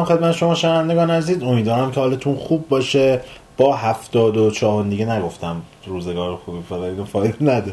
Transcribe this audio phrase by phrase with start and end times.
[0.00, 1.42] می‌کنم خدمت شما شنوندگان عزیز.
[1.42, 3.20] امیدوارم که حالتون خوب باشه.
[3.56, 7.72] با هفتاد و چهار دیگه نگفتم روزگار خوبی فایده فایده نده.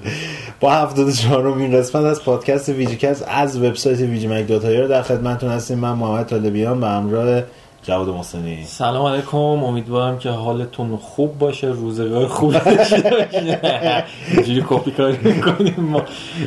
[0.59, 5.01] با هفتاد و چهارم این قسمت از پادکست VGCast از وبسایت VGMag dot ir در
[5.01, 5.79] خدمتتون هستیم.
[5.79, 7.41] من محمد طالبیان به همراه
[7.87, 8.63] جواد محسنی.
[8.65, 9.37] سلام علیکم.
[9.37, 13.03] امیدوارم که حالتون خوب باشه روزگار خوب باشه.
[14.33, 16.01] اینجوری کپی کاری می‌کنیم ما.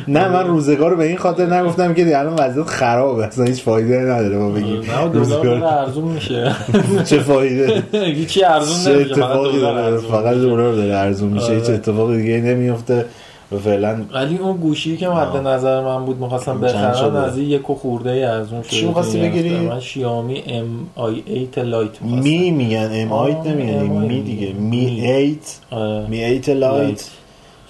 [0.07, 3.25] نه من روزگار رو به این خاطر نگفتم که الان وضعیت خرابه.
[3.25, 4.81] اصلا هیچ فایده نداره ما بگیم.
[4.81, 6.55] داره ارزون میشه.
[7.09, 11.53] چه فایده؟ هیچی ارزون نمیشه فقط اتفاقی دلار داره؟ فقط دلار داره ارزون میشه.
[11.53, 11.73] هیچ آره.
[11.73, 13.05] اتفاق دیگه نمیفته
[13.57, 18.09] فعلا ولی اون گوشی که مد نظر من بود می‌خواستم بخرم؟ از این یک خورده
[18.09, 22.01] ارزون شده چی می‌خواستی بگیری؟ من شیائومی ام آی 8 لایت.
[22.01, 24.07] می میگن ام آه، نمیگن آی.
[24.07, 25.01] می دیگه می می.
[25.01, 26.07] ایت آره.
[26.07, 27.09] می ایت لایت لایت.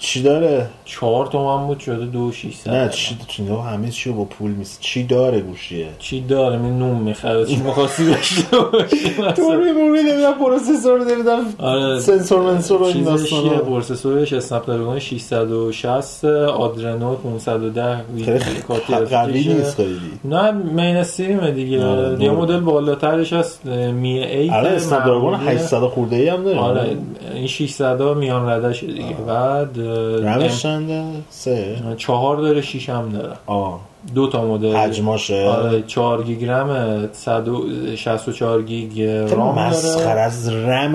[0.02, 2.70] چی داره؟ چهار تومن بود شده دو شیشصد.
[2.70, 3.16] نه چی
[3.48, 7.56] نه همه چی با پول میست چی داره گوشیه؟ چی داره؟ می نوم می‌خره چی
[7.56, 8.42] می‌خواستی داشته
[9.36, 13.42] تو؟ روی موبیل نمیدن پروسسور نمیدن آره سنسور منسور این چیزش داستانا.
[13.48, 19.48] چیه؟ پروسسورش اسنپ دراگون 660 آدرنو 510 خیلی قوی.
[19.54, 19.98] نیست خیلی.
[20.24, 21.84] نه مین استریمه دیگه.
[21.84, 22.30] آره، یه.
[22.30, 26.96] مدل بالاترش هست می 8 الان اسنپ دراگون 800 خورده ای هم داره آره
[27.34, 29.16] این 600 ها میان ردش دیگه.
[29.26, 29.89] بعد
[30.22, 31.76] رمش چنده؟ سه.
[31.96, 33.32] چهار داره شیش هم داره.
[33.46, 33.80] آه
[34.14, 34.74] دو تا مدل.
[34.76, 40.94] حجماشه آره 4 گیگ رم 164 گیگ رام مسخره داره از رم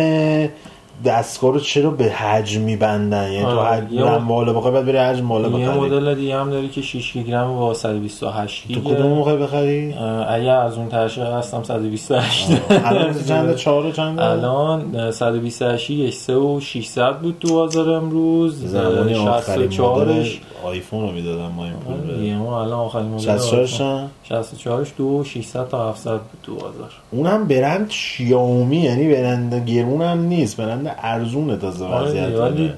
[1.06, 4.98] دستگاه رو چرا به حجم میبندن؟ یعنی تو آره، حجم یه بالا بخوای بعد بری
[4.98, 5.80] حجم بالا یه بخری.
[5.80, 9.94] مدل دیگه هم داره که 6 گیگ رم با 128 تو کدوم موقع بخری؟
[10.30, 16.36] اگه از اون ترشه هستم 128 الان چهار و چنده الان اه، 128 گیگ 3
[16.36, 18.66] و 600 بود تو بازار امروز.
[18.66, 20.28] زمانی اه، آخرین مدل 64ش
[20.66, 24.08] آیفون رو می‌دادم ما این پول آره به دیگه، ما الان آخرین مدل 64 شن
[24.26, 30.20] 64ش دو 600 تا 700 بود تو بازار اونم برند شیائومی یعنی برند گرون هم
[30.20, 32.74] نیست برند ارزونه تازه آره وضعیت ولی.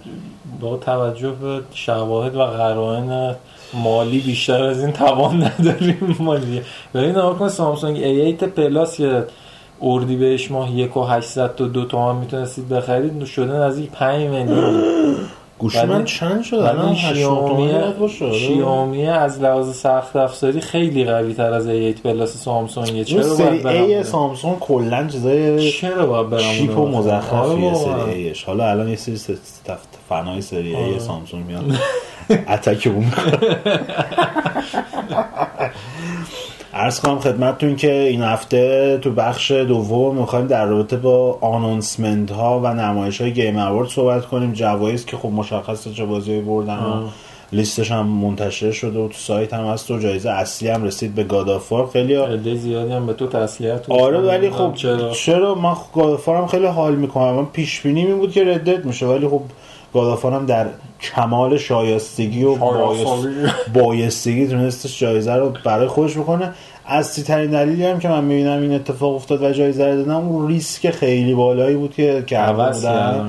[0.62, 3.36] با توجه به شواهد و قرائن
[3.74, 6.64] مالی بیشتر از این توان نداریم ما دیگه.
[6.94, 7.98] ببین نگاه کن سامسونگ
[8.38, 9.26] A8 پلاس که
[9.82, 14.84] اردی بهش ماه یک و 800 تا دو تومن می‌تونستید بخرید شده نزدیک 5 میلیون.
[15.60, 17.14] گوشی من چند شد الان ولی 80
[18.10, 18.40] شیائومی.
[18.40, 23.64] شیائومی از لحاظ سخت افزاری خیلی قوی تر از A8 پلاس سامسونگ چرا سری باید
[23.64, 28.04] برم ای اونو؟ سامسونگ کلا چیزای چرا باید برم چیپ و؟ آره مزخرفیه بابا.
[28.06, 29.18] سری ایش حالا الان یه سری
[30.10, 31.00] فنای سری ای آره.
[31.00, 31.64] سامسونگ میاد
[32.54, 33.06] اتک اون
[36.78, 42.60] عرض کنم خدمتتون که این هفته تو بخش دوم می‌خوایم در رابطه با آنونسمنت ها
[42.60, 44.54] و نمایش های گیم اوارد صحبت کنیم.
[44.54, 47.08] جوایز که خب مشخصه چه بازی بردن و.
[47.52, 51.24] لیستش هم منتشر شده و تو سایت هم هست و جایزه اصلی هم رسید به
[51.24, 54.20] گادافار خیلی عده زیادی هم به تو تسلیت آره.
[54.20, 57.34] ولی خب چرا؟ چرا؟ من گادافارم خیلی حال می‌کنم.
[57.34, 59.42] من پیش بینی می بود که ردت میشه ولی خب
[59.94, 60.68] گادافارم در
[61.02, 62.58] کمال شایستگی و.
[63.74, 66.54] بایستگی تونستش جایزه رو برای خودش بکنه
[66.88, 70.48] اصلی ترین دلیلی هم که من می‌بینم این اتفاق افتاد و جایزه رو دادم اون
[70.48, 73.26] ریسک خیلی بالایی بود که کلاً.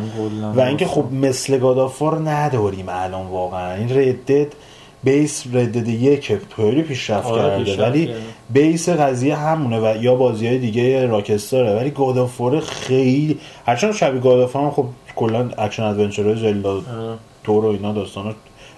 [0.55, 4.49] و اینکه خب مثل God of War نداریم الان واقعا این Red Dead
[5.05, 8.11] base Red Dead یک خیلی پیشرفت آره، کرده ولی.
[8.51, 13.39] base قضیه همونه و یا بازی های دیگه Rockstar ه ولی God of War خیلی
[13.67, 14.87] هرچند شبیه God of War هم خب
[15.17, 16.83] کلا action adventure های.
[17.49, 18.35] تور و اینا داستانا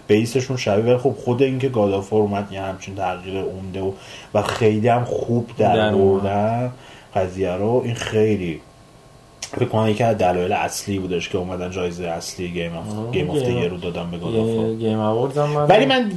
[0.08, 3.80] base شون شبیه ولی خب خود اینکه God of War اومد یه همچین تغییر عمده
[3.80, 3.92] و
[4.34, 5.92] و خیلی هم خوب در.
[5.92, 6.72] بردن
[7.14, 8.60] قضیه رو این خیلی
[9.40, 13.70] فکر کنم یکی از دلایل اصلی بودش که اومدن جایزه اصلی گیم اف گیم اف
[13.70, 14.98] رو دادن به گادافور گیم
[15.68, 16.12] ولی من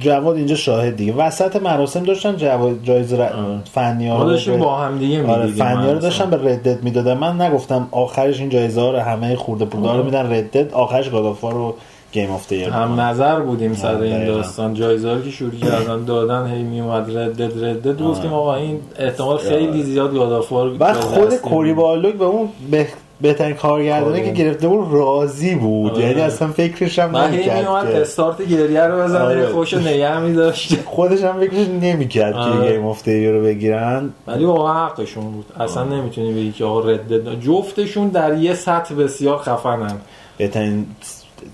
[0.00, 1.12] جواد اینجا شاهد دیگه.
[1.12, 3.28] وسط مراسم داشتن جواد جایزه ر...
[3.72, 5.98] فنی ها ما رو داشتیم به- با هم دیگه آره می‌دیدیم فنی ها رو.
[5.98, 7.14] داشتن به ردت می‌دادن.
[7.18, 11.74] من نگفتم آخرش این جایزه ها رو همه خورده رو میدن ردت آخرش گادافار رو
[12.12, 14.36] گیم اف دی هم نظر بودیم سر آره، این دقیقاً.
[14.36, 14.74] داستان.
[14.74, 20.14] جایزه که شروع کردن دادن هی میومد ردد ردد گفتیم آقا این احتمال خیلی زیاد
[20.14, 22.86] گادافار بعد خود کوری Barlog به اون به
[23.22, 24.24] بهترین کارگردانی آره.
[24.24, 25.92] که گرفته بود راضی بود.
[25.92, 26.04] آره.
[26.04, 28.00] یعنی اصلا فکرش هم من نمی‌کرد که.
[28.00, 29.46] استارت گریه رو بزنه آره.
[29.46, 30.74] خوش نگه میداشت.
[30.84, 32.72] خودش هم فکرش نمی‌کرد که آره.
[32.72, 34.10] Game of رو بگیرن.
[34.26, 35.44] ولی واقعا حقشون بود.
[35.60, 39.96] اصلا نمی‌تونی بگی که آقا Red Dead جفتشون در یه سطح بسیار خفنن.
[40.38, 40.86] بهترین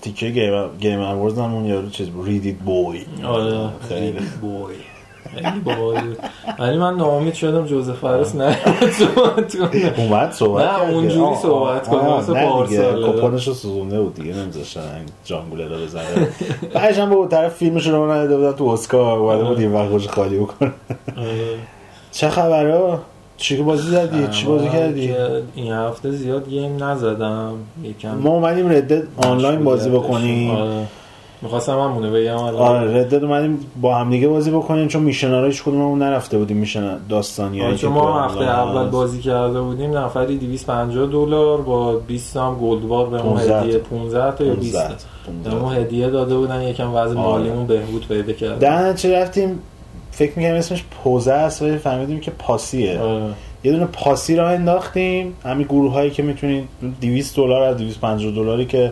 [0.01, 2.27] تیکه Game Game Awards هم اون یارو چیز بود.
[2.27, 3.69] read it boy آره.
[3.89, 4.19] خیلی.
[4.41, 4.73] boy
[5.35, 6.17] خیلی بود.
[6.59, 8.57] ولی من ناامید شدم جوزف فارس نه.
[9.97, 10.81] اومد صحبت نه،.
[10.81, 13.11] اونجوری صحبت کنه، پارسال.
[13.11, 16.03] کپونش رو سوزونده بود دیگه نمیذاشتن این جانگوله رو بزنه
[16.73, 19.19] بعدش هم به طرف فیلمش رو نداده بودن تو اسکار.
[19.19, 20.71] اومده بود این وقت خالی بکنه.
[22.11, 22.97] چه خبره
[23.37, 25.15] چی بازی زدی چی بازی کردی؟
[25.55, 27.53] این هفته زیاد گیم نزدم.
[27.83, 30.51] یکم ما اومدیم ردد آنلاین بازی بکنیم.
[30.51, 30.87] آره.
[31.41, 32.35] می‌خواستم همونه بگم.
[32.35, 36.97] آره ردد اومدیم با هم دیگه بازی بکنیم چون میشنارا هیچ کدوممون نرفته بودیم میشن
[37.09, 42.55] داستانی آره، چون ما هفته اول بازی کرده بودیم نفری 250 دلار با 20 هم
[42.61, 44.93] گلد بار به ما 15 هدیه 15 تا یا 20 تا.
[45.43, 49.59] به ما هدیه داده بودن یکم وضع مالیمون بهبود پیدا کرد در چه رفتیم
[50.11, 53.23] فکر می‌کنم اسمش پوزه است ولی فهمیدیم که پاسیه آره.
[53.63, 56.67] یه دونه پاسی را انداختیم همین گروه هایی که می‌تونید
[57.01, 58.91] 200 دلار از 250 دلاری که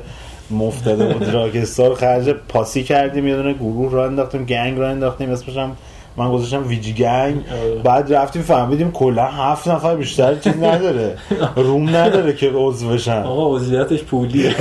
[0.51, 1.29] مفت داده بود.
[1.29, 5.77] راکستار خرج پاسی کردیم یه دونه گروه را انداختیم گنگ را انداختیم اسمش هم
[6.17, 7.35] من گذاشتم ویجی گنگ.
[7.35, 7.81] آره.
[7.83, 11.17] بعد رفتیم فهمیدیم کلا هفت نفر بیشتر چیز نداره.
[11.55, 13.21] روم نداره که عضو بشن.
[13.23, 14.55] آقا عضویتش پولیه.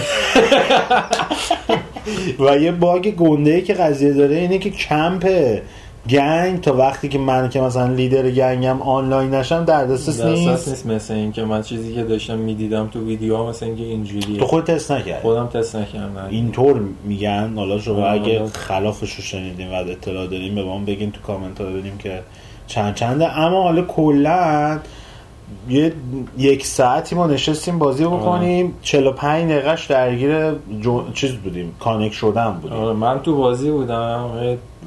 [2.39, 5.29] و یه باگ گنده ای که قضیه داره اینه که کمپ
[6.11, 10.69] گنگ تا وقتی که من که مثلا لیدر گنگم آنلاین نشم دردسرس دسترس نیست.
[10.69, 14.39] نیست مثل این که من چیزی که داشتم می‌دیدم تو ویدیو ها مثل اینکه اینجوریه.
[14.39, 16.27] تو خود تست نکرد خودم تست نکردم.
[16.31, 17.53] اینطور میگن.
[17.57, 18.47] حالا شما آه، اگه.
[18.47, 22.21] خلافش رو شنیدیم و اطلاع داریم به ما بگین تو کامنت ها ببینیم که
[22.67, 23.39] چند چنده.
[23.39, 24.79] اما حالا کلا
[25.69, 25.93] یه
[26.39, 28.75] یک ساعتی ما نشستیم بازی بکنیم.
[28.83, 31.13] 45 دقیقش درگیر جو...
[31.15, 31.75] چیز بودیم.
[31.81, 32.79] کانک شدن بودیم.
[32.79, 34.31] آره من تو بازی بودم.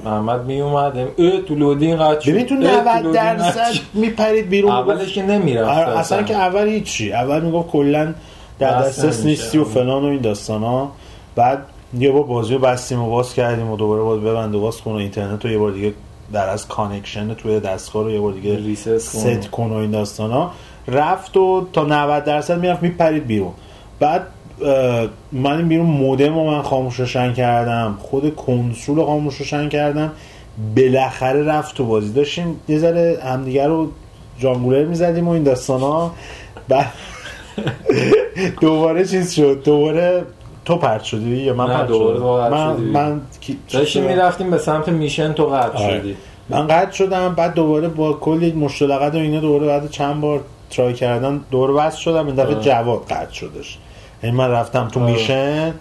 [0.06, 2.32] محمد می اومد اه تو لودین قد شد.
[2.32, 3.72] ببین تو اه، 90 لودین قطع درصد.
[3.94, 4.72] میپرید بیرون.
[4.72, 7.14] اولش که نمی‌رفت آره، اصلا که اول هیچی.
[7.14, 8.14] اول می‌گفت کلا
[8.60, 9.26] در دسترس.
[9.26, 10.92] نیستی و فلان و این داستان ها
[11.36, 11.66] بعد
[12.00, 14.92] یه بار بازی رو بستیم و باز کردیم و دوباره باز ببند و باز کن
[14.92, 15.94] و اینترنت رو یه بار دیگه
[16.34, 18.76] در از connection توی دستگاه رو یه بار دیگه.
[18.98, 19.70] ست کن.
[19.70, 20.52] و این داستان ها
[20.88, 23.52] رفت و تا 90 درصد می‌رفت میپرید بیرون.
[24.00, 24.28] بعد
[25.31, 27.98] من این بیرون مودم رو من خاموش روشن کردم.
[28.02, 30.12] خود کنسول رو خاموش روشن کردم.
[30.76, 32.14] بالاخره رفت تو بازی.
[32.14, 33.92] داشتیم یه ذره همدیگه رو
[34.40, 36.14] جانگولر می‌زدیم و این داستان ها
[36.68, 36.94] بعد
[38.62, 39.64] دوباره چیز شد.
[39.64, 40.24] دوباره
[40.69, 42.86] تو پرت شدی یا من پرت شدم من شدی.
[42.86, 43.21] من
[43.74, 44.04] داشتیم.
[44.04, 46.00] می‌رفتیم به سمت میشن تو قطع آره.
[46.00, 46.16] شدی
[46.50, 50.39] من قطع شدم بعد دوباره با کلی مشتلقت و اینا دوباره بعد چند بار
[50.69, 52.56] ترای کردن دوباره وصل شدم این دفعه.
[52.56, 53.77] جواد قطع شدش
[54.24, 55.12] یعنی من رفتم تو آه.
[55.12, 55.74] میشن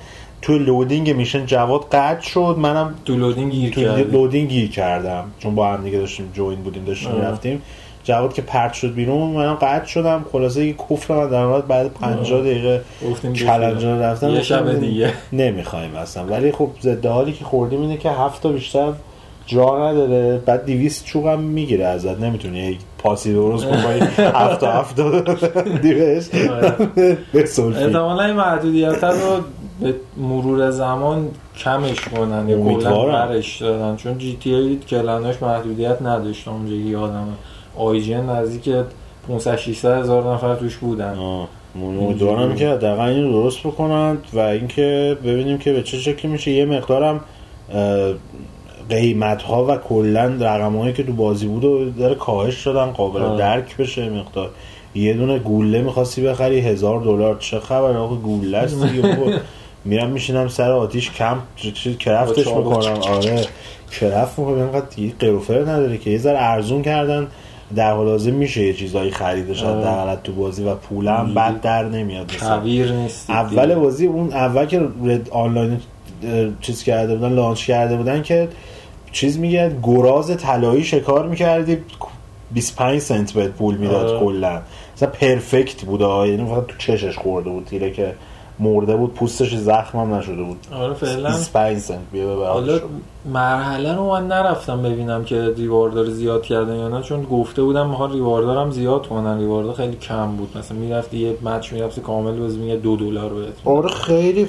[0.42, 5.84] تو loading میشن جواد قطع شد منم تو گیر loading گیر کردم چون با هم
[5.84, 7.20] دیگه داشتیم join بودیم داشتیم.
[7.20, 7.62] رفتیم
[8.08, 10.24] جواد که پرت شد بیرون منم قطع شدم.
[10.32, 14.28] خلاصه یه کفر من در بعد 50 دقیقه رو رفتم.
[14.28, 15.12] یه شب دیگه.
[15.32, 16.24] نمی‌خوایم اصلا.
[16.24, 18.92] ولی خب ضد حالی که خوردیم اینه که هفت تا بیشتر
[19.46, 20.38] جا نداره.
[20.46, 22.20] بعد 200 چوب هم می‌گیره ازت.
[22.20, 23.66] نمی‌تونی پاسی درست
[24.18, 25.00] هفت تا هفت
[25.82, 26.28] دیوش
[27.32, 27.84] به سلفی.
[27.84, 29.40] احتمالا این محدودیت رو
[29.80, 33.06] به مرور زمان کمش کنن یا کلا.
[33.06, 33.96] برش دادن.
[33.96, 36.48] چون جی تی ای کلناش محدودیت نداشت.
[36.48, 37.32] اونجا یادمه
[37.78, 38.74] آیجن نزدیک
[39.28, 41.18] 500 600 هزار نفر توش بودن.
[41.76, 46.50] امیدوارم که حداقل اینو درست بکنند و اینکه ببینیم که به چه شکلی میشه.
[46.50, 47.20] یه مقدارم
[48.88, 53.22] قیمت ها و کلا رقم هایی که تو بازی بود و داره کاهش شدن قابل
[53.22, 53.38] آه.
[53.38, 54.50] درک بشه مقدار.
[54.94, 57.36] یه دونه گوله می‌خواستی بخری هزار دلار.
[57.38, 58.76] چه خبر آقا گوله است.
[59.84, 61.36] میرم میشینم سر آتیش کم
[61.98, 62.46] کرفتش.
[62.46, 63.00] می‌کنم.
[63.02, 63.46] آره
[64.00, 64.54] کرفت می‌کنم.
[64.54, 64.86] اینقدر
[65.18, 66.10] قروفر نداره که.
[66.10, 67.26] یه ذره ارزون کردن.
[67.76, 69.80] در حال حاضر میشه یه چیزایی خریدش آره.
[69.80, 72.36] حداقل تو بازی و پولم بد در نمیاد.
[72.36, 75.80] کویر نیست اول بازی اون اول که رد آنلاین
[76.60, 78.48] چیز کرده بودن لانچ کرده بودن که
[79.12, 81.78] چیز میگه گراز طلایی شکار می‌کردی
[82.50, 84.20] 25 سنت بهت پول می‌داد.
[84.20, 84.60] کلا
[84.96, 86.28] مثلا پرفکت بود آه.
[86.28, 88.14] یعنی فقط تو چشش خورده بود تیره که
[88.60, 90.58] مرده بود پوستش زخم هم نشده بود.
[90.72, 91.28] آره فعلا.
[91.28, 92.80] 25 سنت بیا ببر حالا
[93.32, 98.12] مرحله رو من نرفتم ببینم که ریواردار زیاد کردن یا نه چون گفته بودم می‌خوان
[98.12, 100.58] ریواردار هم زیاد کنن ریواردار خیلی کم بود.
[100.58, 103.54] مثلا می‌رفتی یه مچ می‌رفتی کامل بازی میگه دو دلار بهت.
[103.64, 104.48] آره خیلی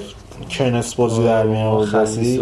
[0.49, 2.37] کنس بازی در می آورد بازی.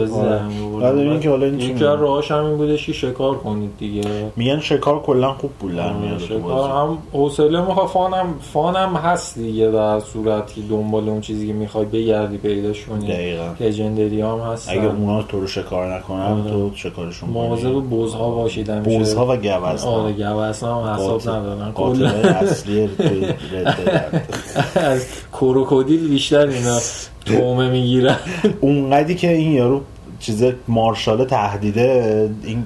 [0.81, 1.89] بعد ببین که حالا این چی یکی میگه.
[1.89, 4.31] از راهاش هم این بودش که شکار کنید دیگه.
[4.35, 7.87] میگن شکار کلا خوب پول در میاره شکار هم حوصله می‌خواد.
[7.87, 13.07] فانم فانم هست دیگه در صورت که دنبال اون چیزی که می‌خوای بگردی پیداش کنی.
[13.07, 13.43] دقیقا.
[13.59, 16.51] لژندری هم هست اگه اونا تو رو شکار نکنن آره.
[16.51, 18.97] تو شکارشون مواظب بزها باشید همیشه.
[18.97, 21.71] بوزها و گوزها آره گوزن هم حساب ندارن.
[21.71, 22.09] کلا.
[22.09, 22.89] اصلی.
[24.75, 26.79] از کروکودیل بیشتر اینا.
[27.27, 28.15] تومه می‌گیرن
[28.61, 29.81] اونقدی که این یارو
[30.19, 32.65] چیز مارشال تهدیده این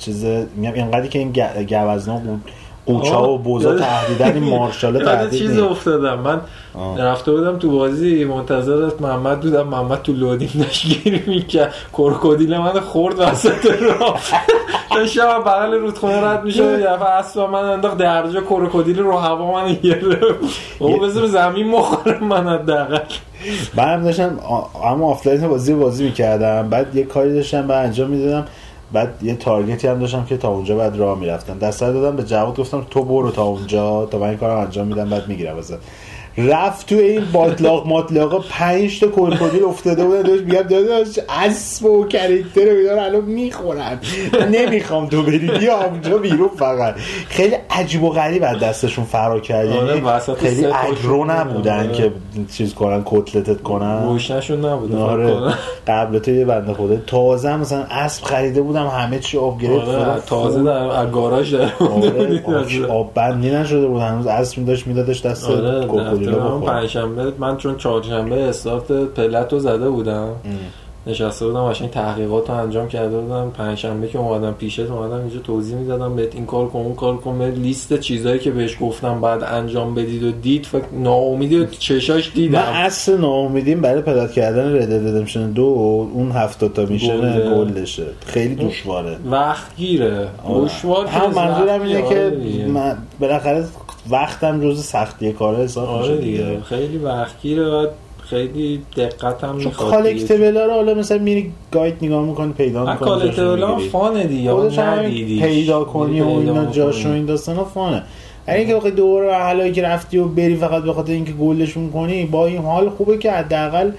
[0.00, 0.24] چیز
[0.56, 1.32] میگم اینقدری که این
[1.68, 2.20] گوزنا
[2.86, 5.58] قوچا و بوزا تهدیدن این مارشالا یاد تهدید چیز.
[5.58, 6.18] افتادم.
[6.18, 6.40] من.
[6.98, 9.62] رفته بودم تو بازی منتظر محمد بودم.
[9.68, 11.74] محمد تو لودیم داشت گیری می‌کرد.
[11.98, 14.20] کرکودیل من خورد وسط راه.
[14.94, 19.72] داشتم بغل رودخونه رد میشه یه دفعه اصلا من انداخت درجا کرکودیل رو هوا من
[19.74, 20.60] گرفت.
[20.78, 22.98] او بذار زمین مخوره من حداقل.
[23.74, 24.38] من هم داشتم
[24.84, 26.68] اما آفلاین بازی بازی می‌کردم.
[26.68, 28.46] بعد یه کاری داشتم بعد انجام می‌دادم.
[28.92, 31.58] بعد یه target ی هم داشتم که تا اونجا بعد راه می‌رفتم.
[31.58, 34.06] دسته دادم به جواد گفتم تو برو تا اونجا.
[34.06, 35.78] تا من این کارم انجام میدم بعد می‌گیرم ازت.
[36.38, 42.04] رفت تو این باتلاق ماتلاقا پنج تا کرکودیل افتاده بودن داشت میگم داداش اسب و
[42.06, 43.98] character اینا رو الان می‌خورن.
[44.52, 46.94] نمی‌خوام تو بری بیا اونجا بیرون فقط.
[47.28, 51.40] خیلی عجیب و غریب از دستشون فرار کرد آره، یعنی خیلی اگرو بودن.
[51.40, 51.92] نبودن آره.
[51.92, 52.12] که
[52.52, 54.02] چیز کنن کتلتت کنن.
[54.06, 55.54] روشنشون نبوده فکر آره.
[55.86, 56.96] قبل تو یه بنده خدا.
[57.06, 62.42] تازه مثلا اسب خریده بودم همه چی آپگرید آره تازه در گاراژ در آره.
[62.44, 64.00] آب- آب بندی نشده بود.
[64.00, 65.44] هنوز اسب داشت میدادش دست
[66.24, 70.28] کوکولیلا من پنجشنبه من چون چهارشنبه استارت پلت رو زده بودم.
[71.06, 73.50] نشسته بودم قشنگ تحقیقات رو انجام کرده بودم.
[73.50, 76.16] پنجشنبه که اومدم پیشت اومدم اینجا توضیح می‌دادم.
[76.16, 77.42] بهت این کار کن اون کار کن.
[77.42, 80.66] لیست چیزایی که بهش گفتم بعد انجام بدید و دید.
[80.66, 85.62] فکر ناامیدی تو چشاش من دیدم اصل ناامیدیم برای پدر کردن رد ردمشن دو
[86.14, 87.54] اون هفتاد تا میشن گلده.
[87.54, 89.16] گلدشه خیلی دشواره.
[89.30, 92.02] وقت گیره دشوار هم منظورم اینه.
[92.02, 92.66] که آره.
[92.66, 93.64] من بالاخره
[94.10, 96.44] وقتم جز سختی کاره حساب آره دیگه.
[96.44, 96.60] دیگه.
[96.60, 97.86] خیلی وقت گیره و
[98.22, 103.08] خیلی دقت هم چون می‌خواد کالکتبل رو حالا مثلا میری گاید نگاه می‌کنی پیدا می‌کنی
[103.08, 104.78] کالکتبل هم فانه دیگه خودش.
[105.40, 106.64] پیدا کنی و اینا.
[106.64, 108.02] جاشو این داستان ها فانه.
[108.46, 111.90] اگه اینکه بخوای دوباره حالا که رفتی و بری فقط به خاطر اینکه gold شون
[111.90, 113.90] کنی با این حال خوبه که حداقل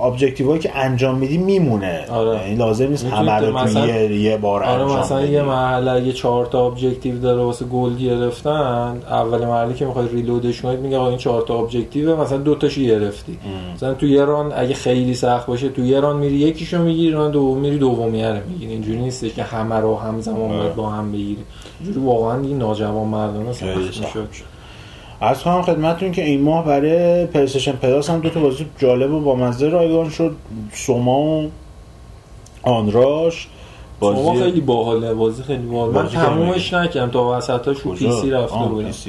[0.00, 2.38] objective هایی که انجام میدی میمونه آره.
[2.38, 5.32] یعنی لازم نیست همه رو تو مثلا- یه, یه بار آره انجام مثلا بدی.
[5.32, 10.48] یه مرحله اگه چهار تا objective داره واسه gold گرفتن اول مرحله که می‌خوای reload
[10.48, 13.74] ش کنید میگه آقا این چهار تا objective مثلا دو تاشو گرفتی ام.
[13.74, 17.30] مثلا تو یه run اگه خیلی سخت باشه تو یه run میری یکیشو می‌گیری run
[17.30, 20.70] دوم میری دومیه رو می‌گیری اینجوری نیستش که همه رو همزمان آره.
[20.70, 21.44] با هم بگیری
[21.80, 24.53] اینجوری واقعا دیگه ناجوان مردانه سخت سخت می‌شد
[25.20, 29.20] عرض کنم خدمتتون که این ماه برای PlayStation Plus هم دو تا بازی جالب و
[29.20, 30.36] با مزه رایگان شد.
[30.72, 31.50] SOMA و
[32.62, 33.48] Onrush.
[34.00, 35.14] SOMA خیلی باحاله.
[35.14, 35.90] بازی خیلی باحال.
[35.90, 37.10] من بازی تمومش نکردم.
[37.10, 39.08] تا وسطاش رو کجا؟ PC رفته PC.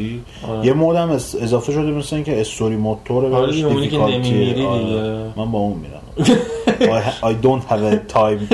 [0.50, 0.66] آره.
[0.66, 5.24] یه mode هم اضافه شده مثل اینکه story mode تر آره اونی که نمی‌میری دیگه.
[5.36, 6.02] من با اون میرم.
[6.68, 8.48] I, I don't have a time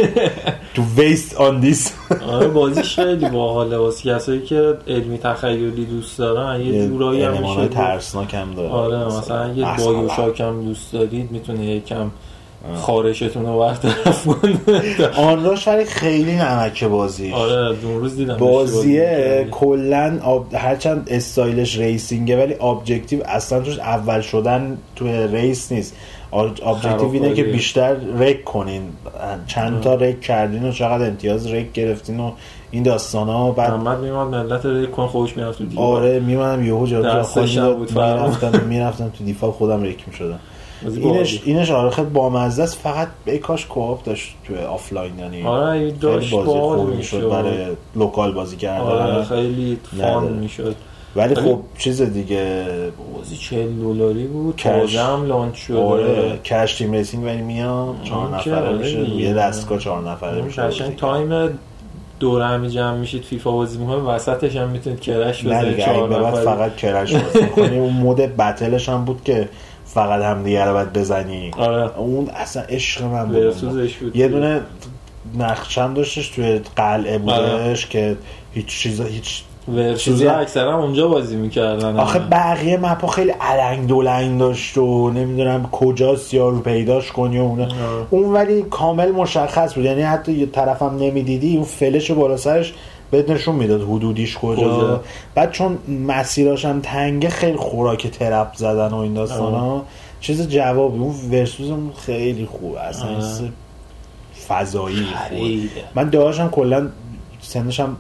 [0.76, 1.94] to waste on this.
[2.34, 7.68] آره بازیش خیلی باحاله واسه کسایی که علمی تخیلی دوست دارن یه جورایی هم میشه.
[7.68, 8.70] ترسناک هم داره.
[8.70, 9.66] آره مثلا یه.
[9.78, 12.12] BioShock هم دوست دارید می‌تونه یکم
[12.76, 14.60] خارشتون رو برطرف کنه.
[15.30, 20.54] Onrush ولی خیلی نمکه بازی آره اون روز دیدم بازیه کلا آب...
[20.54, 25.96] هرچند style ش racing ه ولی objective اصلا توش اول شدن توی race نیست.
[26.34, 27.44] ابجکتیو اینه که.
[27.44, 28.82] بیشتر رک کنین
[29.48, 32.32] چند تا رک کردین و چقدر امتیاز رک گرفتین و
[32.72, 36.66] این داستان ها بعد محمد میومد ملت رو کن خودش می‌رفت تو دیوار آره میمونم
[36.66, 37.88] یهو جا جا فرمان.
[37.96, 40.40] می‌رفتم می‌رفتم تو دیفا خودم رک می‌شدم
[40.86, 41.42] اینش.
[41.46, 46.32] اینش آره خیلی بامزه است فقط ای کاش کوآپ داشت تو آفلاین یعنی آره داشت
[46.32, 50.28] بازی خوبی می‌شد برای لوکال بازی آره کردن خیلی فان.
[50.28, 50.76] می‌شد
[51.16, 52.66] ولی خب چیز دیگه
[53.16, 54.56] بازی 40 دلاری بود.
[54.56, 54.96] Crash.
[54.96, 55.78] هم launch شده.
[55.78, 59.04] آره Crash Team Racing ولی میام چهار نفره آره میشه.
[59.04, 59.16] دیگه.
[59.16, 61.60] یه دستگاه چهار نفره میشه قشنگ time
[62.20, 66.46] دوره همی جمع میشید فیفا بازی می‌کنه وسطش هم می‌تونید Crash بزنید دیگه چهار نفری.
[66.46, 67.80] فقط Crash بازی می‌کنی.
[67.80, 69.50] اون mode battle ش هم بود که
[69.86, 71.52] فقط همدیگه رو باید بزنی.
[71.58, 71.98] آره.
[71.98, 74.16] اون اصلا عشق من بود.
[74.16, 74.62] یه دونه
[75.38, 78.18] نقشم داشتش توی قلعه بودش که
[78.54, 79.44] هیچ چیز هیچ
[79.76, 81.98] ورسوز چیزی- اکثرا اونجا بازی می‌کردن.
[82.00, 87.44] آخه بقیه مپا خیلی علنگ دولنگ داشت و نمی‌دونم کجاست یا رو پیداش کنی و
[87.44, 87.68] اونه.
[88.10, 89.86] اون ولی کامل مشخص بود.
[89.86, 92.74] یعنی حتی یه طرفم نمی‌دیدی اون فلش بالا سرش
[93.12, 94.56] بهت نشون می‌داد حدودیش کجا.
[94.56, 95.02] کجا.
[95.36, 99.86] بعد چون مسیراش هم تنگه خیلی خوراک ترپ زدن و این داستان ها
[100.22, 101.00] چیز جوابی.
[101.00, 101.72] اون ورسوز
[102.06, 102.76] خیلی خوب.
[102.76, 103.10] اصلا
[104.48, 105.08] فضایی.
[105.96, 106.88] من داشتم کلا
[107.42, 107.98] سنش هم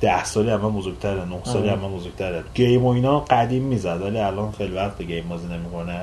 [0.00, 1.68] ده سالی هم بزرگتره نه سالی.
[1.68, 2.42] هم بزرگتره.
[2.54, 6.00] گیم و اینا قدیم می‌زد ولی الان خیلی وقت گیم بازی نمی‌کنه.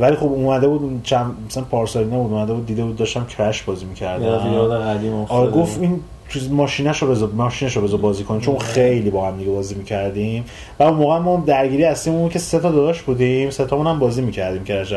[0.00, 3.84] ولی خب اومده بود چند مثلا پارسال بود اومده بود دیده بود داشتم کرش بازی
[3.84, 4.52] می‌کردم.
[4.52, 5.50] یاد قدیم آره.
[5.50, 9.36] گفت این چیز ماشینش رو بذار ماشینش رو بذار بازی کنیم چون خیلی با هم
[9.36, 10.44] دیگه بازی می‌کردیم.
[10.78, 13.98] و اون موقع ما درگیری هستیم اون که سه تا داداش بودیم سه تامون هم
[13.98, 14.94] بازی می‌کردیم کرش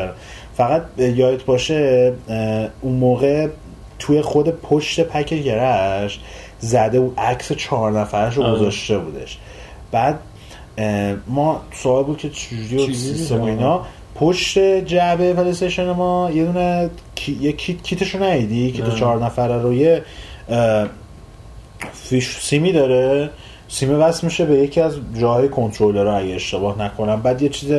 [0.54, 2.12] فقط یادت باشه
[2.80, 3.48] اون موقع
[3.98, 6.20] توی خود پشت پک گرش
[6.60, 8.52] زده بود عکس چهار نفرش رو آره.
[8.52, 9.38] گذاشته بودش.
[9.92, 10.18] بعد
[11.26, 13.44] ما سوال بود که چجوری و سیستم و.
[13.44, 17.38] اینا؟ پشت جعبه پلیستشن ما یه دونه کی...
[17.40, 18.94] یه کیت کیتشو ندیدی؟ کیت نه.
[18.94, 20.02] چهار نفره رو یه
[21.92, 23.30] فیش سیمی داره.
[23.68, 27.22] سیمی وصل میشه به یکی از جاهای کنترلر اگه اشتباه نکنم.
[27.22, 27.72] بعد یه چیز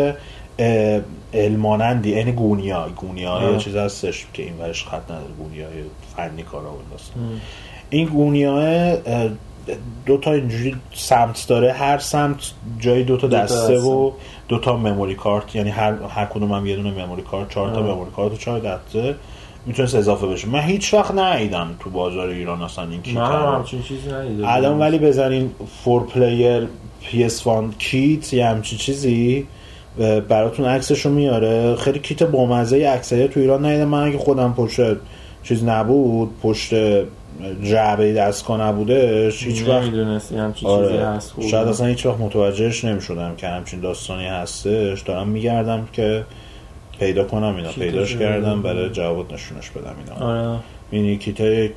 [1.33, 3.51] المانندی یعنی گونیا گونیا.
[3.51, 5.31] یه چیز هستش که این ورش خط نداره.
[5.37, 5.67] گونیا
[6.17, 7.11] فنی کارا بنداست
[7.91, 8.95] این گونیا
[10.05, 12.37] دو تا اینجوری سمت داره هر سمت
[12.79, 13.79] جای دو تا دسته.
[13.79, 14.11] و
[14.47, 17.81] دو تا مموری کارت یعنی هر هر کدوم هم یه دونه مموری کارت چهار تا.
[17.81, 19.15] مموری کارت و چهار دسته
[19.65, 24.09] می‌تونست اضافه بشه من هیچ وقت ندیدم تو بازار ایران اصلا این همچین چیزی
[24.45, 24.79] الان.
[24.79, 25.51] ولی بزنین
[25.83, 26.67] فور پلیر
[27.11, 29.47] PS1 کیت یا همچین چیزی
[30.29, 34.79] براتون عکسشو میاره خیلی کیت بامزه اکثری تو ایران ندیدم من اگه خودم پشت
[35.43, 36.73] چیز نبود پشت
[37.63, 41.47] جعبه دستگاه نبودش هیچ وقت نمی‌دونستی همچین چیزی آره هست خوب.
[41.47, 45.01] شاید اصلا هیچ وقت متوجهش نمی‌شدم که همچین داستانی هستش.
[45.01, 46.23] دارم میگردم که
[46.99, 47.71] پیدا کنم اینا.
[47.71, 48.61] پیداش کردم.
[48.61, 50.25] برای جواب نشونش بدم اینا.
[50.27, 50.59] آره.
[50.91, 51.71] این کیت یک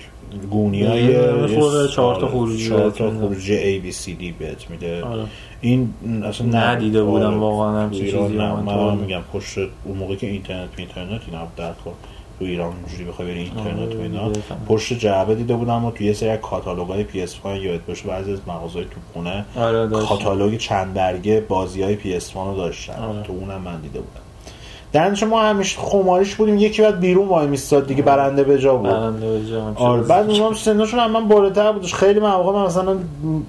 [0.50, 3.11] گونیای یه خورده چهار تا آره، خروجی چهار تا.
[3.11, 5.02] خروجی A B C D بهت میده.
[5.02, 5.23] آره.
[5.61, 5.94] این
[6.25, 8.94] اصلا ندیده بودم آره، واقعا چیزی من حالا.
[8.94, 11.92] میگم پشت اون موقع که اینترنت اینترنت اینا در کن.
[12.38, 14.60] تو ایران اونجوری بخوای بری اینترنت و آره، اینا بفهمم.
[14.68, 18.38] پشت جعبه دیده بودم و توی یه سری از کاتالوگای PS1 یادت باشه بعضی از
[18.46, 19.88] مغازهای تو خونه آره.
[19.88, 22.94] کاتالوگ چند برگه بازی های PS1 رو داشتن.
[22.94, 23.23] آره.
[23.23, 24.25] تو اونم من دیده بودم.
[24.94, 28.90] در ما همیشه خماریش بودیم یکی بعد بیرون وای میستاد دیگه برنده به جا بود.
[28.90, 30.02] برنده به جام آره.
[30.02, 32.97] بعد اونها سنشون هم من بالاتر بودش خیلی مواقع من مثلا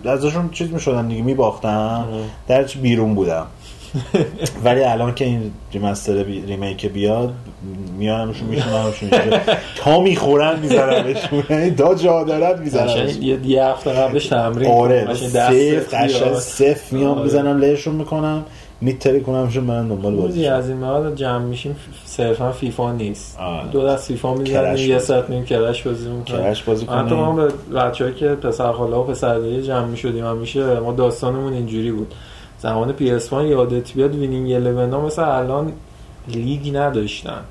[0.05, 2.05] ازشون چیز می‌شدن دیگه میباختم
[2.47, 3.45] در بیرون بودم.
[4.65, 6.41] ولی الان که این ریمستر بی...
[6.41, 7.33] ریمیک بیاد
[7.97, 9.09] میانمشون میشونمشون
[9.77, 15.13] تا می‌خورن میزنمشون یعنی دا جا دارد میزنمشون یه هفته قبلش تمرین آره کنم.
[15.13, 16.39] قشنگ آره.
[16.39, 17.23] سف میام آره.
[17.23, 18.45] می‌زنم لهشون می‌کنم
[18.81, 20.47] میتره کنمشون برن دنبال روزی بازی.
[20.47, 23.37] از این مواد جمع میشیم صرفا فیفا نیست.
[23.39, 23.67] آره.
[23.71, 26.43] دو دست فیفا می‌زنیم یه ساعت میم Crash بازی می‌کنیم.
[26.43, 30.79] Crash بازی حتی ما کنیم به بچه‌ای که پسر خاله و پسر جمع می‌شدیم همیشه
[30.79, 32.13] ما داستانمون اینجوری بود.
[32.59, 35.71] زمان PS یادت بیاد Winning 11 ها مثل الان
[36.27, 37.41] لیگ نداشتن.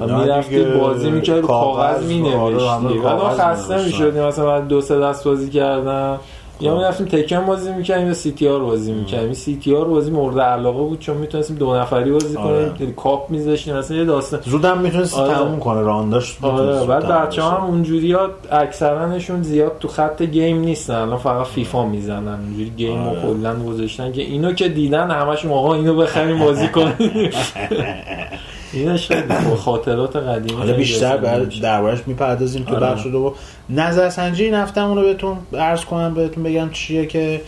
[0.00, 3.84] و می‌رفتی بازی می‌کردی رو کاغذ آره، مینوشتی همه بعد خسته.
[3.84, 6.18] می‌شدیم مثلا دو سه دست بازی کردن
[6.60, 6.76] یا خب.
[6.76, 11.56] می‌رفتیم Tekken بازی می‌کردیم یا CTR بازی می‌کردیم CTR بازی مورد علاقه بود چون می‌تونستیم
[11.56, 12.72] دو نفری بازی آره.
[12.78, 15.34] کنیم کاپ میذاشتیم مثلا یه داستان زودم می‌تونستی آره.
[15.34, 20.94] تموم کنه رانداش آره بعد بچه هم اونجوری ها اکثرانشون زیاد تو خط گیم نیستن
[20.94, 23.20] الان فقط فیفا می‌زنن اونجوری گیم رو آره.
[23.22, 26.94] کلا گذاشتن که اینو که دیدن همشون آقا اینو بخریم بازی کنیم
[28.72, 29.12] اینش
[29.56, 31.60] خاطرات قدیمی حالا بیشتر میشه.
[31.60, 32.86] دربارش می‌پردازیم تو آره.
[32.86, 33.34] بخش دو
[33.70, 37.42] نظر سنجی این رو بهتون عرض کنم بهتون بگم چیه که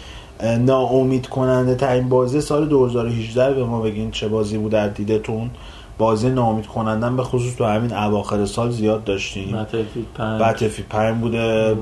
[0.61, 5.51] ناامید کننده ترین بازی سال 2018 به ما بگین چه بازی بود در دیدتون
[5.99, 9.57] بازی ناامید کنندن به خصوص تو همین اواخر سال زیاد داشتیم.
[10.41, 11.77] Battlefield 5 بوده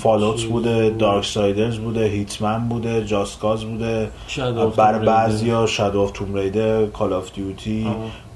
[0.00, 4.38] Fallout بوده بود؟ Darksiders بوده Hitman بوده Just Cause بوده Tomb
[4.76, 5.06] Raider.
[5.06, 7.86] بعضیا Shadow of Tomb Raider Call of Duty.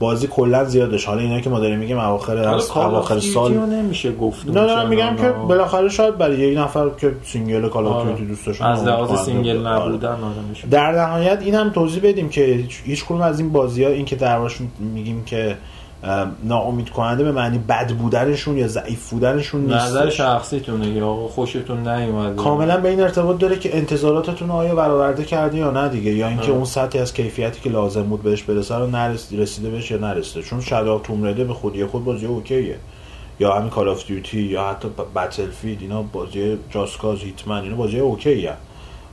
[0.05, 4.53] بازی کلا زیادش حالا اینا که ما داریم میگیم اواخر اواخر سال نمیشه گفت نه
[4.53, 5.29] دارم میگم که.
[5.49, 8.13] بالاخره شاید برای یک نفر که single Call of آره.
[8.25, 9.67] دوست از لحاظ single بود.
[9.67, 13.91] نبودن آره در نهایت این هم توضیح بدیم که هیچ- کدوم از این بازی ها
[13.91, 15.57] این که دربارشون میگیم که
[16.45, 22.43] ناامید کننده به معنی بد بودنشون یا ضعیف بودنشون نظر نیست شخصیتونه یا خوشتون نیومده.
[22.43, 26.51] کاملا به این ارتباط داره که انتظاراتتون آیا برآورده کرده یا نه دیگه یا اینکه.
[26.51, 30.43] اون سطحی از کیفیتی که لازم بود بهش برسه رو نرسید رسیده بهش یا نرسیده.
[30.43, 32.77] چون Shadow Tomb Raider به خودی خود بازی اوکیه.
[33.41, 37.99] یا همین Call of Duty یا حتی Battlefield اینا بازی Just Cause Hitman اینا بازی
[37.99, 38.53] اوکیه.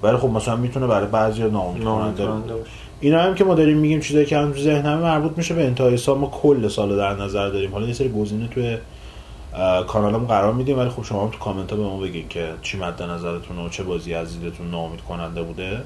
[0.04, 2.72] ولی خب مثلا می‌تونه برای بعضی ناامید کننده باشه.
[3.02, 5.98] اینا هم که ما داریم میگیم چیزایی که هم تو ذهنمه مربوط میشه به انتهای
[5.98, 7.72] سال ما کل سال در نظر داریم.
[7.72, 8.78] حالا یه سری گزینه توی
[9.54, 12.50] اه، کانالمون قرار میدیم ولی خب شما هم تو کامنت ها به ما بگین که
[12.62, 15.78] چی مد نظرتون و چه بازی از دیدتون ناامید کننده بوده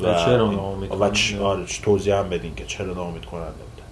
[0.00, 1.34] و چرا ناامید و؟ چ...
[1.34, 3.82] آره توضیح هم بدین که چرا ناامید کننده بوده.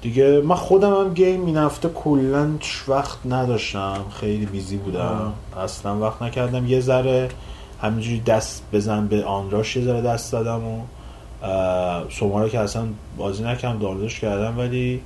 [0.00, 2.48] دیگه من خودم هم گیم این هفته کلا
[2.88, 4.04] وقت نداشتم.
[4.20, 5.32] خیلی بیزی بودم.
[5.56, 6.66] اصلا وقت نکردم.
[6.66, 7.28] یه ذره
[7.82, 10.80] همینجوری دست بزن به آنراش یه ذره دست دادم و
[11.42, 12.82] اه، سوما رو که اصلا
[13.18, 15.00] بازی نکردم دانلودش کردم ولی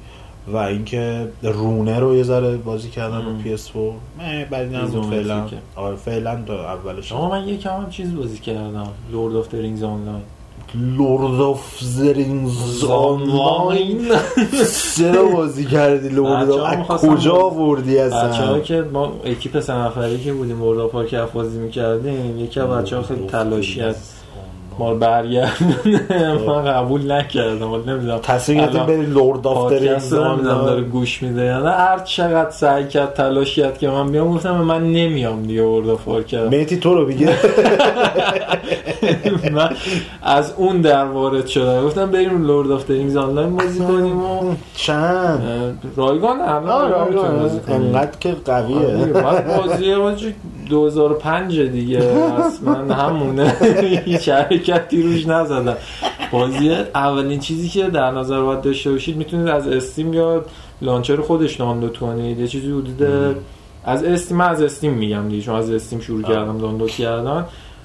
[0.53, 3.23] و اینکه رونه رو یه ذره بازی کردم.
[3.27, 5.11] رو PS4 نه بعد این بود.
[5.11, 8.89] فعلا آره فعلا تا اولش آقا من یکم هم چیز بازی کردم.
[9.13, 10.23] لورد آف رینگز آنلاین
[10.75, 14.09] لورد آف زرینگز آنلاین
[14.97, 20.33] چرا بازی کردی لورد آف کجا آوردی بچه اصلا که ما اکیپ سه نفری که
[20.33, 23.97] بودیم ورد آف وارکرافت بازی می‌کردیم یکی بچه ها خیلی تلاشی از
[24.79, 27.73] ما رو برگردونه من قبول نکردم.
[27.73, 28.21] ولی نمی‌دونم.
[28.49, 29.07] الان بری
[29.71, 30.65] درینگز رو نمی‌دونم.
[30.65, 31.71] داره گوش میده یا نه.
[31.71, 36.09] هر چقدر سعی کرد تلاش کرد که من بیام گفتم من نمیام دیگه ورد آف
[36.09, 37.29] وارکرافت میتی تو رو بگه
[39.55, 39.71] من
[40.23, 41.85] از اون در وارد شدم.
[41.85, 47.51] گفتم بریم لورد آف درینگز آنلاین بازی کنیم و چند؟ رایگان همه رایگان.
[47.69, 50.35] انقدر که آره قویه بعد بازی بازی
[50.69, 51.99] 2005 دیگه.
[52.47, 53.55] اصلا همونه.
[54.05, 54.29] هیچ
[54.73, 55.77] حرکتی روش نزدم.
[56.33, 60.45] بازی اولین چیزی که در نظر باید داشته باشید می‌تونید از Steam یا
[60.83, 63.03] launcher خودش دانلود کنید یه چیزی حدود
[63.85, 65.43] از Steam از Steam میگم دیگه.
[65.43, 67.45] چون از Steam شروع کردم دانلود کردن.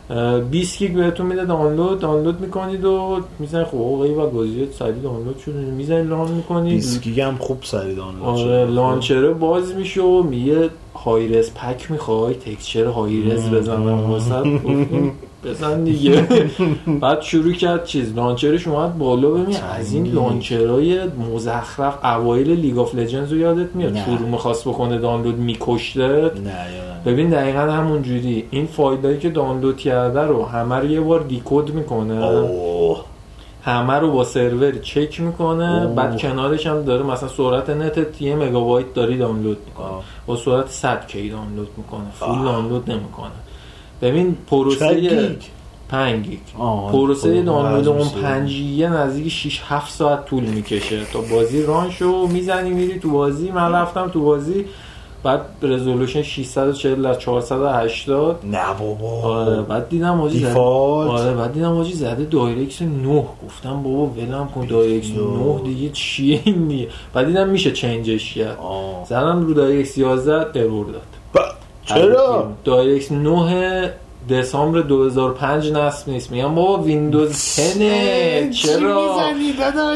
[0.09, 1.99] اه، 20 گیگ بهتون میده دانلود.
[1.99, 3.67] دانلود می‌کنید و می‌زنید.
[3.67, 6.73] خب okay و بازی سریع دانلود شده می‌زنید launch می‌کنید.
[6.73, 8.65] دیسکی هم خوب سری دانلود آره شده.
[8.65, 14.35] launcher ه باز میشه و میگه high-res pack می‌خوای texture high-res بزنم واسه.
[15.43, 16.25] بزن دیگه.
[17.01, 20.99] بعد شروع کرد چیز launcher ش اومد بالا ببین از این launcher های
[21.33, 23.95] مزخرف اوایل League of Legends رو یادت میاد.
[23.95, 26.31] شروع می‌خواست بکنه دانلود میکشته
[27.05, 28.45] ببین دقیقا همون جوری.
[28.51, 32.25] این فایلایی که دانلود کرده رو همه رو یه بار decode می‌کنه.
[32.25, 33.03] اوه.
[33.63, 35.83] همه رو با سرور چک می‌کنه.
[35.83, 35.95] اوه.
[35.95, 39.87] بعد کنارش هم داره مثلا سرعت نتت یه مگابایت داری دانلود می‌کنه.
[40.27, 42.11] با سرعت 100 کی دانلود می‌کنه.
[42.19, 42.43] full.
[42.43, 43.31] دانلود نمی‌کنه.
[44.01, 45.09] ببین پروسه گیگ.
[45.89, 46.39] 5 گیگ.
[46.59, 48.21] آه، پروسه خب، دانلود اون عجیب.
[48.21, 51.05] 5 گیگ نزدیک 6 7 ساعت طول می‌کشه.
[51.13, 53.51] تا بازی run شو می‌زنی میری تو بازی.
[53.51, 54.65] من رفتم تو بازی.
[55.23, 59.07] بعد resolution 640 در 480 نه بابا.
[59.07, 64.05] آره بعد دیدم آجی زده default آره بعد دیدم آجی زده DirectX 9 گفتم بابا
[64.05, 68.57] ولم کن DirectX 9 دیگه چیه این دیگه؟ بعد دیدم میشه change ش کرد.
[69.09, 71.01] زدم رو DirectX 11 error داد.
[71.89, 73.91] چرا؟ DirectX 9
[74.29, 76.31] دسامبر 2005 نصب نیست.
[76.31, 77.29] میگم بابا ویندوز
[77.79, 79.15] 10 چرا؟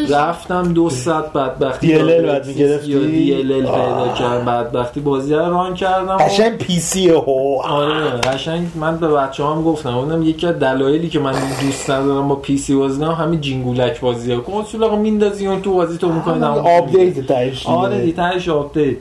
[0.10, 4.14] رفتم دو ساعت بدبختی DLL DirectX بعد می‌گرفتی؟ یا DLL پیدا آه.
[4.20, 9.64] کرد بدبختی بازی رو run کردم قشنگ PC هو آره قشنگ من به بچه هم
[9.64, 9.98] گفتم.
[9.98, 14.38] اونم یکی از دلایلی که من دوست ندارم با PC بازی کنم همین جینگولک بازیه.
[14.38, 18.98] کنسول آقا میندازی اون تو بازی تو می‌کنی آپدیت تایش آره دی تهش آپدیت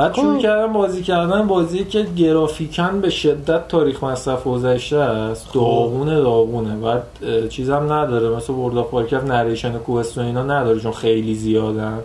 [0.00, 0.42] بعد شروع خب.
[0.42, 5.54] کردم بازی کردن بازی که گرافیکن به شدت تاریخ مصرف گذشته است.
[5.54, 6.76] داغونه داغونه.
[6.76, 8.36] بعد اه، چیزم نداره.
[8.36, 11.98] مثل World of Warcraft narration و quest و اینا نداره چون خیلی زیادن.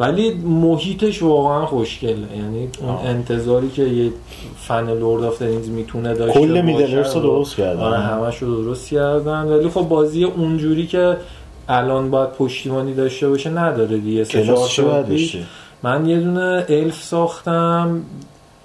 [0.00, 2.10] ولی محیطش واقعا خوشگله.
[2.36, 3.04] یعنی اون آه.
[3.04, 4.10] انتظاری که یه
[4.56, 7.80] fan Lord of the Rings می‌تونه داشته کل Middle-earth رو رو- درست کردن.
[7.80, 9.42] آره همش رو درست کردن.
[9.44, 11.16] ولی خب بازی اونجوری که
[11.68, 14.24] الان باید پشتیبانی داشته باشه نداره دیگه.
[14.24, 14.54] سه
[15.84, 18.02] من یه دونه الف ساختم.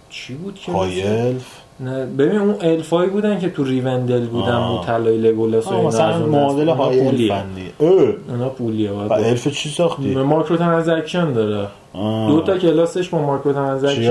[0.09, 4.67] چی بود که های الف نه ببین اون الفایی بودن که تو ریوندل بودن.
[4.67, 7.31] بود طلای لگولاس و اینا از مثلا اون معادل های
[7.79, 7.87] اه.
[8.29, 11.67] اونا پولیه و الف چی ساختی؟ ماکرو ترانزکشن داره.
[11.93, 12.27] آه.
[12.27, 14.01] دو تا کلاسش با ماکرو ترانزکشن.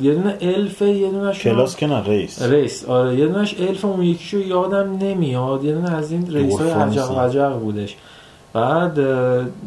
[0.00, 4.02] یه دونه الف یه دونه کلاس که نه ریس ریس آره یه دونش الف اون
[4.02, 5.64] یکیشو یادم نمیاد.
[5.64, 7.20] یه دونه از این ریس های مثلا.
[7.22, 7.96] عجق بودش.
[8.54, 8.98] بعد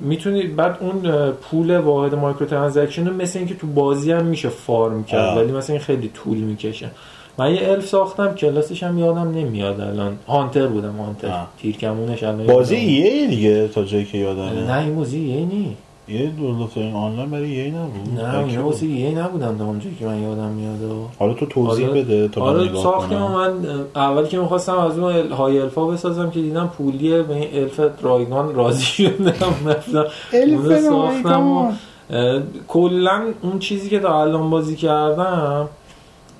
[0.03, 5.03] می‌تونی بعد اون پول واحد مایکرو ترانزکشن رو مثل اینکه تو بازی هم میشه فارم
[5.03, 5.37] کرد آه.
[5.37, 6.91] ولی مثلا این خیلی طول می‌کشه.
[7.37, 10.17] من یه الف ساختم کلاسش هم یادم نمیاد الان.
[10.27, 11.43] هانتر بودم هانتر.
[11.61, 14.71] تیرکمونش الان بازی یادم ایه دیگه تا جایی که یادمه.
[14.71, 15.77] نه این بازی یه نی.
[16.09, 18.63] یه دولت آنلاین برای یه نبود نه اینا.
[18.63, 22.01] بازی یه نبودن تا اونجایی که من یادم میاد و- حالا تو توضیح آره.
[22.01, 23.65] بده تا من آره نگاه ساختیم من
[23.95, 27.47] اه، اولی که می‌خواستم از اون ال- های الفا بسازم که دیدم پولیه به این
[27.63, 29.33] الف رایگان راضی شدم
[29.65, 31.71] رفتم اونو ساختم و
[32.09, 35.69] اه، کلا اون چیزی که تا الان بازی کردم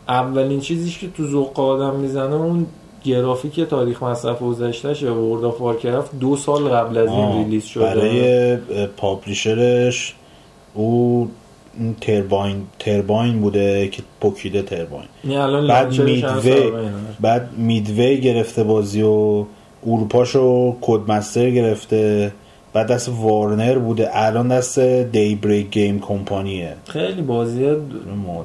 [0.08, 2.65] اولین چیزیش که تو ذوق آدم می‌زنه اون
[3.08, 7.84] گرافیک تاریخ مصرف گذشتهشه World of Warcraft دو سال قبل از این release شده.
[7.84, 8.58] برای
[8.97, 10.15] publisher ش
[10.74, 11.30] او
[11.80, 15.08] این Turbine Turbine بوده که پوکیده Turbine.
[15.24, 16.71] این الان بعد Midway.
[17.20, 19.46] بعد میدوی گرفته بازی و
[19.88, 22.32] اروپاشو کدمستر گرفته.
[22.78, 27.66] بعد دست وارنر بوده الان دست دی بریک گیم کمپانیه خیلی بازی.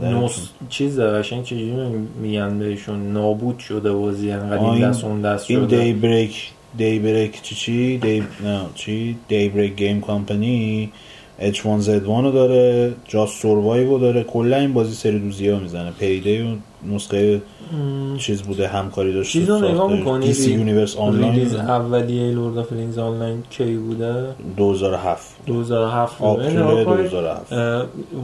[0.03, 1.73] نوس چیز قشنگ چجوری
[2.23, 5.85] میگن بهشون؟ نابود شده بازی انقدر این این- دست اون دست این شده.
[5.85, 10.91] دی بریک دی بریک چی چی؟ دی نه چی؟ دی بریک گیم کمپانی
[11.41, 15.91] H1Z1 رو داره جاست سوروایو رو داره کلا این بازی سری دوزی ها می‌زنه.
[15.91, 17.43] پیده و نسخه
[18.19, 22.59] چیز بوده همکاری داشته چیز رو نگاه می‌کنی؟ دی سی یونیورس ریلیز آنلاین اولیه لورد
[22.59, 27.11] آف رینگز آنلاین کی بوده؟ 2007 2007 بوده آپریل نگاه کنید.
[27.11, 27.53] 2007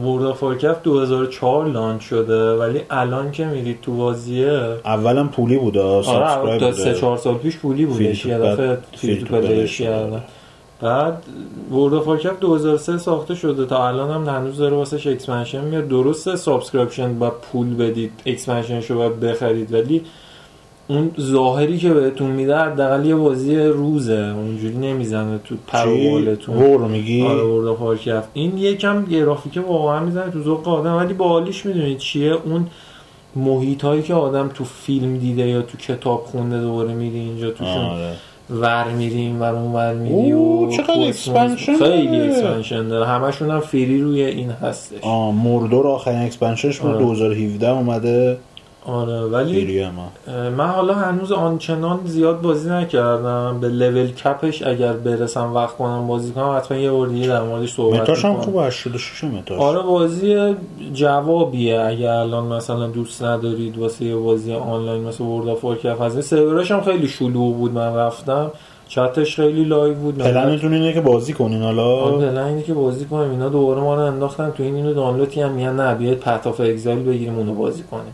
[0.03, 5.81] ورد آف وارکرافت 2004 لانچ شده ولی الان که میرید تو بازیه اولا پولی بوده
[5.81, 10.23] آره سابسکرایب تا سه بوده چهار سال پیش پولی فیل یه دفعه فیل تو کردن.
[10.81, 11.23] بعد
[11.71, 13.65] ورد آف وارکرافت 2003 ساخته شده.
[13.65, 15.87] تا الان هم هنوز داره واسش اکسپنشن میاد.
[15.87, 19.73] درسته سابسکرپشن با پول بدید اکسپنشنشو باید بخرید.
[19.73, 20.01] ولی
[20.87, 24.33] اون ظاهری که بهتون میده حداقل یه بازی روزه.
[24.35, 29.59] اونجوری نمی‌زنه تو پر و چی؟ بالتون وور رو میگی؟ آره ورد این یکم گرافیک
[29.67, 30.95] واقعا می‌زنه تو ذوق آدم.
[30.95, 32.67] ولی بالیش می‌دونید چیه؟ اون
[33.35, 37.85] محیط هایی که آدم تو فیلم دیده یا تو کتاب خونده دوباره میری اینجا توشون.
[37.85, 38.13] آره.
[38.51, 40.91] ور میری این ور اون ور میری و چقدر.
[41.07, 42.19] اکسپنشن خیلی.
[42.21, 47.05] اکسپنشن داره همشون هم فری روی این هستش آه مردور آخرین اکسپنشنش بود آره.
[47.05, 48.37] 2017 اومده
[48.89, 49.87] آره ولی
[50.57, 53.57] من حالا هنوز آنچنان زیاد بازی نکردم.
[53.61, 57.41] به level cap ش اگر برسم وقت کنم بازی کنم حتما یه بار دیگه در
[57.41, 58.33] موردش صحبت meta ش هم.
[58.33, 59.59] خوب 86 meta ش.
[59.59, 60.55] آره بازی
[60.93, 61.81] جوابیه.
[61.81, 66.21] اگر الان مثلا دوست ندارید واسه یه بازی آنلاین مثل World of Warcraft هست.
[66.21, 68.51] سرورش هم خیلی شلوغ بود من رفتم.
[68.87, 70.17] چتش خیلی live بود.
[70.17, 73.31] پلنتون اینه که بازی کنین آره، حالا پلن اینه که بازی کنیم.
[73.31, 74.51] اینا دوباره ما رو انداختن.
[74.51, 78.13] تو این اینو دانلودی هم میگن نه بیاید Path of Exile بگیریم اونو بازی کنیم.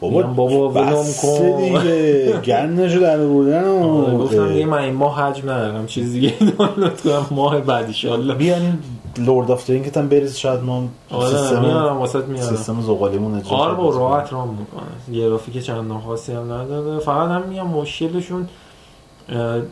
[0.00, 1.56] بابا بابا بسه کن.
[1.60, 2.40] دیگه.
[2.44, 7.26] گندشو در بردن آره، گفتم دیگه من این ماه حجم ندارم چیز دیگه دانلود کنم
[7.30, 8.78] ماه بعد ایشالله بیانین
[9.18, 12.48] Lord of the Rings هم بریز شاید ما آره سیستم میارم واسط میارم.
[12.48, 13.96] سیستم زغالیمون اجرا آره.
[13.98, 16.98] راحت رام می‌کنه گرافیک چندان خاصی هم نداره.
[16.98, 18.48] فقط هم میگم مشکلشون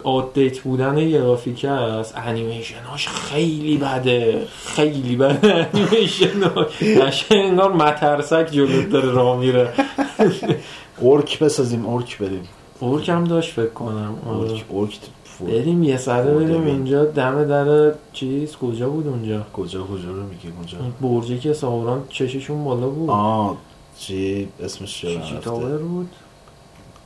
[0.05, 2.15] آپدیت بودن گرافیک است.
[2.17, 4.43] انیمیشناش خیلی بده.
[4.65, 5.69] خیلی بده.
[5.75, 6.41] انیمیشن
[6.81, 9.73] قشنگ انگار مترسک جلوت داره راه میره.
[10.99, 12.49] اورک بسازیم اورک بریم.
[12.81, 14.15] اورک هم داشت فکر کنم.
[14.27, 14.99] اورک اورک.
[15.41, 16.67] بریم یه سره بریم.
[16.67, 22.03] اونجا دم در چیز کجا بود اونجا؟ کجا کجا رو میگی؟ اون برجی که ساوران
[22.09, 23.11] چششون بالا بود.
[23.11, 23.57] آه
[23.99, 25.19] چی؟ اسمش چی
[25.89, 26.09] بود؟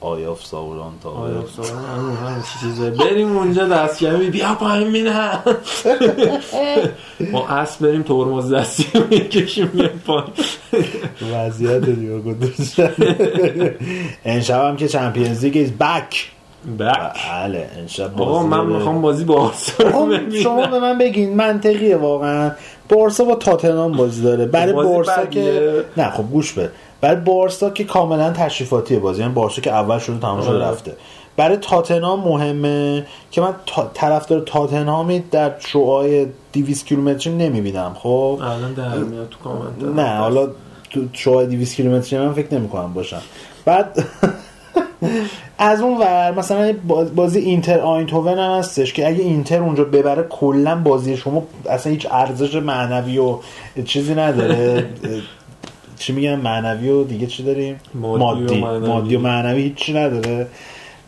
[0.00, 2.90] آیاف ساوران تاور آیا ساوران چیزه.
[2.90, 5.40] بریم اونجا دست کمی بیا پایین میدم
[7.32, 10.30] ما اسب بریم ترمز دستی رو بکشیم میام پایین.
[11.34, 12.92] وضعیت دیگه گذاشتن
[14.24, 16.30] امشب هم که چمپیونز لیگ ایز بک
[16.78, 16.96] بک
[17.30, 18.66] بله امشب آقا بازی من.
[18.66, 20.42] می‌خوام بازی آقا، ببینم.
[20.42, 22.50] شما به من بگین منطقیه واقعا.
[22.88, 24.46] بارسا با تاتنهام بازی داره.
[24.46, 25.26] برای بارسا.
[25.26, 26.70] که نه خب گوش بده.
[27.00, 30.64] برای بارسا که کاملا تشریفاتیه بازی یعنی بارسا که اول شده تمام شده آره.
[30.64, 30.96] رفته.
[31.37, 33.90] برای تاتنهام مهمه که من تا...
[33.94, 39.96] طرفدار تاتنهامی در شعاع 200 کیلومتری نمی‌بینم خب؟ الان در میاد تو کامنت.
[39.96, 40.48] نه حالا
[40.90, 43.20] تو شعاع 200 کیلومتری من فکر نمی کنم باشم.
[43.64, 43.98] بعد
[45.58, 50.22] از اون ور مثلا باز- بازی اینتر آینتوون هم هستش که اگه اینتر اونجا ببره
[50.22, 53.38] کلا بازی شما اصلا هیچ ارزش معنوی و
[53.84, 54.87] چیزی نداره.
[55.98, 59.16] چی میگن؟ معنوی و دیگه چی داریم؟ مادی مادی.
[59.16, 59.62] و معنوی.
[59.62, 60.46] هیچی نداره.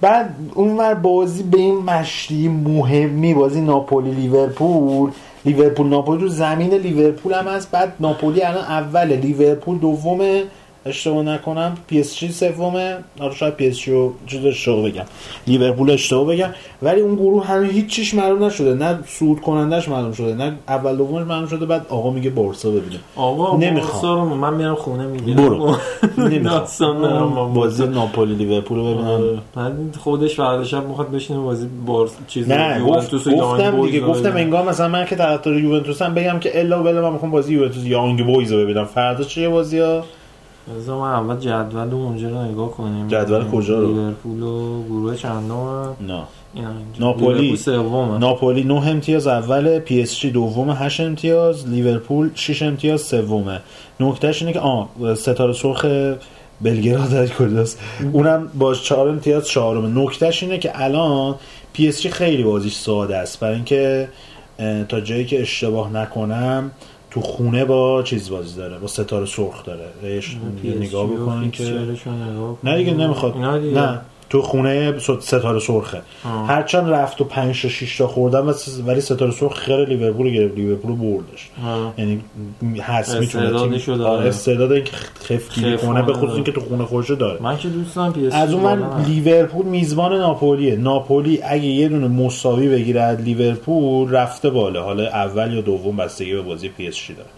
[0.00, 5.10] بعد اونور بازی به این مشتی مهمی بازی ناپولی لیورپول.
[5.44, 7.70] لیورپول ناپولی رو زمین لیورپول هم هست.
[7.70, 9.16] بعد ناپولی الان اوله.
[9.16, 10.42] لیورپول دومه.
[10.86, 11.74] اشتباه نکنم.
[11.86, 12.96] پی اس جی سومه.
[13.20, 15.04] آره شاید پی اس جی رو چیز اشتباه بگم.
[15.46, 16.50] لیورپول اشتباه بگم.
[16.82, 18.74] ولی اون گروه هنوز هیچ چیش معلوم نشده.
[18.74, 21.66] نه صعود کنندش معلوم شده نه اول دومش معلوم شده.
[21.66, 23.00] بعد آقا میگه بارسا ببینه.
[23.16, 24.30] آقا نمی‌خوام.
[24.30, 25.36] رو من میرم خونه می‌گیرم.
[25.36, 25.76] برو.
[27.34, 29.08] با بازی ناپولی لیورپول رو ببینم.
[29.08, 29.38] آره.
[29.56, 34.36] بعد خودش فردا شب می‌خواد بشینه بازی بارس چیز نه گفت یوونتوس گفتم دیگه گفتم.
[34.36, 37.84] انگار مثلا من که طرفدار یوونتوسم بگم که الا و بلا من می‌خوام بازی یوونتوس
[37.84, 38.84] یانگ بویز رو ببینم.
[38.84, 39.80] فردا چیه بازی
[40.76, 43.08] بذار ما اول جدول اونجا رو نگاه کنیم.
[43.08, 46.22] جدول کجا رو؟ لیورپول و گروه چندم؟ نه.
[47.00, 47.58] ناپولی.
[48.20, 53.60] ناپولی 9 امتیاز اول پی اس جی دوم 8 امتیاز لیورپول 6 امتیاز سومه.
[54.00, 55.86] نکتهش اینه که آ ستاره سرخ
[56.60, 57.80] بلگراد از کجاست
[58.12, 61.34] اونم با 4 امتیاز چهارم نکتهش اینه که الان
[61.72, 63.40] پی اس جی خیلی بازیش ساده است.
[63.40, 64.08] برای اینکه
[64.88, 66.70] تا جایی که اشتباه نکنم
[67.10, 69.86] تو خونه با چیز بازی داره با ستاره سرخ داره
[70.64, 71.86] نگاه بکنین که
[72.64, 72.94] نه دیگه.
[72.94, 73.36] نمی‌خواد.
[73.36, 76.02] نه تو خونه ستاره سرخه.
[76.48, 80.54] هرچند رفت و 5 تا 6 تا خوردن ولی- ولی ستاره سرخ خیر لیورپول گرفت.
[80.54, 81.50] لیورپول بردش.
[81.98, 82.20] یعنی
[82.80, 83.44] هست می‌تونه
[84.26, 86.34] استعداد اینکه خفتگیری خف کنه به خصوص.
[86.34, 87.42] اینکه تو خونه خودشو داره.
[87.42, 90.76] من که دوست دارم پی از اون من لیورپول میزبان ناپولیه.
[90.76, 94.82] ناپولی اگه یه دونه مساوی بگیره از لیورپول رفته بالا.
[94.82, 97.28] حالا اول یا دوم بستگی به بازی پی اس داره.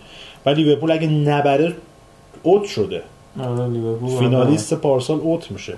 [0.46, 1.72] و لیورپول اگه نبره
[2.42, 3.02] اوت شده.
[3.40, 3.68] آره
[4.18, 5.74] فینالیست پارسال اوت میشه.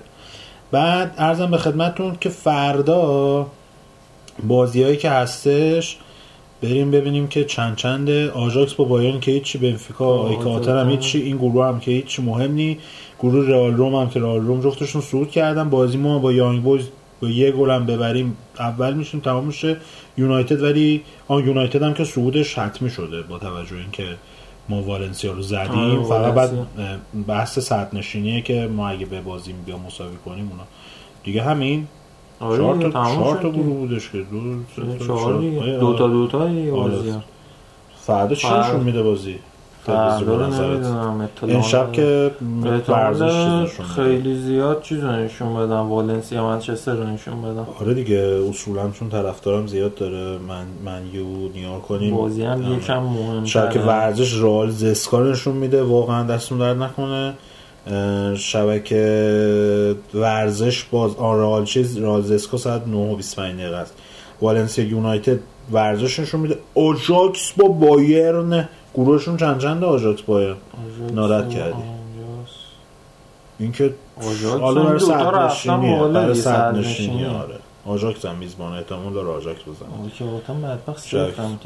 [0.75, 3.47] بعد ارزم به خدمتتون که فردا
[4.47, 5.97] بازیهایی که هستش
[6.61, 10.89] بریم ببینیم که چند چند آژاکس با بایرن که هیچی بنفیکا آیکاتر هم.
[10.89, 12.77] هیچی این گروه هم که هیچی مهم نی.
[13.19, 15.69] گروه رئال روم هم که رئال روم جفتشون صعود کردن.
[15.69, 16.85] بازی ما با یانگ بویز
[17.21, 19.77] با یه گل هم ببریم اول میشیم تمام میشه.
[20.17, 24.03] یونایتد ولی آن یونایتد هم که صعودش حتمی شده با توجه اینکه
[24.69, 25.79] ما والنسیا رو زدیم.
[25.79, 26.67] آره، فقط بعد
[27.27, 30.63] بحث صد نشینیه که ما اگه به بازیم بیا مساوی کنیم اونا.
[31.23, 31.87] دیگه همین.
[32.39, 33.49] آره چهار تا چهار تا.
[33.49, 34.17] گروه بودش که.
[34.17, 34.39] دو
[34.75, 35.79] سه تا، آره.
[35.79, 36.27] دو تا دو.
[36.71, 37.13] بازی.
[38.01, 38.47] فردا چی
[38.83, 39.39] میده بازی؟
[39.89, 41.91] نمی‌دونم امشب ندارم.
[41.91, 42.31] که.
[43.95, 49.09] خیلی زیاد چیز رو نشون بدن والنسیا منچستر رو نشون بدن آره دیگه اصولا چون
[49.09, 52.73] طرفدارم زیاد داره من من یو نیار کنیم بازی هم.
[52.73, 57.33] یکم مهم شاید که ورزش رئال زسکا رو نشون میده واقعا دستون درد نکنه
[58.35, 63.93] شبکه ورزش باز آن رئال چیز رئال زسکا ساعت 9 و 25 دقیقه است
[64.41, 65.39] والنسیا یونایتد
[65.71, 70.55] ورزش نشون میده آژاکس با بایرن گروهشون چند چند آژاکس بایرن
[71.13, 71.83] ناراحت کردی.
[73.59, 77.27] این که آژاکس حالا برای رفتن نشینیه برای صد نشینیه.
[77.27, 77.55] آره
[77.85, 80.31] آژاکس هم میزبان احتمال داره آژاکس بزنه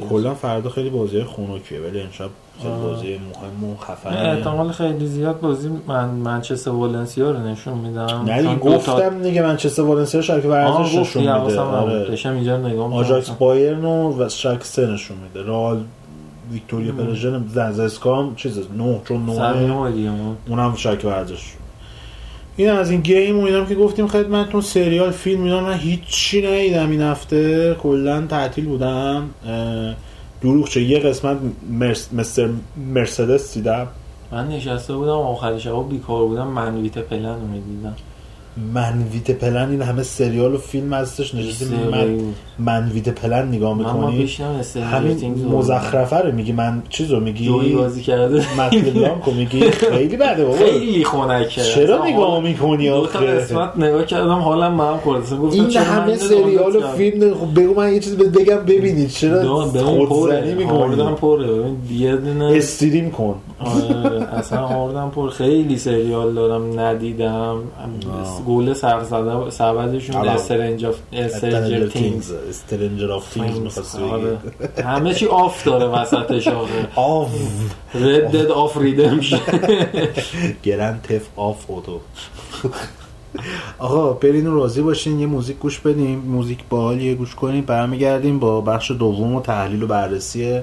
[0.10, 2.30] کلا فردا خیلی بازی خونکیه ولی امشب
[2.62, 2.74] خیلی.
[2.74, 8.56] بازی مهم و خفنه احتمال خیلی زیاد بازی من منچستر والنسیا رو نشون میدم نه
[8.56, 11.60] گفتم دیگه منچستر والنسیا شرک ورزش نشون میده.
[11.60, 12.18] آره.
[12.26, 13.30] اینجا نگاه آژاکس.
[13.30, 15.84] بایرن و شرک سه نشون میده رئال
[16.52, 16.98] ویکتوریا مم.
[16.98, 20.36] پلژن زنزسکا هم چیز نه چون نه.
[20.48, 21.54] اونم شرک ورزش
[22.58, 26.92] این از این گیم و اینم که گفتیم خدمتتون سریال فیلم اینا من هیچی ندیدم
[26.92, 27.74] این هفته.
[27.74, 29.30] کلا تعطیل بودم.
[30.42, 31.38] دروغ چه یه قسمت
[31.70, 32.14] مرس...
[32.14, 32.50] مستر
[32.94, 33.88] مرسدس دیدم.
[34.32, 36.48] من نشسته بودم آخر شب بیکار بودم.
[36.48, 37.96] منویت پلن رو می‌دیدم.
[38.74, 41.36] منویت پلن این همه سریال و فیلم هستش.
[41.36, 44.30] نشستی من منویت پلن نگاه من می‌کنی
[44.92, 48.46] همین مزخرفه رو میگی من چیز رو میگی؟ جوی بازی کرده.
[48.94, 50.58] بلانکو میگی خیلی بده بابا.
[50.58, 55.60] خیلی خنکه چرا نگاه می‌کنی آخه؟ قسمت نگاه کردم حالم به هم خورد اصلا گفتم
[55.60, 59.10] این من همه سریال و؟ فیلم خب بگو من یه چیز بهت بگم ببینید.
[59.10, 59.66] چرا
[60.06, 61.72] خودزنی می‌کنی؟ پره.
[61.92, 63.36] یه دونه استریم کن.
[63.60, 67.34] آره، اصلا هاردم پر خیلی سریال دارم ندیدم.
[67.34, 67.62] آه.
[68.46, 70.28] گول سرزده سبدشون.
[70.28, 74.38] استرنج آف استرنجر تینگز استرنجر آف تینگز می‌خواستی آره.
[74.86, 77.32] همه چی of داره وسطش آخه of.
[77.96, 79.40] Red Dead of Redemption
[80.64, 82.00] Grand Theft of Auto
[83.80, 88.92] آقا برین راضی باشین یه موزیک گوش بدیم موزیک باحالیه گوش کنیم برمیگردیم با بخش
[88.92, 90.60] دوم و تحلیل و بررسی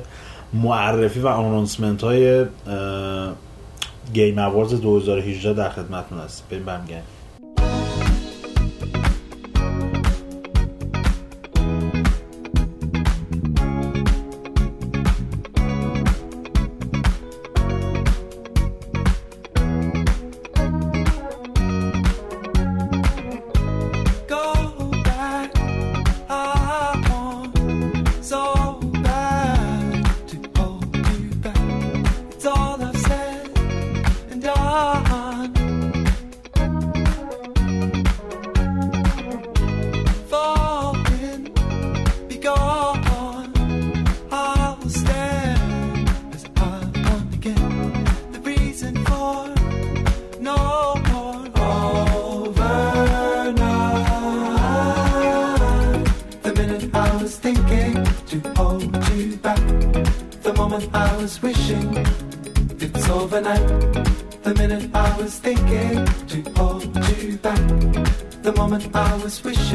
[0.53, 2.45] معرفی و announcement های
[4.15, 6.47] Game Awards 2018 در خدمتتون هستیم.
[6.51, 7.16] بریم برمیگردیم.
[69.27, 69.66] Was wishing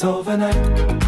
[0.00, 0.99] it's overnight.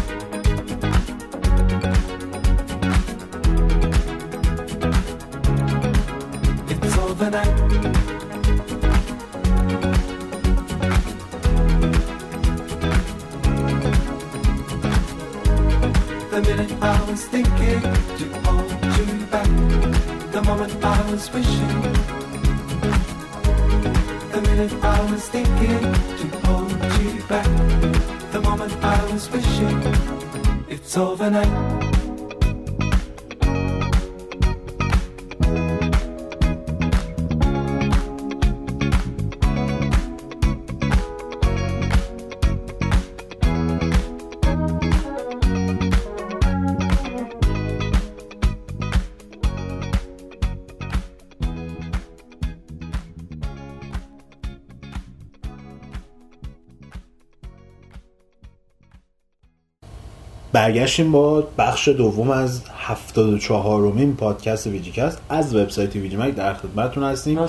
[60.63, 65.21] برگشتیم با بخش دوم از 74 مین پادکست VGCAST.
[65.29, 67.39] از وبسایت VGMag در خدمتتون هستیم.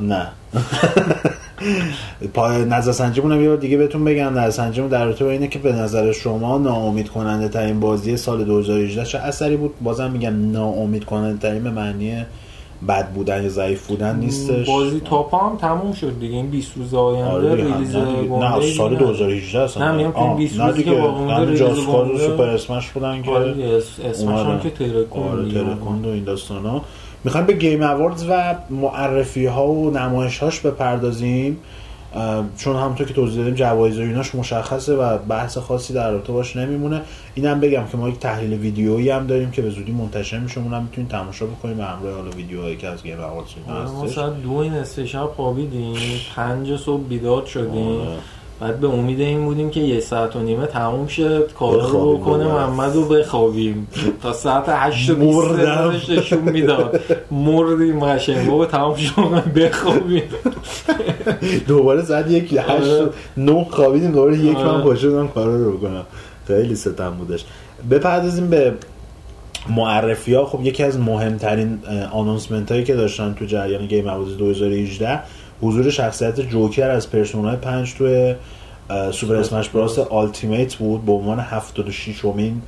[0.00, 0.28] نه.
[2.34, 4.38] پا نظرسنجیمون هم یه دیگه بهتون بگم.
[4.38, 9.04] نظرسنجیمون در رابطه با اینه که به نظر شما ناامید کننده ترین بازی سال 2018
[9.04, 12.24] چه اثری بود؟ بازم میگم ناامید کننده ترین به معنی
[12.88, 16.94] بد بودن یا ضعیف بودن نیستش بازی تاپا هم تموم شد دیگه این 20 روز
[16.94, 20.84] آینده آره release نه سال دیگه 2018 اصلا نه، میگم تو آه، 20 نه روزی
[20.84, 20.90] که.
[20.90, 22.18] باقی ریلیز گنده.
[22.26, 23.54] سوپر اسمش بودن که آره
[24.04, 24.60] اسمش هم.
[24.60, 25.60] که ترکون آره دیگه.
[25.64, 26.82] ترکون و این داستان ها
[27.24, 31.58] می‌خوایم به گیم اواردز و معرفی ها و نمایش هاش بپردازیم
[32.58, 36.56] چون همونطور که توضیح دادیم جوایز و ایناش مشخصه و بحث خاصی در رابطه باش
[36.56, 37.02] نمیمونه.
[37.34, 40.60] اینم بگم که ما یک تحلیل ویدیویی هم داریم که به زودی منتشر میشه.
[40.60, 44.42] اونم می‌تونید تماشا بکنید به همراه حالا ویدیوهایی که از گیم اینا آره، ما ساعت
[44.42, 45.96] دو نصف شب خوابیدیم.
[46.36, 48.00] پنج صبح بیدار شدیم.
[48.00, 48.16] آره.
[48.60, 52.44] بعد به امید این بودیم که یه ساعت و نیمه تموم شد کار رو بکنه.
[52.44, 53.88] محمد رو بخوابیم
[54.22, 55.56] تا ساعت هشت و بیست مردم.
[55.56, 57.00] دقیقه نشون می‌داد
[57.30, 59.12] مردیم قشنگ بابا تمام شد
[59.56, 60.22] بخوابیم
[61.68, 63.08] دوباره زد یک هشت آره.
[63.36, 64.88] نه خوابیدیم دوباره یک آره.
[64.88, 66.06] من شدم کارا رو بکنم
[66.46, 67.44] خیلی ستم بودش
[67.90, 68.74] بپردازیم به
[69.70, 71.78] معرفی ها خب یکی از مهمترین
[72.12, 75.20] announcement هایی که داشتن تو جریان Game Awards 2018
[75.62, 78.34] حضور شخصیت جوکر از Persona ی 5 توی
[79.12, 81.04] Super Smash Bros Ultimate بود.
[81.04, 82.62] به عنوان 76 امین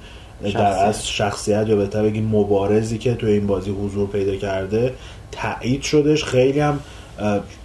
[0.55, 0.87] در.
[0.87, 4.93] از شخصیت یا بهتر بگیم مبارزی که توی این بازی حضور پیدا کرده
[5.33, 6.25] تایید شدش.
[6.25, 6.81] خیلی هم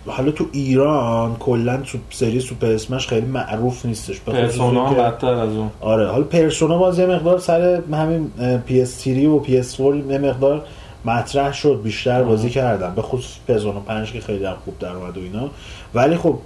[0.07, 4.21] حالا تو ایران کلا تو سری Super Smash خیلی معروف نیستش.
[4.21, 5.69] Persona هم بدتر از اون.
[5.81, 8.31] آره حالا Persona باز یه مقدار سر همین
[8.65, 10.65] PS 3 و PS 4 یه مقدار
[11.05, 12.95] مطرح شد بیشتر بازی کردم.
[12.95, 15.49] به خصوص Persona 5 که خیلی هم خوب در اومد و اینا.
[15.93, 16.39] ولی خب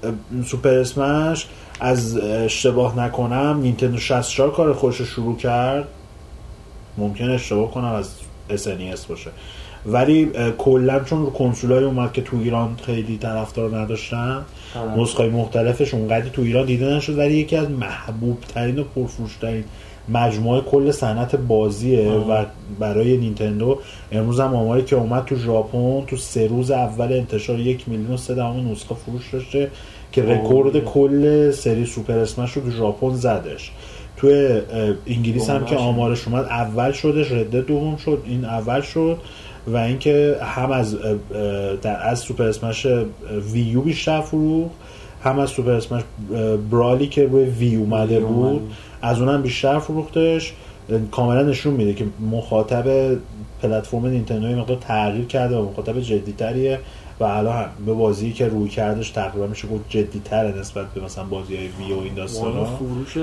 [0.46, 1.46] Super Smash
[1.80, 5.88] از اه، اشتباه نکنم نینتندو 64 کار خودشو شروع کرد.
[6.98, 8.10] ممکن اشتباه کنم از
[8.50, 9.30] SNES باشه.
[9.86, 14.46] ولی کلا چون رو کنسولای اومد که تو ایران خیلی طرفدار نداشتن.
[14.98, 19.64] نسخه مختلفش اونقدی تو ایران دیده نشد ولی یکی از محبوب ترین و پرفروش ترین
[20.10, 22.30] مجموعه کل صنعت بازیه آه.
[22.30, 22.46] و
[22.80, 23.80] برای نینتندو
[24.12, 28.18] امروز هم آماری که اومد تو ژاپن تو سه روز اول انتشار یک میلیون و
[28.18, 29.72] سه دهم نسخه فروش داشته
[30.12, 30.84] که رکورد.
[30.84, 33.72] کل سری Super Smash رو تو ژاپن زدش
[34.24, 34.62] اه،
[35.08, 35.76] انگلیس هم که.
[35.76, 39.18] آمارش اومد اول شدش رده دوم شد این اول شد
[39.68, 40.98] و اینکه هم از
[41.82, 42.88] در از Super Smash
[43.54, 44.76] Wii U بیشتر فروخت
[45.24, 46.02] هم از سوپر اسمش
[46.72, 48.62] برالی که روی وی اومده بود.
[49.02, 50.54] از اونم بیشتر فروختش.
[51.12, 53.18] کاملا نشون میده که مخاطب
[53.62, 56.80] پلتفرم نینتندو مقدار تغییر کرده و مخاطب جدیتریه
[57.20, 61.24] و الان هم به بازی که روی کردش تقریبا میشه گفت جدیتره نسبت به مثلا
[61.24, 63.18] بازی های وی و این داستان والا فروش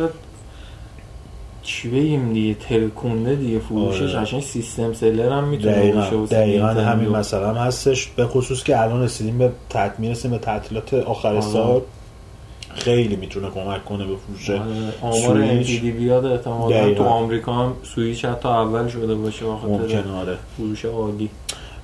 [1.63, 4.15] چی بگیم دیگه؟ ترکونده دیگه فروشش.
[4.15, 4.25] آره.
[4.25, 6.67] قشنگ سیستم سلر هم می‌تونه دقیقا, دقیقا.
[6.67, 8.07] همین مثلا هستش.
[8.07, 9.93] به خصوص که الان رسیدیم به تعط...
[9.99, 11.41] می‌رسیم به تعطیلات آخر آره.
[11.41, 11.81] سال.
[12.75, 14.63] خیلی می‌تونه کمک کنه به فروش آره،
[15.01, 15.63] آمار.
[15.63, 16.95] NPD بیاد احتمالا.
[16.95, 21.31] تو آمریکا هم سویچ حتی اول شده باشه بخاطر آره فروش عالی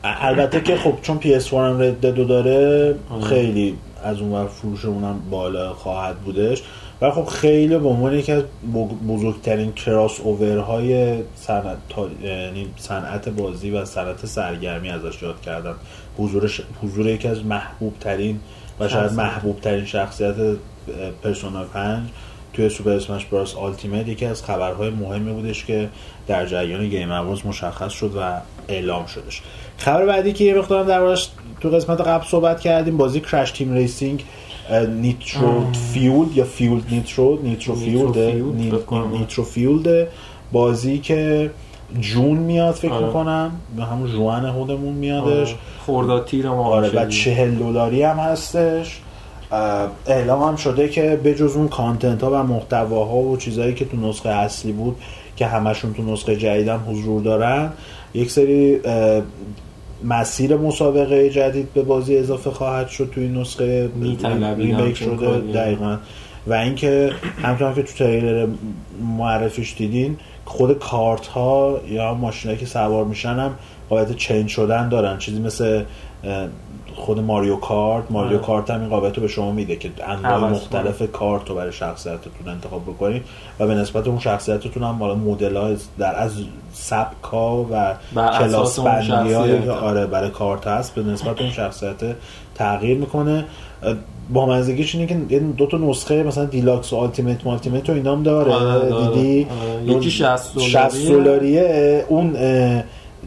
[0.04, 3.24] البته که خب چون PS4 هم رد دو داره آره.
[3.24, 6.62] خیلی از اون ور فروش اونم بالا خواهد بودش
[7.00, 8.42] ولی خب خیلی به عنوان یکی از
[9.08, 11.78] بزرگترین کراس اوورهای صنعت
[12.22, 15.74] یعنی صنعت بازی و صنعت سرگرمی ازش یاد کردن
[16.18, 16.50] حضور
[16.82, 18.40] حضور یکی از محبوب ترین
[18.80, 19.12] و شاید.
[19.12, 20.34] محبوب ترین شخصیت
[21.22, 22.08] Persona 5
[22.52, 25.88] توی Super Smash Bros Ultimate یکی از خبرهای مهمی بودش که
[26.26, 29.42] در جریان Game Awards مشخص شد و اعلام شدش.
[29.76, 31.28] خبر بعدی که یه مقدارم دربارش
[31.60, 34.24] تو قسمت قبل صحبت کردیم بازی Crash Team Racing
[35.00, 39.16] Nitro Fueled یا Fueled Nitro Nitro Fueled کنم.
[39.16, 40.08] Nitro Fueled
[40.52, 41.50] بازی که
[42.00, 43.06] جون میاد فکر آره.
[43.06, 45.54] می‌کنم به همون جوان خودمون میادش.
[45.86, 47.08] خورداد تیر ما آره و دیگه.
[47.08, 49.00] چهل دلاری هم هستش.
[50.06, 53.96] اعلام هم شده که به جز اون کانتنت ها و محتواها و چیزهایی که تو
[53.96, 54.96] نسخه اصلی بود
[55.36, 57.72] که همشون تو نسخه جدید هم حضور دارن
[58.14, 58.80] یک سری
[60.04, 63.90] مسیر مسابقه جدید به بازی اضافه خواهد شد توی این نسخه.
[64.56, 65.38] ریمیک شده.
[65.54, 65.96] دقیقا.
[66.46, 67.10] و اینکه
[67.42, 68.46] همچنان که تو تریلر
[69.18, 73.54] معرفیش دیدین خود کارت ها یا ماشینایی که سوار میشن هم
[73.88, 75.18] قابلیت چنج شدن دارن.
[75.18, 75.82] چیزی مثل
[77.00, 78.46] خود ماریو کارت ماریو آره.
[78.46, 82.48] کارت هم این قابلیت رو به شما میده که انواع مختلف کارت رو برای شخصیتتون
[82.48, 83.24] انتخاب بکنید
[83.58, 86.32] و به نسبت اون شخصیتتون هم حالا مدل ها در از
[86.72, 87.94] سبک ها و
[88.38, 89.64] کلاس بندی.
[89.64, 91.96] که آره برای کارت هست به نسبت اون شخصیت
[92.54, 93.44] تغییر می‌کنه
[94.32, 98.22] با منزگیش اینه که دو تا نسخه مثلا دیلاکس و آلتیمیت مالتیمیت و اینا هم
[98.22, 99.14] داره آره، داره.
[99.14, 99.96] دیدی آره.
[99.96, 100.70] یکی 60 دلاریه.
[100.70, 102.82] 60 دلاریه اون اه،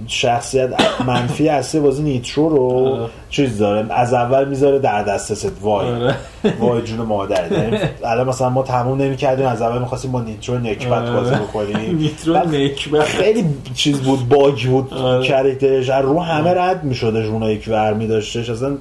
[0.07, 0.69] شخصیت
[1.07, 3.09] منفی اصلی بازی نیترو رو آره.
[3.29, 6.15] چیز داره از اول می‌ذاره در دسترست وای آره.
[6.59, 10.91] وای جون مادر یعنی الان مثلا ما تموم نمی‌کردیم از اول می‌خواستیم با نیترو نکبت
[10.91, 11.11] آره.
[11.11, 14.89] بازی بکنیم نیترو نکبت خیلی چیز بود باگ بود.
[15.23, 18.77] کرکترش رو همه رد می‌شده جونایی که ورمی داشتش اصلا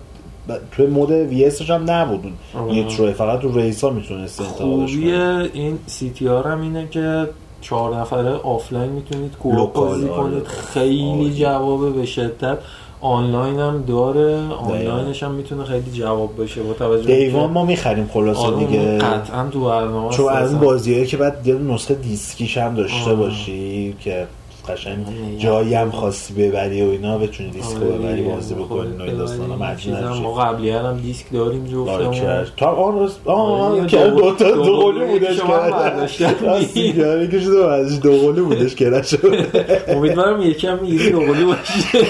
[0.72, 2.32] توی مود وی اس هم نبود.
[2.68, 7.28] نیترو فقط تو ریس ها می‌تونست انتقادش خوبی این سی تی آر هم اینه که
[7.62, 10.22] چهار نفره آفلاین می‌تونید کوپ بازی آره.
[10.22, 11.34] کنید خیلی آره.
[11.34, 12.58] جوابه به شدت
[13.00, 18.40] آنلاین هم داره آنلاینش هم می‌تونه خیلی جواب بشه با توجه دیوان ما می‌خریم خلاصه
[18.40, 20.60] آره دیگه قطعا تو برنامه چون از این.
[20.60, 23.16] بازیایی که بعد یه نسخه دیسکیش هم داشته آه.
[23.16, 24.26] باشی که
[24.68, 25.06] قشنگ.
[25.38, 28.22] جایی هم خواستی ببری و اینا بتونی دیسک رو آره ببری.
[28.22, 29.90] بازی خب، بکنی و این داستانا نشی.
[30.22, 32.44] ما قبلی هم دیسک داریم آره جفتمون.
[32.56, 37.28] تا آن روز آه آره، که دو- دو تا دو دو قلو قلو بودش که
[37.30, 39.46] که شده بعدش دو قلو بودش که نشد.
[39.88, 42.04] امیدوارم یکم می‌گیری دوقلو باشه.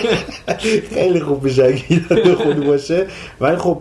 [0.95, 3.07] خیلی خوب میشه اگه دو قلو باشه.
[3.41, 3.79] ولی خب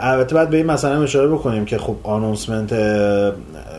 [0.00, 2.74] البته باید به این مسئله هم اشاره بکنیم که خب آنونسمنت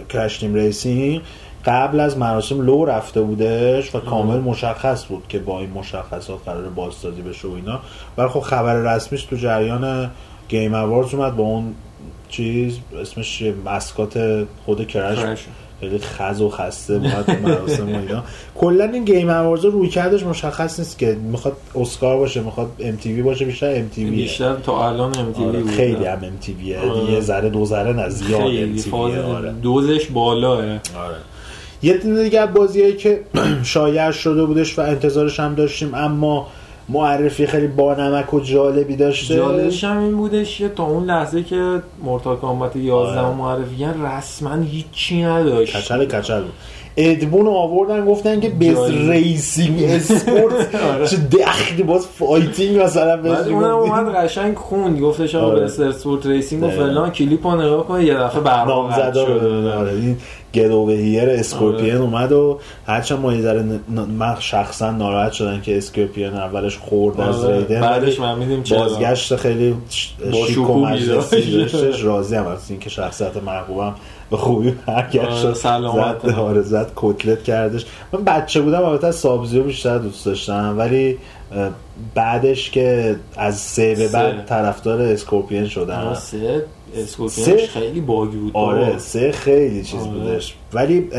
[0.10, 1.22] Crash Team Racing
[1.70, 6.70] قبل از مراسم لو رفته بودش و کامل مشخص بود که با این مشخصات قرار
[6.70, 7.80] بازسازی بشه و اینا.
[8.18, 10.12] ولی خب خبر رسمیش تو جریان
[10.50, 11.74] Game Awards اومد با اون
[12.30, 15.46] چیز اسمش؟ mascot خود Crash.
[15.80, 18.24] خیلی خز و خسته تو مراسم و اینا.
[18.56, 23.22] کلا این Game Awards رویکردش مشخص نیست که می‌خواد اسکار باشه می‌خواد ام تی وی
[23.22, 26.76] باشه بیشتر ام تی وی بیشتر تا الان ام تی آره خیلی هم ام تی
[26.76, 27.12] آره.
[27.12, 28.92] یه ذره دو ذره نه زیاد ام تی
[29.62, 30.82] دوزش بالاه آره.
[31.84, 33.22] یه دونه دیگه از بازیایی که
[33.64, 36.48] شایع شده بودش و انتظارش هم داشتیم اما
[36.90, 41.82] معرفی خیلی بانمک و جالبی داشته جالبش هم این بودش که تا اون لحظه که
[42.04, 43.36] Mortal Kombat 11 آره.
[43.36, 46.42] معرفی رسما هیچی نداشت کچل کچل
[46.98, 49.12] Ed Boon آوردن گفتن که جالب.
[49.12, 51.08] racing sport آره.
[51.08, 53.66] چه دخلی باز fighting مثلا بهش اونم.
[53.66, 55.60] اومد قشنگ خوند گفتش آقا آره.
[55.60, 56.84] به سر sport racing و دقیقا.
[56.84, 59.18] فلان کلیپ رو نگاه کن یه دفعه برنامه شد
[59.78, 60.18] آره این
[60.54, 62.02] get over here Scorpion آره.
[62.02, 63.64] اومد و هرچند ما یه ذره
[64.18, 67.58] من شخصا ناراحت شدن که Scorpion اولش خورد از آره.
[67.58, 68.80] ریدن بعدش فهمیدیم چرا.
[68.80, 69.76] بازگشت خیلی
[70.48, 71.58] شیک و مجلسی.
[71.58, 73.96] داشتش راضی هم از اینکه شخصیت محبوبم
[74.32, 75.54] به خوبی برگشت آره،.
[75.54, 76.20] سلامت.
[76.24, 81.18] زد آره زد کتلت کردش من بچه بودم البته Sub-Zero بیشتر دوست داشتم ولی
[82.16, 84.46] بعدش که از سه به بعد.
[84.46, 86.66] طرفدار Scorpion شدم سه
[87.30, 88.98] سه؟ خیلی buggy بود آره.
[88.98, 90.12] سه خیلی چیز آره.
[90.12, 91.10] بودش ولی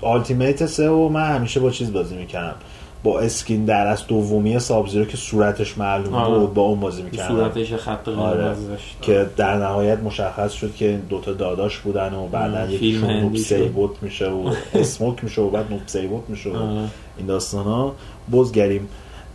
[0.00, 2.56] Ultimate سه و من همیشه با چیز بازی می‌کردم
[3.02, 6.38] با skin در از دومی Sub-Zero که صورتش معلوم آره.
[6.38, 8.54] بود با اون بازی می‌کردم صورتش خط آره.
[9.02, 13.36] که در نهایت مشخص شد که دوتا داداش بودن و بعدا یکیشون فیلم Noob.
[13.36, 16.88] Saibot میشه و Smoke میشه و بعد Noob Saibot میشه و آره.
[17.18, 17.94] این داستان ها
[18.32, 18.88] بگذریم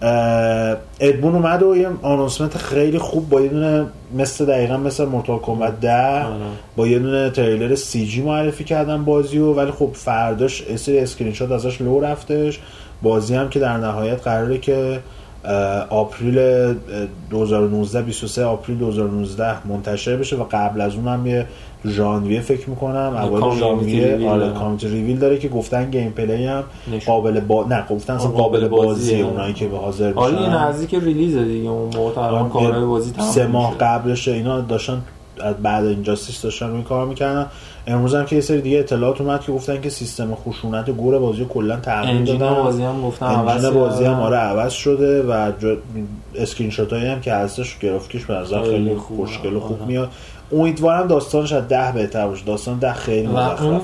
[0.03, 3.85] اه، Ed Boon اومد و یه announcement خیلی خوب با یه دونه
[4.17, 6.35] مثل دقیقا مثل Mortal Kombat 10 آره.
[6.75, 11.51] با یه دونه تریلر CG معرفی کردن بازی و ولی خب فرداش سری اسکرین شات
[11.51, 12.59] ازش لو رفتش
[13.01, 14.99] بازی هم که در نهایت قراره که
[15.89, 16.75] April اه،
[17.29, 21.45] 2019 23 April 2019 منتشر بشه و قبل از اون هم یه
[21.85, 24.53] ژانویه فکر می‌کنم اول ژانویه آره داره.
[24.53, 26.63] community reveal داره که گفتن gameplay هم.
[27.05, 29.25] قابل با نه گفتن قابل قابل بازیه بازیه.
[29.25, 33.29] اونایی که به حاضر میشن آره این نزدیک release دیگه اون موقع کارهای بازی تمام
[33.31, 33.77] سه ماه.
[33.77, 35.01] قبلش اینا داشتن
[35.41, 37.45] از بعد Injustice داشتن روی کار می‌کردن
[37.87, 41.45] امروز هم که یه سری دیگه اطلاعات اومد که گفتن که سیستم خشونت gore بازی
[41.49, 44.19] کلا تغییر دادن بازی هم گفتن عوض بازی هم.
[44.19, 45.51] آره عوض شده و.
[46.35, 48.95] اسکرین شات هایی هم که هستش گرافیکش به نظر خیلی.
[48.95, 49.87] خوشگل و خوب آره.
[49.87, 50.09] میاد
[50.51, 53.81] امیدوارم داستانش از ده بهتر باشه داستان ده خیلی و اون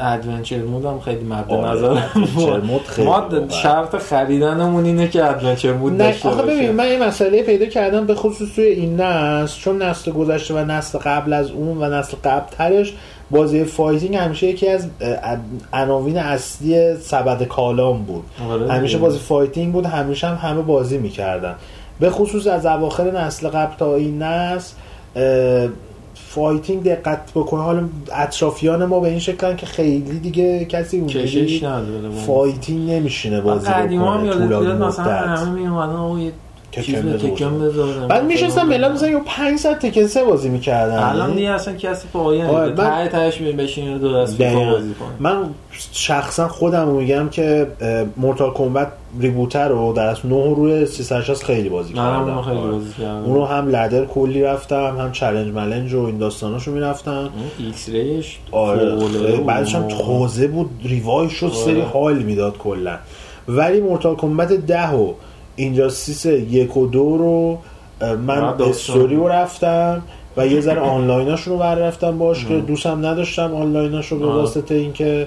[0.00, 3.48] adventure mode هم خیلی مد آره، نظر adventure mode خیلی ما.
[3.48, 8.14] شرط خریدنمون اینه که adventure mode داشته آخه ببین من یه مسئله پیدا کردم به
[8.14, 12.46] خصوص توی این نسل چون نسل گذشته و نسل قبل از اون و نسل قبل
[12.50, 12.94] ترش
[13.30, 14.86] بازی fighting همیشه یکی از
[15.72, 18.98] عناوین اصلی سبد کالام بود آره همیشه.
[18.98, 21.54] بازی fighting بود همیشه هم همه بازی می‌کردن
[22.00, 24.74] به خصوص از اواخر نسل قبل تا این نسل
[26.14, 32.10] fighting دقت بکنه حالا اطرافیان ما به این شکلن که خیلی دیگه کسی اونجوری با
[32.26, 35.04] fighting نمیشینه بازی قدیما هم بکنه یادت طولانی بیاد مثلا.
[35.06, 36.32] همه می
[36.72, 38.08] Tekken بذارم.
[38.08, 40.98] بعد میشستم مثلا یه 5 ساعت Tekken سه بازی می‌کردن.
[40.98, 44.42] الان دیگه اصلا کسی پایه آره، من- ته تهش بشینه دو دست.
[44.42, 45.08] بازی کنه.
[45.20, 45.44] من
[45.92, 47.66] شخصا خودم رو میگم که
[48.16, 48.88] Mortal Kombat
[49.20, 52.20] reboot رو در اصل 9 روی 360 خیلی بازی کردم.
[52.20, 52.70] اونو خیلی آره.
[52.70, 53.24] بازی کردم.
[53.24, 57.10] اونو هم ladder کلی رفتم هم challenge ملنج و این داستاناشو می‌رفتم.
[57.12, 57.30] اون
[57.66, 58.96] X-ray ش آره
[59.46, 59.90] بعدش هم اون.
[59.98, 61.54] تازه بود revive شد آره.
[61.54, 62.98] سری حال می‌داد کلا.
[63.48, 65.12] ولی Mortal Kombat 10 و
[65.56, 67.58] Injustice یک و دو رو
[68.16, 68.42] من.
[68.42, 70.02] استوری رو رفتم
[70.36, 74.34] و یه ذره آنلایناشون رو بر رفتم باش که دوستم نداشتم آنلایناشو به آه.
[74.34, 75.26] واسطه اینکه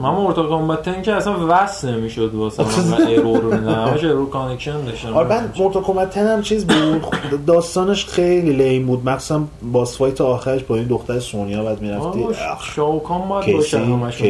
[0.00, 4.30] من Mortal Kombat 10 که اصلا وصل نمی‌شد واسه من error رو میدن همش error
[4.30, 5.14] connection داشتم.
[5.14, 7.06] آره من Mortal 10 هم چیز بود.
[7.46, 9.08] داستانش خیلی lame بود.
[9.08, 9.42] مخصوصا
[9.72, 12.26] boss fight آخرش با این دختر Sonya بعد می‌رفتی.
[12.74, 14.22] Shao Kahn باید باشه همش.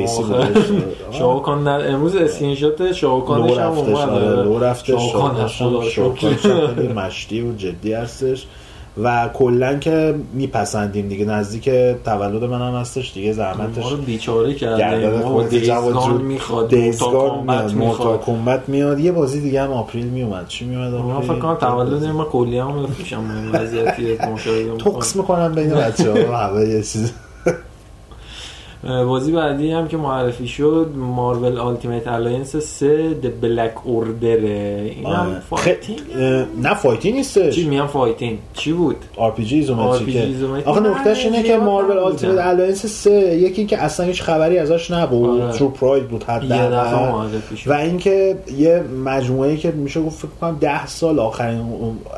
[1.10, 5.12] Shao Kahn نه امروز اسکرین شات شاوکانش هم رفتش آره اومد لو رفتش.
[5.12, 8.46] Shao Kahn مشتی و جدی هستش.
[9.02, 11.70] و کلا که میپسندیم دیگه نزدیک
[12.04, 16.22] تولد من هم هستش دیگه زحمتش ما رو بیچاره کرده ما Days Gone.
[16.22, 19.00] می‌خواد Days Gone Mortal میاد Kombat میاد.
[19.00, 20.48] یه بازی دیگه هم April میومد.
[20.48, 23.24] چی میومد من فکر کنم تولد ما کلی هم بفروشم.
[23.52, 25.54] وضعیتی مشاهده توکس می‌کنم.
[25.54, 27.12] بین بچه ها همه یه چیز.
[28.84, 35.36] بازی بعدی هم که معرفی شد مارول آلتیمیت الاینس 3 د بلک اوردره این هم.
[35.50, 36.14] فایتینگ خ-
[36.62, 40.68] نه فایتینگ نیستش چی میان فایتینگ چی بود آر پی جی ایزومتریک.
[40.68, 41.98] آخه نکتهش اینه که مارول.
[41.98, 45.52] آلتیمیت الاینس 3 یکی اینکه اصلا هیچ خبری ازش نبود آره.
[45.52, 47.26] ترو پراید بود حداقل
[47.66, 51.60] و اینکه یه مجموعه که میشه گفت فکر کنم 10 سال آخرین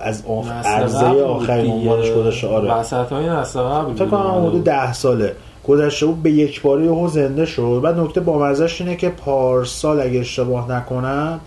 [0.02, 0.22] از
[0.64, 1.72] عرضه آخرین.
[1.72, 4.64] عنوانش گذاشته آره وسط های نسل قبل فکر کنم حدود بود.
[4.64, 5.32] 10 ساله
[5.64, 10.20] گذشته بود به یک باره یهو زنده شد بعد نکته بامزش اینه که پارسال اگه
[10.20, 11.40] اشتباه نکنم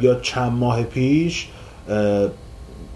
[0.00, 1.48] یا چند ماه پیش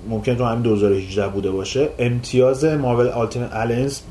[0.09, 4.03] ممکن تو همین 2018 بوده باشه امتیاز Marvel Ultimate Alliance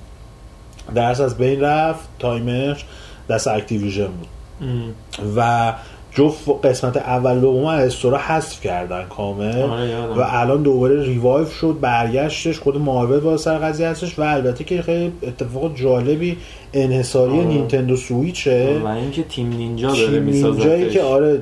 [0.95, 2.85] درس از بین رفت تایمش
[3.29, 4.27] دست Activision بود
[4.61, 4.93] ام.
[5.37, 5.73] و
[6.15, 10.05] جفت قسمت اول دوم از store ا حذف کردن کامل آره،.
[10.15, 14.81] و الان دوباره revive شد برگشتش خود مارول با سر قضیه هستش و البته که
[14.81, 16.37] خیلی اتفاق جالبی
[16.73, 17.47] انحصاری آره.
[17.47, 21.41] Nintendo Switch ه و اینکه Team Ninja داره Team Ninja یی که آره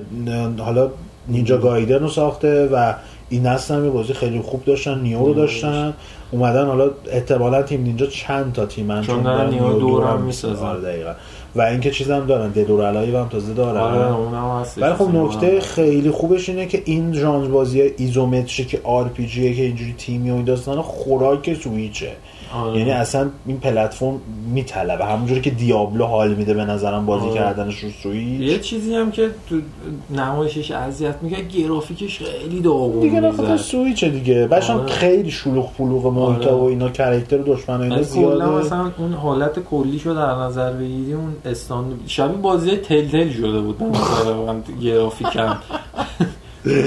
[0.57, 0.89] حالا
[1.27, 2.93] Ninja Gaiden رو ساخته و
[3.29, 5.93] این نسل هم یه بازی خیلی خوب داشتن Nioh رو داشتن
[6.31, 10.65] اومدن حالا احتمالا Team Ninja چند تا تیمن چون دارن Nioh دو رو هم می‌سازن.
[10.65, 11.13] آره دقیقا
[11.55, 13.81] و اینکه چیز هم دارن Dead or Alive هم تازه دارن.
[13.81, 17.89] آره اونم هست ولی خب نکته خیلی خوبش اینه که این ژانر بازی
[18.69, 22.11] که RPG ه که اینجوری تیمی و این داستان خوراک سویچه
[22.53, 22.79] آره.
[22.79, 24.21] یعنی اصلا این پلتفرم
[24.53, 27.33] میطلبه همونجوری که Diablo حال میده به نظرم بازی آره.
[27.33, 29.59] کردنش رو سویچ یه چیزی هم که تو
[30.09, 33.37] نمایشش اذیت می‌کنه گرافیکش خیلی داغون دیگه نه می‌زد.
[33.37, 34.87] خاطر سویچه دیگه بچه آره.
[34.87, 36.61] خیلی شلوغ پلوغ محیطا آره.
[36.61, 41.13] و اینا character و دشمن و اینا زیاده مثلا اون حالت کلیشو در نظر بگیری
[41.13, 45.57] اون استان شبیه بازی Telltale شده بود من گرافیکم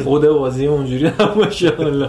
[0.05, 2.09] خود بازی اونجوری نباشه حالا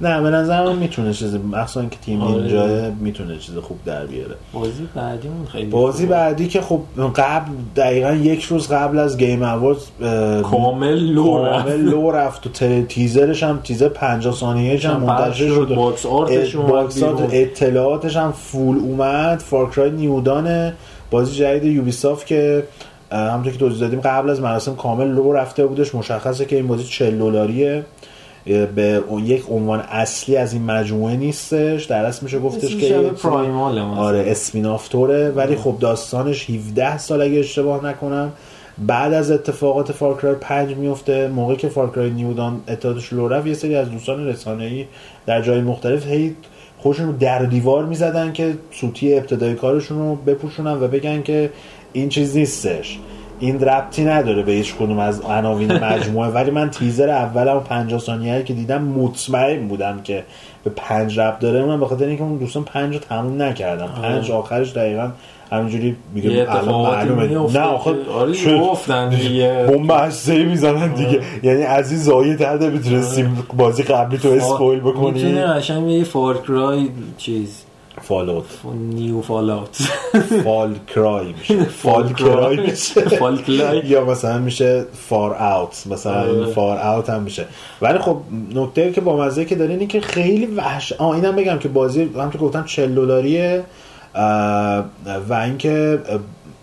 [0.00, 2.34] نه به نظر من می‌تونه چیز مخصوصا که تیم آره.
[2.34, 6.06] اینجا می‌تونه چیز خوب در بیاره بازی بعدیمون خیلی بازی.
[6.06, 6.80] بعدی که خب
[7.16, 9.84] قبل دقیقا یک روز قبل از Game Awards
[10.42, 11.66] کامل لو رفت.
[11.66, 12.50] کامل لو رفت و
[12.88, 17.02] تیزرش هم تیزر 50 ثانیه‌اش هم هم منتشر شد، box art ش box.
[17.32, 20.74] اطلاعاتش هم فول اومد Far Cry New Dawn ه
[21.10, 22.62] بازی جدید Ubisoft که
[23.12, 25.94] همونطور که توضیح دادیم قبل از مراسم کامل لو رفته بودش.
[25.94, 27.84] مشخصه که این بازی 40 دلاریه.
[28.74, 31.84] به اون یک عنوان اصلی از این مجموعه نیستش.
[31.84, 33.78] در اصل میشه گفتش که Primal.
[33.78, 35.30] آره spin-off طوره.
[35.30, 38.32] ولی خب داستانش 17 سال اگه اشتباه نکنم.
[38.78, 41.28] بعد از اتفاقات Far Cry 5 میفته.
[41.28, 44.86] موقعی که Far Cry New Dawn اتحادش لو رفت یه سری از دوستان رسانه‌ای
[45.26, 46.36] در جای مختلف هی
[46.78, 51.50] خودشون رو در دیوار می‌زدن که سوتی ابتدایی کارشون رو بپوشونن و بگن که
[51.92, 52.98] این چیز نیستش.
[53.40, 56.30] این ربطی نداره به هیچ کدوم از عناوین مجموعه.
[56.30, 60.24] ولی من تیزر اولم و 50 ثانیه‌ای که دیدم مطمئن بودم که
[60.64, 61.64] به پنج ربط داره.
[61.64, 63.86] من به خاطر اینکه اون دوستان پنج رو تموم نکردم.
[64.02, 65.10] پنج آخرش دقیقا
[65.52, 67.52] همینجوری میگه الان معلومه.
[67.52, 68.58] نه آخه آره.
[68.58, 69.66] گفتن دیگه.
[69.68, 71.20] بمب هسته‌ای می‌زنن دیگه.
[71.42, 75.10] یعنی از این زایه تر نمی‌تونستیم بازی قبلی تو اسپویل بکنی.
[75.10, 77.62] می‌تونه قشنگ یه فارکرای چیز
[78.02, 78.44] Fallout.
[78.74, 79.82] New Fallout
[80.44, 81.64] Fall Cry میشه.
[81.82, 83.00] Fall Cry میشه.
[83.00, 83.86] Fall Cry.
[83.86, 85.86] یا مثلا میشه Far Out.
[85.90, 86.46] مثلا آره.
[86.46, 87.46] Far Out هم میشه.
[87.82, 88.16] ولی خب
[88.54, 92.10] نکته که با مزه که داره اینه که خیلی وحش آه اینم بگم که بازی
[92.16, 93.64] هم که گفتم 40 دلاریه
[95.28, 95.98] و اینکه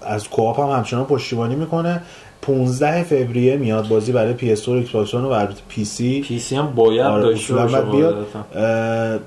[0.01, 2.01] از co-op هم همچنان پشتیبانی می‌کنه.
[2.47, 6.21] 15 فوریه میاد بازی برای PS 4 Xbox و البته PC.
[6.21, 8.25] PC هم باید آره داشته باشه بیاد.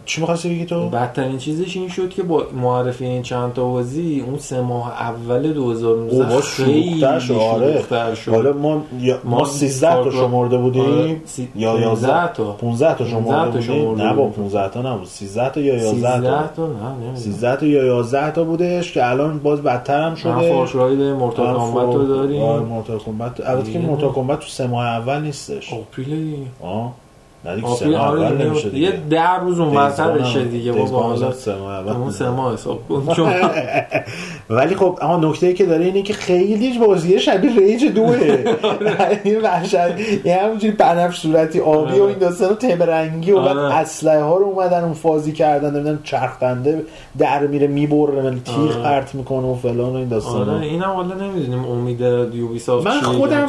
[0.04, 4.24] چی می‌خواستی بگی تو؟ بدترین چیزش این شد که با معرفی این چند تا بازی
[4.26, 8.14] اون سه ماه اول او 2019 با خیلی آره.
[8.14, 8.30] شد.
[8.30, 8.82] حالا ما ما
[9.24, 12.44] ما 13 تا شمرده آره، بودیم سی- یا 15 11 تا.
[12.52, 14.32] 15 تا 15 شمرده تا بودیم؟ نه با بودیم.
[14.44, 15.06] 15 تا نبود.
[15.06, 17.14] 13 تا یا 11 13 تا تا؟ نه نمی‌دونم.
[17.16, 20.32] 13 تا یا 11 تا بودش که الان باز بدتر هم شده.
[20.32, 20.48] آره،
[21.36, 22.42] کامبت رو آره، داریم
[23.09, 23.78] کامبت البته که.
[23.78, 25.74] مورتال کامبت تو سه ماه اول نیستش
[26.06, 26.94] دیگه آه
[27.99, 31.32] آره یه ده روز اون وسطشه هم- دیگه بابا حالا
[31.96, 33.09] اون سه ماه حساب کن
[34.51, 38.44] ولی خب اما نکته ای که داره اینه که خیلی بازی شبیه ریج دوه
[39.24, 39.74] این وحشت
[40.24, 43.74] یه همونجوری بنفش صورتی آبی و این داستان تم رنگی و بعد آره.
[43.74, 46.82] اسلحه ها رو اومدن اون فازی کردن نمی‌دونم چرخنده
[47.18, 48.82] در میره می‌بره تیغ آره.
[48.82, 52.01] پرت می‌کنه و فلان و این داستان آره اینم حالا نمی‌دونیم امید
[52.34, 53.49] Ubisoft من خودم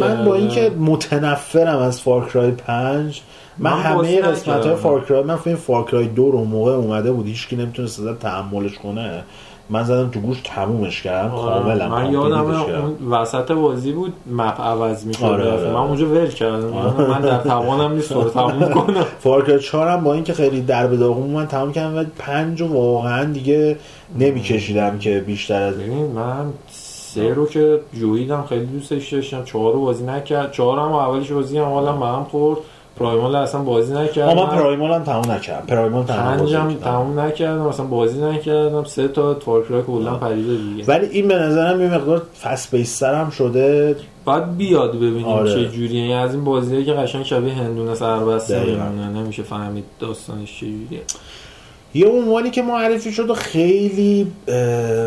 [0.00, 0.34] من با.
[0.34, 3.22] اینکه متنفرم از Far Cry 5
[3.58, 4.76] من, همه قسمت های.
[4.76, 8.78] Far Cry من فکر Far Cry دو رو موقع اومده بود هیچکی نمی‌تونست ازش تحملش
[8.78, 9.22] کنه.
[9.70, 12.04] من زدم تو گوش تمومش کردم کاملا آره.
[12.04, 15.24] من یادم اون وسط بازی بود map عوض می‌شد.
[15.24, 15.68] آره، آره.
[15.70, 16.68] من اونجا ول کردم.
[17.08, 19.04] من در توانم نیست رو تموم کنم.
[19.20, 22.60] Far Cry 4 هم با اینکه خیلی در به داغون من تمام کردم ولی 5
[22.60, 23.76] رو واقعا دیگه
[24.18, 29.44] نمیکشیدم که بیشتر از ببین من سه رو که جویدم خیلی دوستش داشتم.
[29.44, 30.52] چهار رو بازی نکرد.
[30.52, 32.58] چهار هم اولش بازی هم حالا من خورد.
[32.96, 34.34] پرایمال اصلا بازی نکردم.
[34.34, 35.66] من پرایمال هم تموم نکردم.
[35.66, 36.74] پرایمال بازی پنجم.
[36.74, 37.62] تموم نکردم.
[37.66, 38.84] اصلا بازی نکردم.
[38.84, 40.84] سه تا فارکرای کلا پریده دیگه.
[40.86, 43.96] ولی این به نظرم یه مقدار فست بیستر هم شده.
[44.24, 45.54] باید بیاد ببینیم آره.
[45.54, 46.00] چه جوریه.
[46.00, 48.76] یعنی از این بازیه که قشنگ شبیه هندونه سربسته
[49.14, 51.00] نمیشه فهمید داستانش چه جوریه.
[51.94, 54.32] یه عنوانی که معرفی شد و خیلی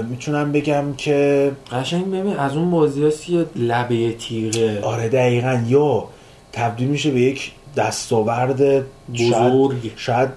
[0.09, 4.81] می‌تونم بگم که قشنگ ببین از اون بازی هست که لبه تیغه.
[4.81, 5.59] آره دقیقا.
[5.67, 6.03] یا
[6.53, 9.91] تبدیل میشه به یک دستاورد بزرگ.
[9.95, 10.29] شاید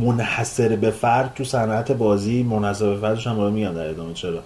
[0.00, 4.38] منحصر به فرد تو صنعت بازی منحصر به فردش هم میگم در ادامه چرا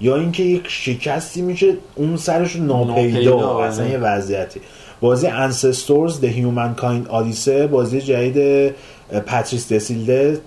[0.00, 3.92] یا اینکه یک شکستی میشه اون سرش رو ناپیدا اصلا آره.
[3.92, 4.60] یه وضعیتی
[5.00, 8.74] بازی انسستورز The Humankind Odyssey بازی جدید
[9.26, 10.40] پاتریس دسیلده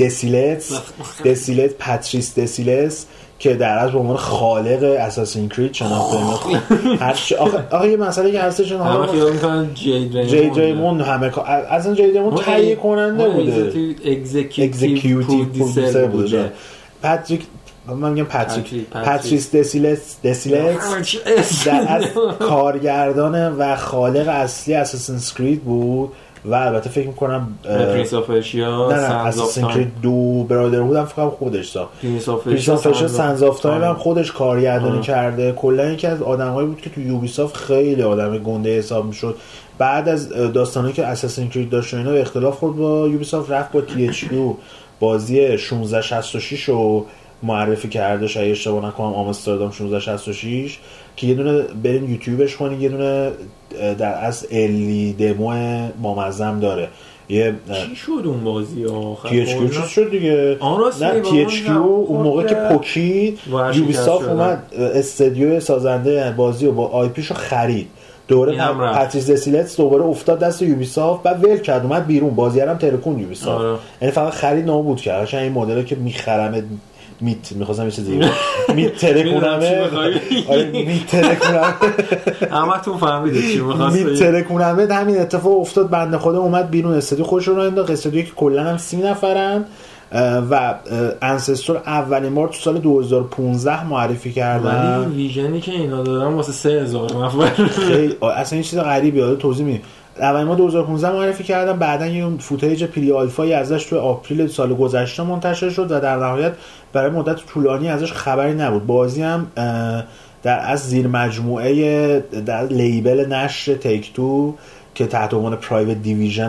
[0.00, 0.80] دسیلتس
[1.24, 3.06] دسیلت پاتریس دسیلس
[3.38, 6.58] که در از به عنوان خالق Assassin's Creed شناخته میشه
[7.00, 11.38] هر آخه آخه یه مسئله که هستش همه حالا خیال می‌کنن جید ریموند همه
[11.70, 13.52] اصلا جی ریموند تهیه کننده بوده.
[15.02, 16.52] producer producer بوده.
[17.02, 17.42] پاتریک
[17.88, 22.04] من میگم پاتریک پاتریک، پاتریس دسیلس دسیلس در از
[22.38, 26.12] کارگردان و خالق اصلی Assassin's Creed بود.
[26.44, 31.16] و البته فکر می‌کنم Prince of Persia نه نه Assassin's Creed دو Brotherhood هم فکر
[31.16, 35.00] کنم خودش ساخت Prince of Persia Sands of Time هم خودش کارگردانی.
[35.00, 35.52] کرده.
[35.52, 39.36] کلا یکی از آدمایی بود که تو Ubisoft خیلی آدم گنده حساب می‌شد.
[39.78, 43.80] بعد از داستانی که Assassin's Creed داشت و اینا اختلاف خورد با Ubisoft رفت با
[43.80, 44.24] TH
[45.00, 47.06] بازی 1666 رو
[47.42, 50.78] معرفی کرده شاید اشتباه نکنم Amsterdam 1666
[51.16, 53.30] که یه دونه برین یوتیوبش کنید یه دونه
[53.98, 56.88] در از early demo بامزم داره.
[57.28, 60.58] یه چی شد اون بازی آخر؟ THQ چیز شد دیگه؟
[61.00, 62.42] نه THQ اون موقع
[62.80, 63.34] که
[63.74, 64.32] Ubisoft شدن.
[64.32, 67.88] اومد استدیو سازنده بازی رو با IP شو خرید.
[68.28, 68.72] دوره.
[68.94, 72.34] پاتریس دسیلتس دوباره افتاد دست Ubisoft بعد ول کرد اومد بیرون.
[72.34, 73.64] بازی هم ترکون Ubisoft.
[73.64, 73.78] آره.
[74.02, 75.26] یعنی فقط خرید نابود کرد.
[75.26, 76.64] چون این مدل که می‌خرم
[77.20, 77.52] میت.
[77.52, 78.20] می‌خواستم یه چیزی.
[78.74, 79.80] میترکونمه.
[80.48, 81.74] آره میترکونمه
[82.50, 85.90] همه تون فهمیده چی می‌خواست میترکونمه همین اتفاق افتاد.
[85.90, 86.94] بنده خدا اومد بیرون.
[86.94, 87.90] استودیو خودش رو انداخت.
[87.90, 89.64] استودیو که کلا هم سی نفرن.
[90.50, 90.74] و
[91.22, 94.98] Ancestor اولین بار تو سال 2015 معرفی کردن.
[94.98, 97.64] ولی vision ی که اینا دارن واسه سه هزار نفر.
[97.66, 99.82] خیلی آه، اصلا این چیز غریبی حالا توضیح میدیم
[100.20, 105.22] اول ما 2015 معرفی کردم بعدا یه footage pre-alpha یی ازش تو آپریل سال گذشته
[105.22, 106.52] منتشر شد و در نهایت
[106.92, 108.86] برای مدت طولانی ازش خبری نبود.
[108.86, 109.46] بازی هم
[110.42, 114.54] در از زیر مجموعه در لیبل نشر تیک تو
[114.94, 116.48] که تحت عنوان پرایوت دیویژن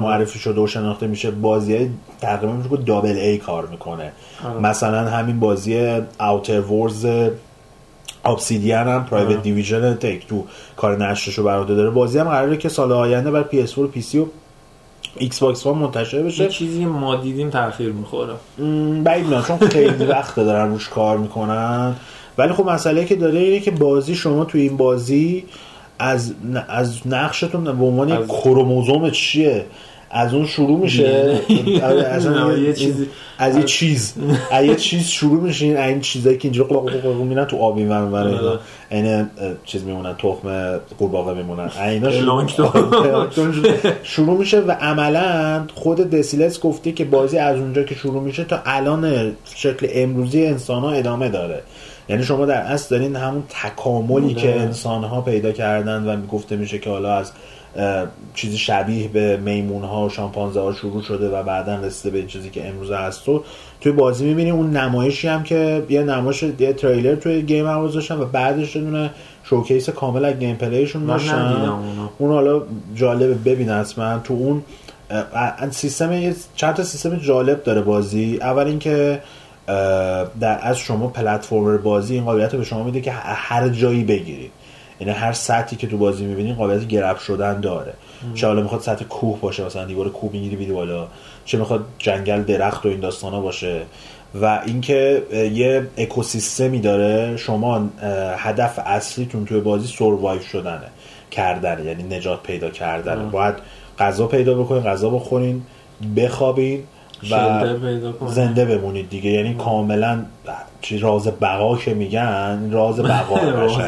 [0.00, 1.88] معرفی شده و شناخته میشه بازی های
[2.20, 4.12] تقریبا میشه دابل ای کار می‌کنه.
[4.44, 4.60] آره.
[4.60, 7.06] مثلا همین بازی اوتر ورز
[8.28, 9.42] ابسیدیان هم پرایوت.
[9.42, 10.44] دیویژن تیک تو
[10.76, 11.90] کار نشرش رو بر عهده داره.
[11.90, 14.24] بازی هم قراره که سال آینده بر PS4 و PC و
[15.16, 18.32] Xbox One منتشر یه بشه چیزی که ما دیدیم تاخیر می‌خوره.
[19.04, 21.94] بعید می‌دونم چون خیلی وقت دارن روش کار می‌کنن.
[22.38, 25.44] ولی خب مسئله که داره اینه که بازی شما تو این بازی
[25.98, 26.34] از
[26.68, 29.64] از نقشتون به عنوان از- کروموزوم چیه؟
[30.10, 31.40] از اون شروع میشه.
[31.84, 33.06] آره، اصلا یه- چیزی-
[33.38, 34.14] از یه چیز.
[34.50, 35.64] از یه چیز شروع میشه.
[35.66, 38.50] این این چیزایی که اینجوری قلق قلق قلق میرن تو آبی ور ور اینا.
[38.50, 38.58] آره.
[38.90, 39.26] این اه،
[39.64, 41.70] چیز میمونن تخم قورباغه میمونن.
[41.84, 42.10] اینا
[44.02, 48.58] شروع میشه و عملا خود دسیلس گفته که بازی از اونجا که شروع میشه تا
[48.66, 51.62] الان شکل امروزی انسان ها ادامه داره.
[52.08, 54.34] یعنی شما در اصل دارین همون تکاملی.
[54.34, 57.32] که انسان ها پیدا کردن و گفته میشه که حالا از
[58.34, 62.26] چیزی شبیه به میمون ها و شامپانزه ها شروع شده و بعدا رسیده به این
[62.26, 63.28] چیزی که امروز هست.
[63.28, 63.44] و
[63.80, 68.18] توی بازی می‌بینی اون نمایشی هم که یه نمایش یه تریلر توی Game Awards داشتن
[68.18, 69.10] و بعدش یه دونه
[69.44, 71.72] showcase کامل از gameplay شون من داشتن.
[72.18, 72.62] اون حالا
[72.94, 74.62] جالبه ببین حتما تو اون
[75.70, 78.38] سیستم چند تا سیستم جالب داره بازی.
[78.40, 79.20] اول اینکه
[80.40, 84.50] در از شما پلتفرمر بازی این قابلیت رو به شما میده که هر جایی بگیرید.
[85.00, 87.92] یعنی هر سطحی که تو بازی می‌بینید قابلیت گرب شدن داره.
[88.34, 91.06] چه حالا می‌خواد سطح کوه باشه مثلا دیوار کوه می‌گیری بیری بالا.
[91.44, 93.80] چه می‌خواد جنگل درخت و این داستانا باشه.
[94.42, 95.22] و اینکه
[95.52, 97.88] یه اکوسیستمی داره شما
[98.36, 100.88] هدف اصلیتون توی بازی سوروایو شدنه
[101.30, 103.30] کردن یعنی نجات پیدا کردن آه.
[103.30, 103.54] باید
[103.98, 105.62] غذا پیدا بکنین غذا بخورین
[106.16, 106.84] بخوابین.
[107.30, 107.64] و.
[108.26, 110.18] زنده بمونید دیگه یعنی کاملا
[110.80, 113.78] چی راز بقا که میگن راز بقا راز.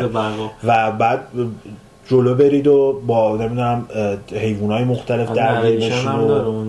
[0.65, 1.21] و بعد
[2.09, 3.87] جلو برید و با نمی‌دونم
[4.33, 6.65] حیوانات مختلف درگیر بشین و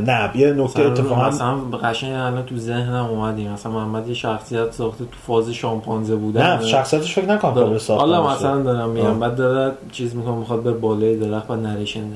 [0.00, 5.04] نه یه نکته اتفاقا مثلا قشنگ الان تو ذهنم اومدیم مثلا محمد یه شخصیت ساخته
[5.04, 7.78] تو فاز شامپانزه بودن نه شخصیتش فکر نکنم قابل داره.
[7.78, 8.34] ساختن حالا.
[8.34, 8.94] مثلا دارم آه.
[8.94, 12.00] میگم بعد داره چیز می‌کنه می‌خواد بر بالای درخت و نریشن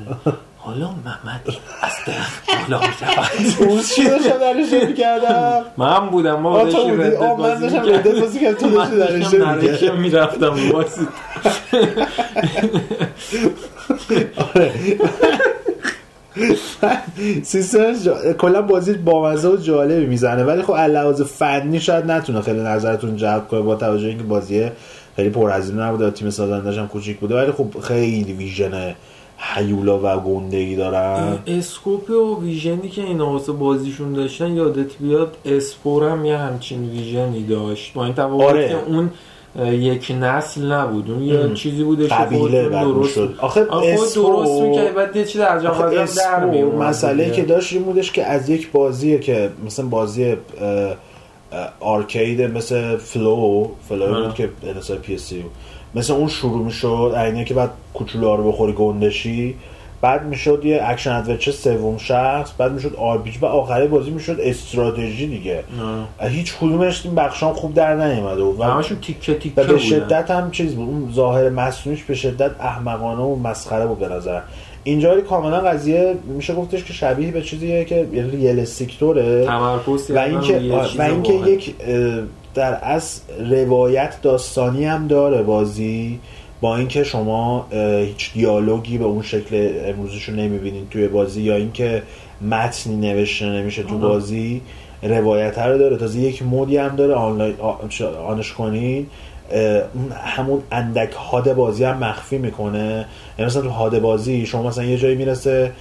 [0.64, 1.40] حالا محمد.
[1.82, 3.70] از درخت بالا می‌رود.
[3.70, 9.32] اون چی داشتم درش می‌کردم؟ من بودم ما داشتم ردت بازی کردم، تو داشتی درش
[9.32, 9.90] می‌کردی.
[9.90, 11.00] می‌رفتم رو واسه
[17.42, 18.32] سیستم جا...
[18.32, 20.44] کلا بازی بامزه و جالبی می‌زنه.
[20.44, 24.70] ولی خب لحاظ فنی شاید نتونه خیلی نظرتون جلب کنه با توجه اینکه بازی
[25.16, 27.34] خیلی پرهزینه نبوده و تیم سازندش هم کوچیک بوده.
[27.34, 28.94] ولی خب خیلی ویژن
[29.52, 35.36] هیولا و گندگی دارن scope و vision ی که اینا واسه بازیشون داشتن یادت بیاد
[35.44, 38.68] Spore هم یه همچین vision ی داشت با این آره.
[38.68, 39.10] که اون
[39.72, 41.54] یک نسل نبود اون یه.
[41.54, 43.34] چیزی بودش که قبیله درست شد.
[43.38, 47.30] آخه Spore- درست می‌کرد بعد یه چیز در Spore میومد مسئله.
[47.30, 50.36] که داشت این بودش که از یک بازیه که مثلا بازی
[51.80, 54.24] arcade مثل Flow Flow.
[54.24, 55.32] بود که انحصار PS
[55.94, 59.54] مثل اون شروع می‌شد اینه که بعد کوچولو رو بخوری گنده شی
[60.00, 65.26] بعد می‌شد یه action adventure سوم شخص بعد می‌شد آر و آخری بازی می‌شد استراتژی
[65.26, 65.64] دیگه.
[66.20, 66.28] آه.
[66.28, 68.60] هیچ کدومش این بخشام خوب در نیومده بود.
[68.60, 70.88] و همشون تیکه تیکه به شدت هم چیز بود.
[70.88, 74.40] اون ظاهر مصنوعیش به شدت احمقانه و مسخره بود به نظر.
[74.84, 78.06] اینجا کاملا قضیه میشه گفتش که شبیه به چیزیه که
[79.00, 79.44] طوره.
[79.44, 80.60] تمرکز و اینکه
[80.98, 81.32] و اینکه.
[81.32, 81.74] یک
[82.54, 86.20] در اصل روایت داستانی هم داره بازی
[86.60, 87.66] با اینکه شما
[88.06, 92.02] هیچ دیالوگی به اون شکل امروزیشو نمی‌بینید توی بازی یا اینکه
[92.50, 93.98] متنی نوشته نمیشه تو.
[93.98, 94.60] بازی
[95.02, 95.96] روایت رو داره.
[95.96, 97.14] تازه یک مودی هم داره.
[97.14, 97.54] آنلاین
[98.28, 99.06] آنش کنین.
[100.24, 103.06] همون اندک هاد بازی هم مخفی می‌کنه.
[103.38, 105.72] یعنی مثلا تو هاد بازی شما مثلا یه جایی می‌رسه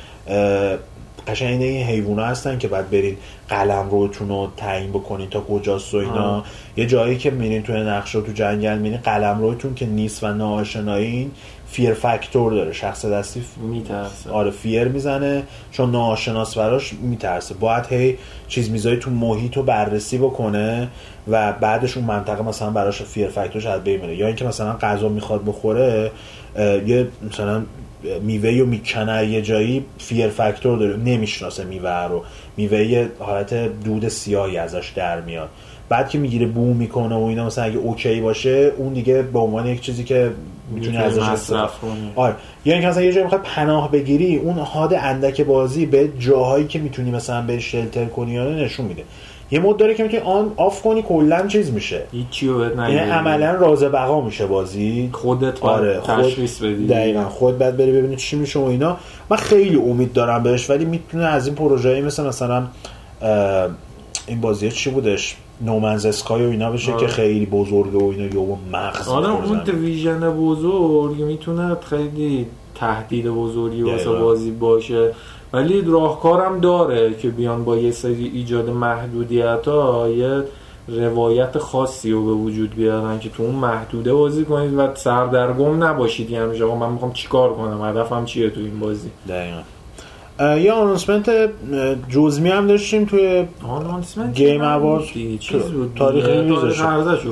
[1.27, 3.17] قشنگ این این حیوونا هستن که بعد برین
[3.49, 6.35] قلمروتون رو تعیین بکنین تا کجاست و اینا.
[6.35, 6.45] آه.
[6.77, 11.31] یه جایی که میرین توی نقشه تو جنگل میرین قلمروتون که نیست و ناآشنایین
[11.67, 12.73] fear factor داره.
[12.73, 14.31] شخص دستی میترسه.
[14.31, 17.53] آره fear می‌زنه چون ناشناس براش میترسه.
[17.53, 18.17] باید هی
[18.47, 20.87] چیز میزایی تو محیط رو بررسی بکنه
[21.27, 24.73] و بعدش اون منطقه مثلا براش fear factor ش از بین میره یا اینکه مثلا
[24.73, 26.11] غذا می‌خواد بخوره
[26.85, 27.63] یه مثلا
[28.21, 32.23] میوه رو می‌کنه یه جایی fear factor داره نمی‌شناسه میوه رو.
[32.57, 35.49] میوه یه حالت دود سیاهی ازش در میاد.
[35.89, 39.67] بعد که می‌گیره بو می‌کنه و اینا مثلا اگه اوکی باشه اون دیگه به عنوان
[39.67, 40.31] یک چیزی که
[40.71, 42.11] می‌تونی ازش مصرف کنی.
[42.15, 42.35] آره.
[42.65, 46.79] یا اینکه مثلا یه جایی می‌خوای پناه بگیری اون HUD اندک بازی به جاهایی که
[46.79, 49.03] می‌تونی مثلا به shelter کنی یا نشون میده.
[49.53, 52.95] یه mode داره که می‌تونی on off کنی کلا چیز میشه هیچی رو بهت یعنی.
[52.95, 58.15] عملا راز بقا میشه بازی خودت آره خود تشخیص بدی دقیقا خود بعد بری ببینی
[58.15, 58.97] چی میشه و اینا
[59.29, 62.63] من خیلی امید دارم بهش ولی می‌تونه از این پروژه‌ای مثل مثلا
[64.27, 67.01] این بازی چی بودش نومنز اسکای و اینا بشه آره.
[67.01, 69.59] که خیلی بزرگه و اینا یهو مغز آره اون.
[69.59, 74.09] ویژن بزرگ می‌تونه خیلی تهدید بزرگی واسه.
[74.09, 75.11] بازی باشه
[75.53, 80.43] ولی راهکارم داره که بیان با یه سری ایجاد محدودیت ها یه
[80.87, 86.29] روایت خاصی رو به وجود بیارن که تو اون محدوده بازی کنید و سردرگم نباشید.
[86.29, 89.61] یعنی همیشه من می‌خوام چیکار کنم؟ هدفم چیه تو این بازی؟ دقیقا.
[90.57, 91.31] یه announcement
[92.09, 93.45] جزمی هم داشتیم توی
[94.33, 95.03] Game Award
[95.95, 96.25] تاریخ.
[96.25, 96.81] release ش.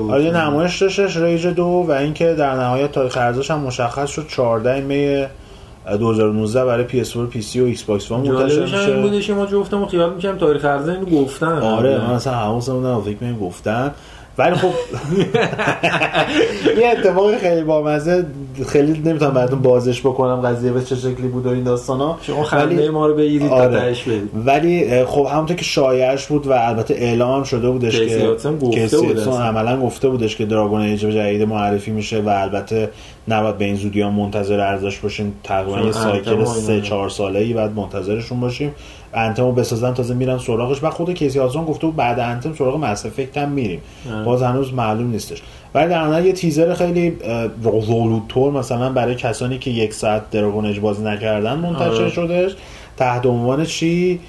[0.09, 4.27] آره یه نمایش داشتش Rage دو و اینکه در نهایت تاریخ عرضه‌ش هم مشخص شد.
[4.27, 5.25] 14 می
[5.85, 9.87] 2019 برای PS4 PC و Xbox One منتشر هم این میشه بودش که ما جفتمون
[9.87, 11.59] خیال می‌کنم تاریخ عرضه اینو گفتن.
[11.59, 13.91] آره من اصلا حواسم نبود فکر کنم گفتن.
[14.37, 14.71] ولی خب
[16.81, 18.25] یه اتفاق خیلی بامزه
[18.67, 22.89] خیلی نمی‌تونم براتون بازش بکنم قضیه به چه شکلی بود و این داستانا شما خنده
[22.89, 23.95] ما رو بگیرید آره.
[24.45, 29.39] ولی خب همونطور که شایعش بود و البته اعلام شده بودش که اصلا.
[29.39, 32.89] عملا گفته بودش که دراگون ایج جدید معرفی میشه و البته
[33.27, 36.85] نباید به این زودی ها منتظر ارزش باشیم تقریبا یه سایکل انتم و سه اینا.
[36.85, 38.75] چهار ساله ای بعد منتظرشون باشیم
[39.13, 43.05] انتمو بسازن تازه میرن سراغش و خود کیسی هاتسون گفته بود بعد انتم سراغ مس
[43.05, 43.81] افکت هم میریم.
[44.25, 45.41] باز هنوز معلوم نیستش
[45.73, 47.17] ولی در نهایت یه تیزر خیلی
[47.63, 52.09] رولوتور مثلا برای کسانی که یک ساعت Dragon Age بازی نکردن منتشر آره.
[52.09, 52.55] شدش
[52.97, 54.19] تحت عنوان چی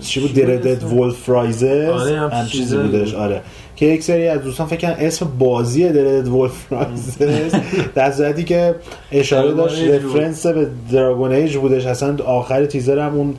[0.00, 0.82] چی بود The Dread?
[0.82, 3.20] Wolf Rises آره، هم چیزی بودش بود.
[3.20, 3.42] آره
[3.78, 7.16] که یک سری از دوستان فکر اسم بازی The Dread Wolf Rises
[7.94, 8.74] در صورتی که
[9.12, 9.82] اشاره Dragon داشت.
[9.82, 11.86] reference به Dragon Age بودش.
[11.86, 13.34] اصلا آخر تیزر هم اون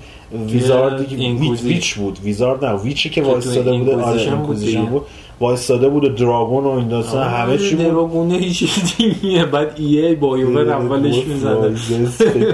[0.48, 2.20] wizard ی که witch, بود.
[2.24, 5.02] wizard نه witch ی که وایستاده بوده آره Inquisition بود
[5.40, 7.86] وایستاده بود و Dragon و این داستان همه چی بود.
[7.86, 9.46] Dragon ه هیچ دیگه.
[9.46, 11.16] بعد ای BioWare اولش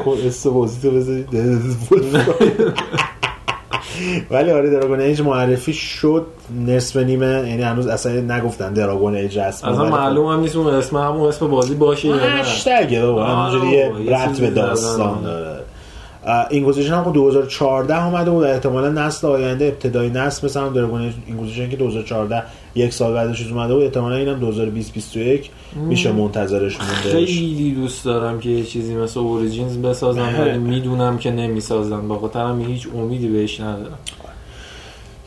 [0.05, 1.25] کن اسم بازی تو بذاری
[4.31, 6.25] ولی آره Dragon Age معرفی شد
[6.67, 9.91] نصف نیمه یعنی هنوز اصلا نگفتن Dragon Age رسما اصلا خب.
[9.91, 12.21] معلوم هم نیست اون اسم همون اسم بازی باشه یا نه.
[12.21, 15.21] هشتگه بابا آره ربط چیزی به داستان.
[15.21, 15.64] داره.
[16.49, 22.43] Inquisition هم 2014 اومده بود احتمالا نسل آینده ابتدای نسل مثلا Dragon Inquisition که 2014
[22.75, 28.39] یک سال بعدش اومده بود احتمالا اینم 2020 21 میشه منتظرش موندش خیلی دوست دارم
[28.39, 33.27] که یه چیزی مثل Origins بسازم ولی می‌دونم که نمی‌سازن با خاطر همین هیچ امیدی
[33.27, 33.97] بهش ندارم.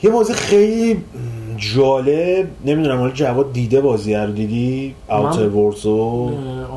[0.03, 1.03] یه بازی خیلی
[1.57, 6.31] جالب نمی‌دونم حالا جواد دیده بازی رو دیدی؟ Outer Worlds و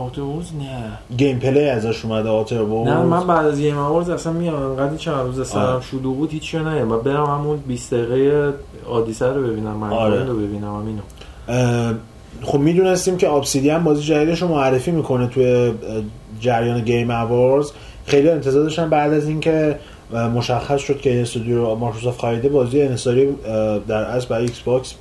[0.05, 4.33] Outer Worlds نه gameplay ازش اومده Outer Worlds نه من بعد از Game Awards اصلا
[4.33, 5.81] میام انقدر چند روز سرم.
[5.81, 8.53] شلوغ بود هیچ نه و برم همون 20 دقیقه
[8.89, 10.23] آدیسه رو ببینم من آره.
[10.23, 11.01] رو ببینم همینو
[12.41, 15.73] خب می‌دونستیم که Obsidian بازی جدیدش رو معرفی می‌کنه توی
[16.39, 17.71] جریان Game Awards
[18.05, 19.79] خیلی انتظار داشتن بعد از اینکه
[20.13, 24.93] مشخص شد که استودیو مایکروسافت خریده بازی انحصاری اه، در اصل برای Xbox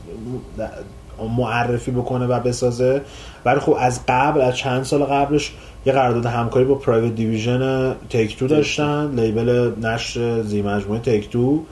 [1.36, 3.00] معرفی بکنه و بسازه.
[3.44, 5.52] ولی خب از قبل از چند سال قبلش
[5.86, 11.62] یه قرارداد همکاری با پرایوت دیویژن تیک تو داشتن لیبل نشر زی مجموعه تیک تو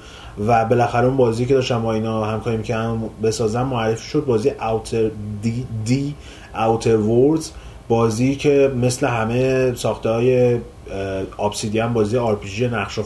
[0.46, 5.10] و بالاخره اون بازی که داشتم با اینا همکاری می‌کردم بسازم معرفی شد بازی اوتر
[5.42, 6.14] دی, دی
[6.54, 7.50] اوتر وردز
[7.88, 10.58] بازی که مثل همه ساخته های
[11.36, 12.98] آبسیدیان بازی آر پی جی نقش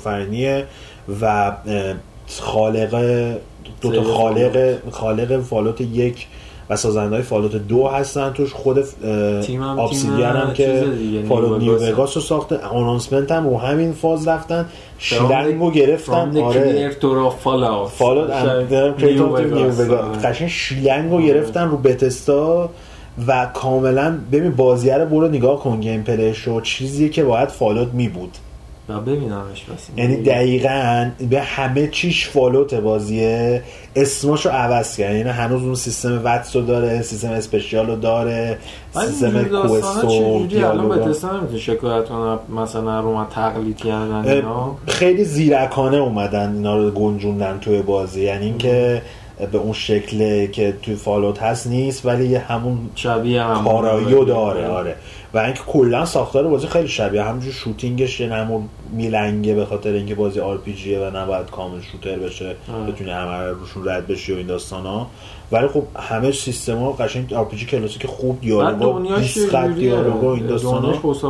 [1.20, 1.94] و اه،
[2.40, 2.94] خالق
[3.80, 6.26] دو تا خالق خالق Fallout یک
[6.70, 8.32] و سازنده های Fallout دو هستن.
[8.32, 10.84] توش خود هم Obsidian هم که
[11.28, 12.16] Fallout New Vegas.
[12.16, 12.58] رو ساخته.
[12.58, 14.66] announcement هم رو همین فاز رفتن.
[14.98, 16.12] شیلنگ رو گرفتن.
[16.42, 16.60] آره.
[17.86, 18.30] Fallout
[19.52, 20.24] New Vegas.
[20.24, 22.70] قشنگ شیلنگ رو گرفتن رو Bethesda.
[23.26, 26.60] و کاملا ببین بازیه رو برو نگاه کن gameplay ش رو.
[26.60, 28.38] چیزی که باید Fallout می بود
[29.06, 29.64] ببینمش
[29.96, 33.62] یعنی دقیقا به همه چیش فالوت بازیه.
[33.96, 35.16] اسماشو عوض کرد.
[35.16, 38.58] یعنی هنوز اون سیستم واتس رو داره سیستم اسپشیال رو داره
[38.92, 42.06] سیستم کوست و نمی‌تونه شکایت
[42.56, 44.76] مثلا رو من تقلید کردن اینا.
[44.86, 48.22] خیلی زیرکانه اومدن اینا رو گنجوندن توی بازی.
[48.22, 49.02] یعنی اینکه
[49.46, 54.66] به اون شکل که توی فالوت هست نیست ولی یه همون شبیه هم کاراییو داره
[54.66, 54.96] آره.
[55.34, 58.62] و اینکه کلا ساختار بازی خیلی شبیه همونجور shooting ش یه نمور
[58.92, 62.92] میلنگه به خاطر اینکه بازی RPG ه و نباید کامل shooter بشه آره.
[62.92, 65.06] بتونی همه رو روشون رد بشی و این داستانا.
[65.52, 70.46] ولی خب همه سیستما قشنگ RPG کلاسیک خوب دیالوگا دنیاش 20 خط چجوریه؟ دیالوگا این
[70.46, 71.24] دنیاش داستانا پست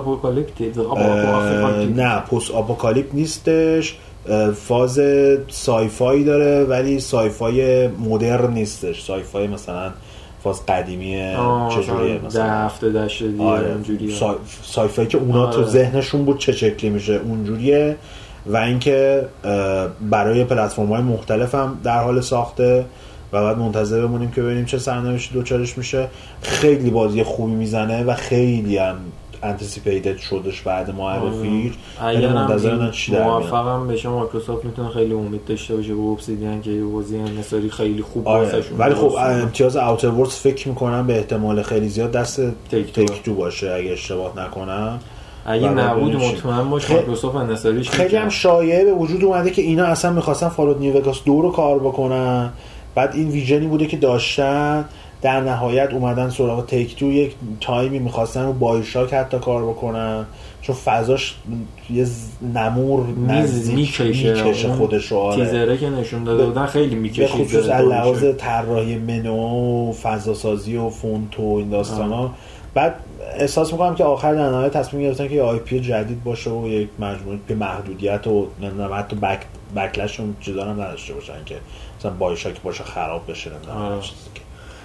[1.97, 3.97] نه post apocalypse نیستش.
[4.57, 5.01] فاز
[5.49, 9.03] sci-fi داره ولی sci-fi مدرن نیستش.
[9.03, 9.91] sci-fi مثلا
[10.45, 11.35] فاز قدیمی
[11.71, 13.77] چجوریه ده مثلا؟ هفته دشته دیگه آره.
[14.19, 14.35] سای...
[14.63, 15.69] سایفایی که اونا تو آره.
[15.69, 17.97] ذهنشون بود چه شکلی میشه اونجوریه.
[18.47, 19.27] و اینکه
[20.11, 22.85] برای پلتفرم های مختلف هم در حال ساخته
[23.33, 26.09] و بعد منتظر بمونیم که ببینیم چه سرنوشتی دوچارش میشه.
[26.43, 28.97] خیلی بازی خوبی می‌زنه و خیلی هم
[29.43, 33.25] انتسیپیتد شدش بعد معرفیش اگر یعنی هم این بودن چی در.
[33.25, 38.03] موفقم بشه مایکروسافت می‌تونه خیلی امید داشته باشه به اوبسیدین که یه بازی انحصاری خیلی
[38.03, 39.15] خوب آره واسهشون ولی خب.
[39.19, 42.41] امتیاز Outer فکر می‌کنم به احتمال خیلی زیاد دست
[42.71, 43.05] Take-Two.
[43.05, 45.01] Take-Two باشه اگه اشتباه نکنم
[45.47, 46.17] اگه نبود.
[46.17, 48.29] مطمئن باش مایکروسافت انحصاریش خیلی هم.
[48.29, 52.51] شایعه به وجود اومده که اینا اصلا می‌خواستن Fallout New Vegas دو رو کار بکنن
[52.95, 54.85] بعد این vision ی بوده که داشتن
[55.23, 60.27] در نهایت اومدن سراغ Take-Two یک تایمی می‌خواستن رو BioShock حتی کار بکنن.
[60.63, 61.35] چون فضاش
[61.91, 62.07] یه
[62.55, 65.45] نمور نزدیک می‌کشه می‌کشه خودش رو آره.
[65.45, 69.37] تیزره که نشون داده بودن خیلی به می‌کشید خصوص از لحاظ طراحی منو
[69.89, 72.35] و فضا سازی و فونت و این داستان ها
[72.75, 72.95] بعد
[73.39, 76.89] احساس می‌کنم که آخر در نهایت تصمیم گرفتن که یه IP جدید باشه و یک
[76.99, 79.41] مجموعه که محدودیت و نمی‌دونم حتی بک
[79.77, 81.55] backlash ش اون چیزا هم نداشته باشن که
[81.99, 84.01] مثلا BioShock باشه خراب بشه نمی‌دونم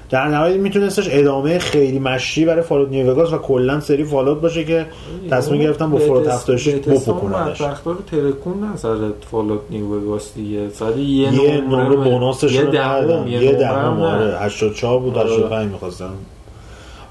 [0.09, 4.63] در نهایت میتونستش ادامه خط مشی برای Fallout New Vegas و کلا سری Fallout باشه
[4.63, 4.85] که
[5.31, 8.95] تصمیم گرفتن با Fallout 76 بپکننش بدبختا رو ترکون سر
[9.31, 13.27] Fallout New Vegas دیگه ساعت یه, نمره bonus ش یه دهم.
[13.27, 14.39] یه دهم هم آره نه.
[14.39, 15.29] 84 بود آره.
[15.29, 16.13] 85 می‌خواستم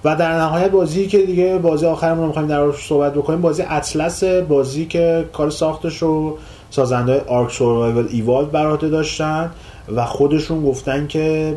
[0.05, 3.63] و در نهایت بازی که دیگه بازی آخرمون رو می‌خوایم در موردش صحبت بکنیم بازی
[3.69, 6.39] اطلس بازی که کار ساختش رو
[6.71, 9.51] سازنده Ark Survival Evolved بر عهده داشتن
[9.95, 11.57] و خودشون گفتن که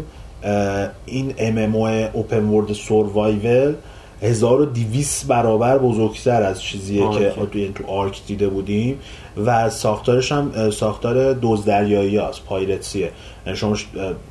[1.05, 3.75] این MMO open world survival
[4.21, 7.09] 1200 برابر بزرگتر از چیزیه.
[7.09, 8.99] که تو Ark دیده بودیم
[9.45, 13.11] و ساختارش هم ساختار دزد دریایی هست pirates یه
[13.45, 13.75] یعنی شما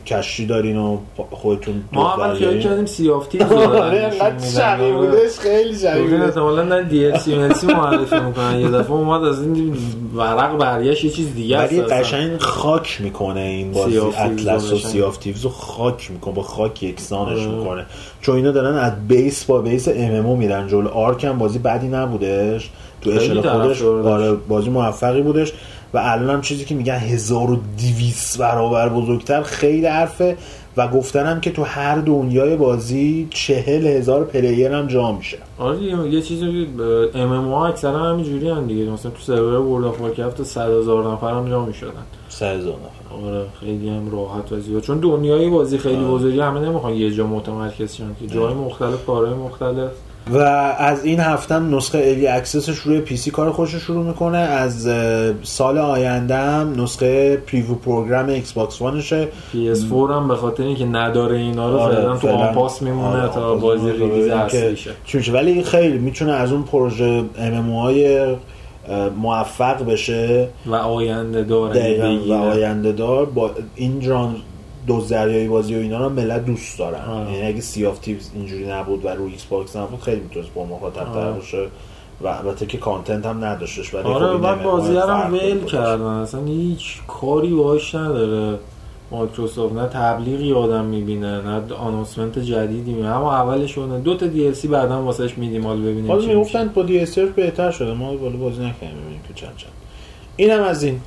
[0.07, 0.99] کشتی دارین و
[1.31, 2.61] خودتون ما اول خیال.
[2.61, 8.21] کردیم Sea of Thieves آره انقدر شبیه بودش خیلی شبیه بودش احتمالا نه DLC معرفی
[8.21, 9.77] می‌کنن یه دفعه اومد از این
[10.15, 11.99] ورق برگشت یه چیز دیگه ولی است اصلا.
[11.99, 14.93] قشنگ خاک می‌کنه این بازی اطلس و قشنگ.
[14.93, 17.49] Sea of Thieves رو خاک می‌کنه با خاک یکسانش آره.
[17.49, 17.87] می‌کنه
[18.21, 20.89] چون اینا دارن از base با base ام میرن جلو.
[20.89, 22.71] Ark هم بازی بدی نبودش.
[23.01, 23.83] تو اشل خودش.
[23.83, 25.53] آره بازی موفقی بودش.
[25.95, 30.37] و الان هم چیزی که میگن 1200 برابر بزرگتر خیلی حرفه.
[30.77, 35.39] و گفتنم که تو هر دنیای بازی چهل هزار player هم جا میشه.
[35.59, 36.67] آره یه چیزی
[37.15, 38.91] MMO اکثرا همینجوری هم دیگه.
[38.91, 41.93] مثلا تو سرور World of Warcraft 100 هزار نفر هم جا می‌شدن.
[42.29, 42.98] سه هزار نفر.
[43.27, 46.07] آره خیلی هم راحت و زیاد چون دنیای بازی خیلی آره.
[46.07, 49.91] بزرگی همه نمی‌خوان یه جا متمرکز شن که جای مختلف کارهای مختلف.
[50.33, 50.39] و
[50.79, 54.39] از این هفته هم نسخه early access ش روی PC کار خودش رو شروع می‌کنه.
[54.39, 54.89] از
[55.43, 61.37] سال آینده هم نسخه preview program Xbox One شه PS4 هم به خاطر اینکه نداره
[61.37, 62.37] اینا رو آره، فعلا تو فعلا.
[62.37, 65.33] آنپاس میمونه آره، تا بازی release اصلیشه.
[65.33, 68.35] ولی خیلی می‌تونه از اون پروژه MMO های
[69.17, 72.33] موفق بشه و آینده داره دقیقا و.
[72.33, 74.37] آینده دار با این ژانر
[74.87, 77.27] دزد دریایی بازی و اینا رو ملت دوست دارن.
[77.33, 81.13] یعنی اگه Sea of Thieves اینجوری نبود و روی Xbox نبود خیلی می‌تونست با مخاطب
[81.13, 81.33] تر.
[81.33, 81.67] باشه
[82.21, 85.65] و البته که content هم نداشتش ولی آره خب بعد بازی رو ول.
[85.65, 88.59] کردن اصلا هیچ کاری باش نداره
[89.11, 94.69] مایکروسافت نه تبلیغی آدم می‌بینه نه announcement جدیدی می‌بینه اما اولش اونه دو تا DLC
[94.69, 97.93] بعدا واسهش میدیم حال ببینیم حالا می‌گفتن با DLC بهتر شده.
[97.93, 99.73] ما بالا بازی نکردیم ببینیم که چند چند.
[100.37, 101.01] این هم از این.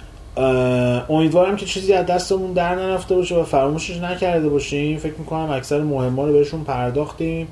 [1.10, 4.98] امیدوارم که چیزی از دستمون در نرفته باشه و فراموشش نکرده باشیم.
[4.98, 7.48] فکر می‌کنم اکثر مهما رو بهشون پرداختیم.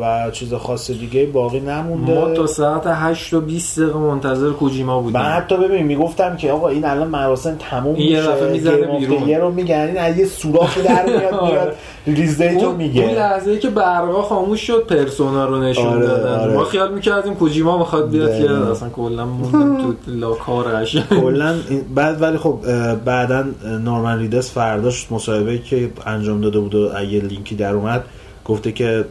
[0.00, 2.14] و چیز خاص دیگه باقی نمونده.
[2.14, 5.20] ما تا ساعت 8 و 20 دقیقه منتظر کوجیما بودیم.
[5.20, 8.98] من حتی ببین می‌گفتم که آقا این الان مراسم تموم این یه میشه دفعه می‌زنه
[8.98, 9.24] بیرون.
[9.24, 11.74] دی رو میگن این از یه سوراخی در میاد میاد.
[12.06, 15.86] release date رو اون, اون میگه لحظه ای که برقا خاموش شد Persona رو نشون
[15.86, 16.40] آره، دادن.
[16.40, 16.54] آره.
[16.54, 18.50] ما خیال می‌کردیم کوجیما می‌خواد بیاد که.
[18.50, 20.96] اصلا کلا موندیم تو لاکارش.
[21.20, 21.54] کلا
[21.94, 22.58] بعد ولی خب
[23.04, 23.44] بعدا
[23.84, 28.04] نورمن ریداس فرداش مصاحبه که انجام داده بود و اگه لینکی در اومد
[28.44, 29.04] گفته که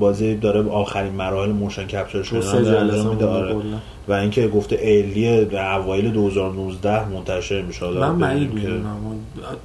[0.00, 1.86] بازی داره آخرین مراحل motion
[2.30, 3.56] رو سه انجام میده آره.
[4.08, 8.96] و اینکه گفته early ه در اوایل 2019 منتشر میشه من بعید می‌دونم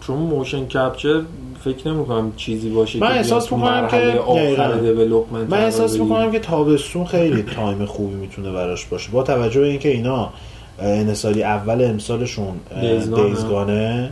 [0.07, 1.21] چون motion capture
[1.63, 4.71] فکر نمی کنم چیزی باشه من احساس می‌کنم که- آخر.
[4.71, 6.31] development من احساس می‌کنم.
[6.31, 10.29] که تابستون خیلی time خوبی می‌تونه براش باشه با توجه به اینکه اینا
[10.79, 13.29] انحصاری اول امسالشون دیزگانه.
[13.29, 14.11] دیزگانه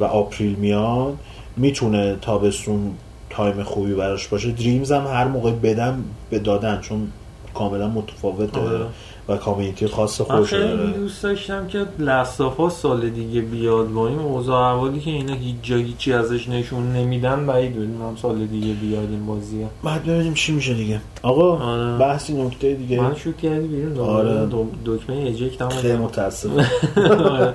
[0.00, 1.14] و April میاد
[1.56, 2.92] می‌تونه تابستون
[3.30, 7.12] time خوبی براش باشه Dreams هم هر موقع بدم به دادن چون
[7.54, 8.86] کاملا متفاوته آره.
[9.28, 14.08] و community خاص خودش داره دوست داشتم که Last of Us سال دیگه بیاد با
[14.08, 18.72] این اوضاع احوالی که اینا هیچ جا هیچی ازش نشون نمیدن بعید بدونم سال دیگه
[18.72, 21.98] بیاد این بازیه بعد ببینیم چی میشه دیگه آقا آره.
[21.98, 24.40] بحثی نکته دیگه من شوت کردی بیرون آره.
[24.40, 24.48] آره.
[24.84, 26.66] دکمه eject هم خیلی متاسفم
[27.32, 27.54] آره.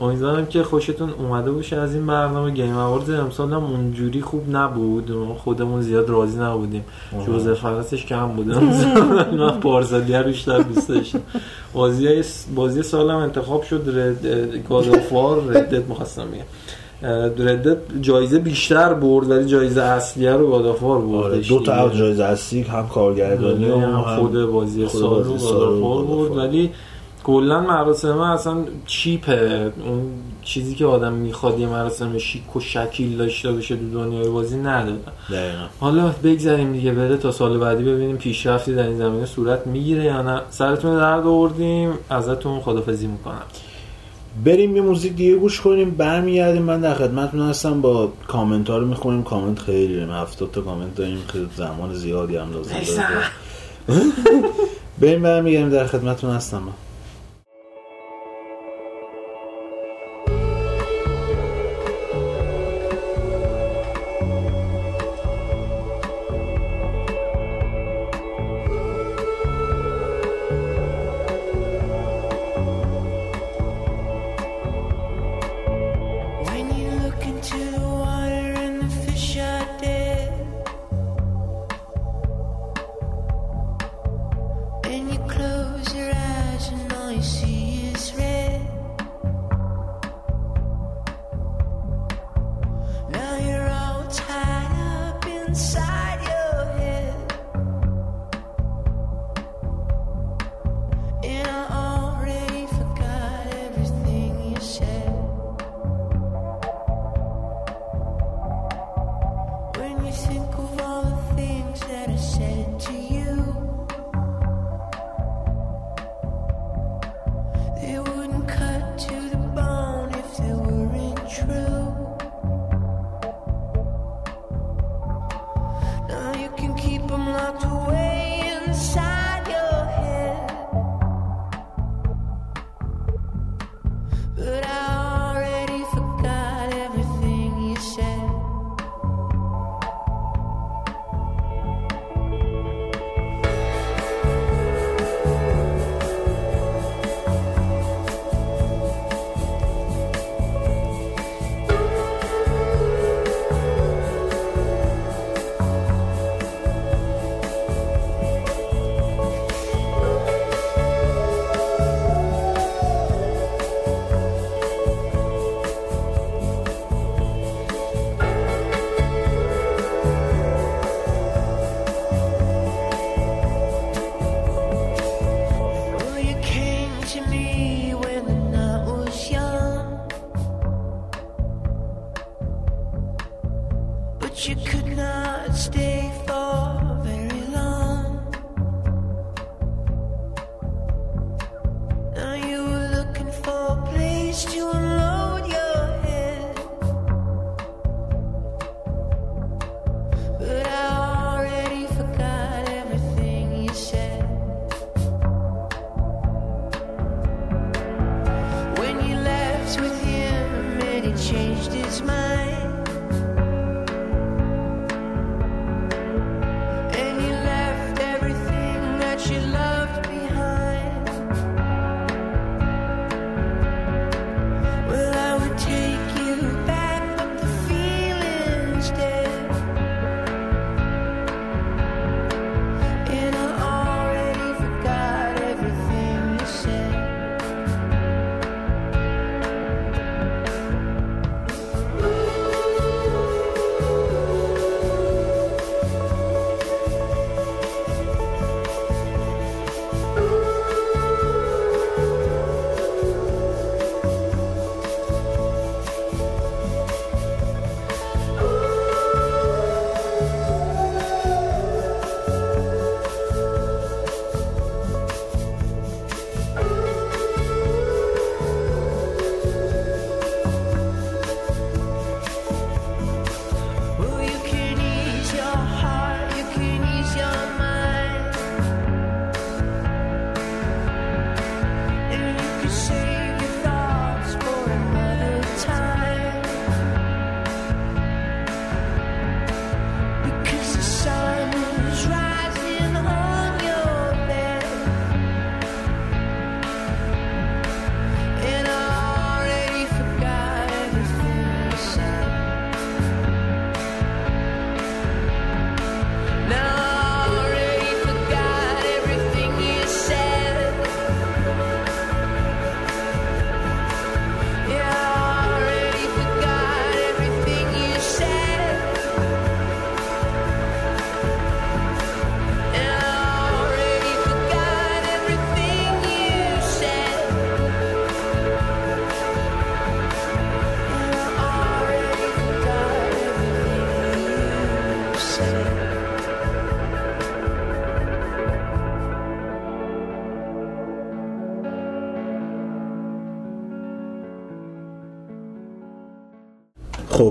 [0.00, 5.10] امیدوارم که خوشتون اومده باشه از این برنامه گیم اواردز امسال هم اونجوری خوب نبود.
[5.12, 6.84] ما خودمون زیاد راضی نبودیم.
[7.26, 8.46] جوزف فرستش کم بود.
[8.46, 11.20] من رو بیشتر دوست داشتم.
[11.72, 12.22] بازی
[12.54, 13.82] بازی سال هم انتخاب شد.
[13.94, 14.26] رد
[15.50, 16.44] ردت می‌خواستم بگم.
[17.38, 22.88] ردت جایزه بیشتر برد ولی جایزه اصلیه رو گادافار بردش دو تا جایزه اصلی هم
[22.88, 26.36] کارگردانی و هم هم خود بازی سال رو گادافار برد.
[26.36, 26.70] ولی
[27.24, 28.56] کلا مراسم اصلا
[28.86, 29.72] چیپه.
[29.86, 30.10] اون
[30.42, 35.66] چیزی که آدم می‌خواد یه مراسم شیک و شکیل داشته باشه تو دنیای بازی دقیقا.
[35.80, 40.22] حالا بگذاریم دیگه بره تا سال بعدی ببینیم پیشرفتی در این زمینه صورت می‌گیره یا
[40.22, 40.40] نه.
[40.50, 43.42] سرتون درد آوردیم ازتون خدافزی می‌کنم.
[44.44, 46.62] بریم یه موزیک دیگه گوش کنیم برمیگردیم.
[46.62, 49.22] من در خدمتتون هستم با کامنت ها رو می‌خونیم.
[49.22, 52.74] کامنت خیلی داریم 70 تا کامنت داریم خیلی زمان زیادی هم لازم
[53.88, 54.04] داره.
[55.00, 56.58] بریم برمیگردیم در خدمتتون هستم.
[56.58, 56.89] من.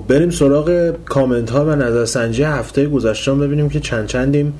[0.09, 4.53] بریم سراغ کامنت ها و نظرسنجی هفته گذشته ببینیم که چند چندیم.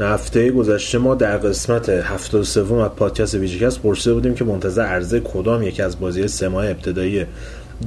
[0.00, 5.62] هفته گذشته ما در قسمت 73 از پادکست VGCAST پرسیده بودیم که منتظر عرضه کدام
[5.62, 7.26] یکی از بازی سه ماه ابتدایی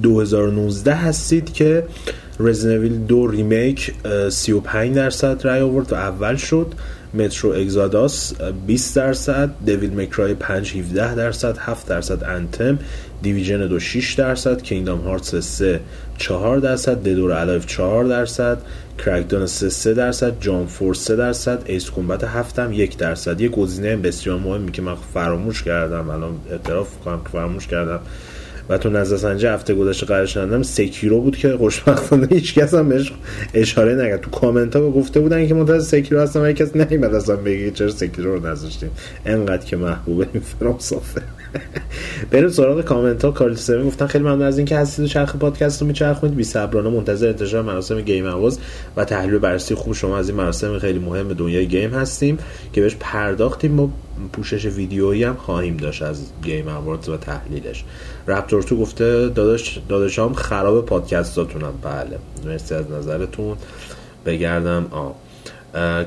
[0.03, 1.83] 2019 هستید که
[2.39, 6.67] Resident Evil دو Remake اه، 35 درصد رای آورد و اول شد.
[7.13, 12.79] Metro Exodus اه، 20 درصد Devil May Cry 5 17 درصد 7 درصد Anthem
[13.21, 15.79] Division دو 6 درصد Kingdom Hearts 3
[16.17, 18.57] 4 درصد Dead or Alive 4 درصد
[19.05, 23.41] Crackdown 3 3 درصد Jump Force 3 درصد Ace Combat 7 هم 1 درصد.
[23.41, 27.99] یه گزینه بسیار مهمی که من فراموش کردم الان اعتراف کنم که فراموش کردم.
[28.69, 33.13] و تو نظرسنجی هفته گذشته قرار شدم Sekiro بود که خوشبختانه هیچ کس هم بهش
[33.53, 34.21] اشاره نکرد.
[34.21, 37.89] تو کامنت ها گفته بودن که منتظر Sekiro هستم و کس نمیاد اصلا بگه چرا
[37.89, 38.89] Sekiro رو نذاشتیم
[39.25, 41.21] انقدر که محبوبه این FromSoft ه
[42.31, 43.55] بریم سراغ کامنت ها کارل
[43.85, 46.35] گفتن خیلی ممنون از اینکه هستید و چرخ پادکست رو میچرخونید.
[46.35, 48.59] بی صبرانه منتظر انتشار مراسم Game Awards
[48.97, 52.37] و تحلیل بررسی خوب شما از این مراسم خیلی مهم دنیای game هستیم
[52.73, 53.89] که بهش پرداختیم و
[54.33, 57.83] پوشش ویدیویی هم خواهیم داشت از Game Awards و تحلیلش.
[58.27, 61.73] Raptor Two گفته داداش داداشام خراب پادکستاتونم.
[61.81, 62.17] بله.
[62.45, 63.57] مرسی از نظرتون.
[64.25, 64.87] بگردم.
[64.91, 65.09] آ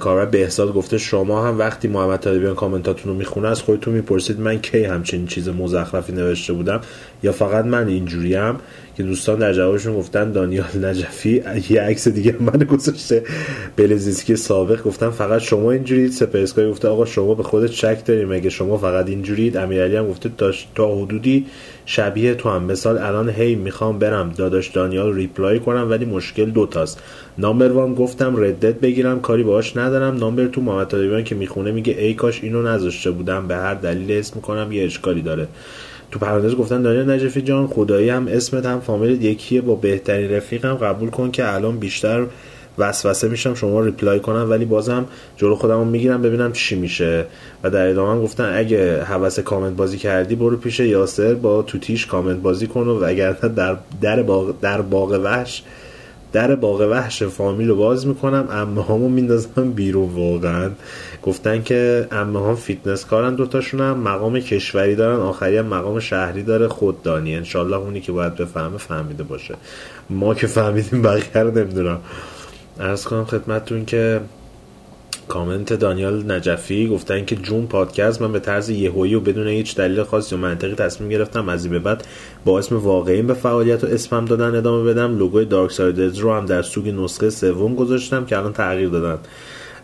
[0.01, 4.59] کاربر بهزاد گفته شما هم وقتی محمد طالبیان کامنتاتون رو می‌خونه از خودتون می‌پرسید من
[4.59, 6.81] کی همچین چیز مزخرفی نوشته بودم؟
[7.24, 8.55] یا فقط من اینجوریم
[8.96, 13.22] که دوستان در جوابشون گفتن دانیال نجفی یه عکس دیگه من گذاشته.
[13.76, 16.10] بلزیسکی سابق گفتن فقط شما اینجورید.
[16.10, 20.30] سپرسکای گفته آقا شما به خودت شک داری مگه شما فقط اینجورید امیرعلی هم گفته
[20.74, 21.46] تا, حدودی
[21.86, 22.64] شبیه تو هم.
[22.64, 24.32] مثال الان هی می‌خوام برم.
[24.36, 27.02] داداش دانیال ریپلای کنم ولی مشکل دوتاست
[27.39, 29.20] number one گفتم ردت بگیرم.
[29.20, 30.16] کاری باهاش ندارم.
[30.16, 33.48] number two محمد که می‌خونه میگه ای کاش اینو نذاشته بودم.
[33.48, 35.48] به هر دلیل اسم می‌کنم یه اشکالی داره.
[36.10, 40.74] تو پرانتز گفتن دانیال نجفی جان خدایی هم اسمت هم فامیلت یکیه با بهترین رفیقم
[40.74, 42.26] قبول کن که الان بیشتر
[42.78, 45.05] وسوسه میشم شما reply کنم ولی بازم
[45.36, 47.26] جلو خودم می‌گیرم ببینم چی میشه.
[47.62, 52.06] و در ادامه هم گفتن اگه هوس کامنت بازی کردی برو پیش یاسر با طوطیش
[52.06, 55.62] کامنت بازی کن و اگر در در باغ در باغ وحش
[56.35, 60.70] در باغ وحش فامیل رو باز می‌کنم عمه هامو میندازم بیرون واقعا.
[61.23, 66.43] گفتن که امه هم فیتنس کارن دوتاشون هم مقام کشوری دارن آخری هم مقام شهری
[66.43, 69.55] داره خود دانی انشالله اونی که باید بفهمه فهمیده باشه.
[70.11, 72.01] ما که فهمیدیم بقیه رو نمی‌دونم.
[72.81, 74.20] عرض کنم خدمتتون که
[75.28, 80.02] کامنت دانیال نجفی گفتن که جون پادکست من به طرز یهویی و بدون هیچ دلیل
[80.02, 82.06] خاصی و منطقی تصمیم گرفتم از این به بعد
[82.44, 85.18] با اسم واقعیم به فعالیت و اسمم دادن ادامه بدم.
[85.18, 89.18] لوگوی Darksiders رو هم در سوگ نسخه سوم گذاشتم که الان تغییر دادن.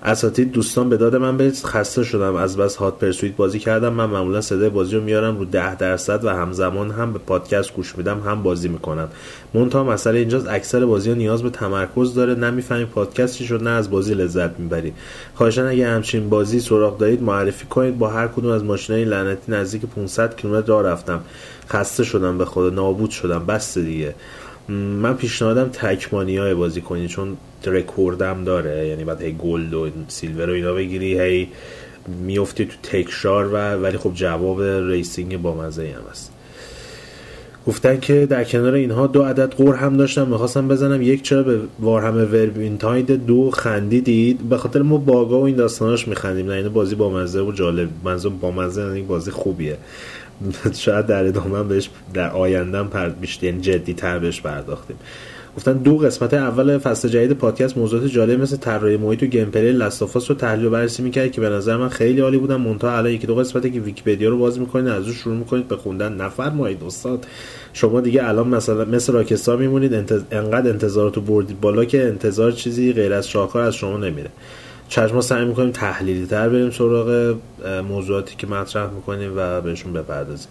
[0.02, 2.34] اساتید دوستان به داد من برسید خسته شدم.
[2.34, 3.92] از بس Hot Pursuit بازی کردم.
[3.92, 7.98] من معمولا صدای بازی رو میارم رو 10 درصد و همزمان هم به پادکست گوش
[7.98, 9.08] میدم هم بازی می‌کنم.
[9.54, 12.34] منتها مسئله اینجاست اکثر بازی ها نیاز به تمرکز داره.
[12.34, 14.92] نمی‌فهمی پادکست چی شد نه از بازی لذت می‌بری.
[15.34, 17.98] خواهشا اگه همچین بازی سراغ دارید معرفی کنید.
[17.98, 21.20] با هر کدوم از ماشینای لعنتی نزدیک 500 کیلومتر راه رفتم.
[21.68, 22.70] خسته شدم به خدا.
[22.70, 23.46] نابود شدم.
[23.46, 24.14] بس دیگه.
[24.68, 28.88] من پیشنهادم تکمانی های بازی کنی چون رکوردم داره.
[28.88, 31.48] یعنی بعد هی گلد و سیلور و اینا بگیری هی
[32.26, 36.32] میفتی تو تکشار و ولی خب جواب ریسینگ با مزه هم هست.
[37.66, 41.02] گفتن که در کنار اینها دو عدد قور هم داشتم می‌خواستم بزنم.
[41.02, 46.46] یک چرا به وارهمه وربینتاید دو خندیدید؟ به خاطر ما باگا و این داستاناش میخندیم.
[46.46, 47.88] نه اینه بازی با مزه و جالب.
[48.04, 49.76] منظور با مزه یعنی بازی خوبیه.
[50.72, 54.96] شاید در ادامه بهش در آیندهم پر بیشتر یعنی جدی تر بهش پرداختیم.
[55.56, 60.01] گفتن دو قسمت اول فصل جدید پادکست موضوعات جالب مثل طراحی محیط و gameplay Last
[60.01, 62.56] of Us رو تحلیل و بررسی می‌کرد که به نظر من خیلی عالی بودن.
[62.56, 64.88] منتها الان یکی دو قسمتی که ویکی‌پدیا رو باز می‌کنید.
[64.88, 66.12] از اون شروع می‌کنید به خوندن.
[66.12, 67.26] نفرمایید استاد.
[67.72, 69.94] شما دیگه الان مثلا مثل Rockstar میمونید.
[70.32, 74.30] انقدر انتظارات رو بردید بالا که انتظار چیزی غیر از شاهکار از شما نمیره.
[74.90, 77.36] چشم سعی می‌کنیم تحلیلی تر بریم سراغ
[77.88, 80.48] موضوعاتی که مطرح می‌کنیم و بهشون بپردازیم.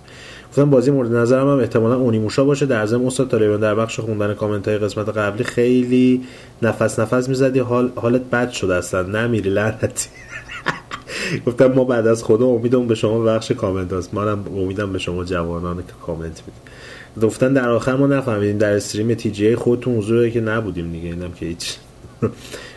[0.50, 2.66] گفتم بازی مورد نظرم هم احتمالا اونیموشا باشه.
[2.66, 6.22] در ضمن استاد طالبان در بخش خوندن کامنت های قسمت قبلی خیلی
[6.62, 7.60] نفس نفس می‌زدی.
[7.60, 9.02] حال حالت بد شده اصلا.
[9.02, 10.10] نمیری لعنتی.
[11.46, 15.24] گفتم ما بعد از خدا امیدم به شما بخش کامنت هست منم امیدم به شما
[15.24, 16.70] جوانان که کامنت می‌دید
[17.22, 21.10] گفتن در آخر ما نفهمیدیم در استریم تی جی خودتون حضوره که نبودیم دیگه.
[21.10, 21.76] اینم که هیچ.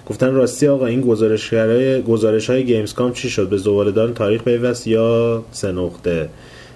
[0.07, 5.45] گفتن راستی آقا این گزارشگرای گزارش های Gamescom چی شد؟ به زباله‌دان تاریخ پیوست یا
[5.53, 6.29] سه نقطه؟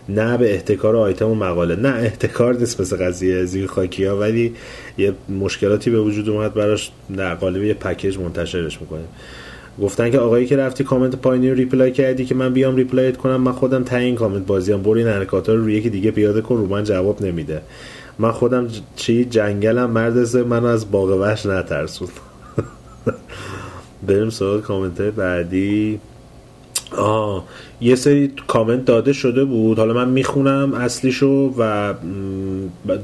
[0.09, 1.77] نه به احتکار آیتم و مقاله.
[1.77, 4.55] نه احتکار نیست مثل قضیه زیر خاکی ها ولی
[4.99, 6.91] یه مشکلاتی به وجود اومد براش.
[7.17, 9.09] در قالب یه پکیج منتشرش می‌کنیم.
[9.83, 13.37] گفتن که آقایی که رفتی کامنت پایینی reply کردی که من بیام reply ت کنم
[13.37, 14.83] من خودم ته این کامنت بازیام.
[14.83, 17.63] برو این حرکات رو روی یکی دیگه پیاده کن رو من جواب نمیده.
[18.19, 22.09] من خودم چی جنگلم مرد منو از باغ وحش نترسون.
[24.07, 26.01] بریم سراغ کامنت بعدی.
[26.93, 27.45] آه
[27.81, 29.79] یه سری کامنت داده شده بود.
[29.79, 31.95] حالا من می‌خونم اصلیشو و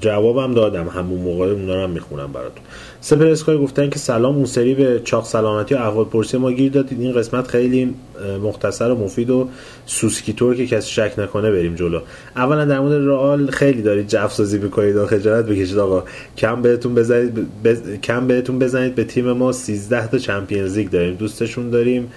[0.00, 0.88] جوابم دادم.
[0.88, 2.64] همون موقع اونا رو می‌خونم براتون.
[3.00, 6.72] سپر اسکای گفتن که سلام اون سری به چاق سلامتی و احوال پرسی ما گیر
[6.72, 7.00] دادید.
[7.00, 7.94] این قسمت خیلی
[8.42, 9.48] مختصر و مفید و
[9.86, 12.00] سوسکی طور که کسی شک نکنه بریم جلو.
[12.36, 15.78] اولا در مورد رئال خیلی دارید جو سازی می‌کنید و خجالت بکشید.
[15.78, 16.04] آقا
[16.36, 17.82] کم بهتون بزنید بز...
[18.02, 18.94] کم بهتون بزنید.
[18.94, 21.14] به تیم ما 13 تا Champions League داریم.
[21.14, 22.10] دوستشون داریم.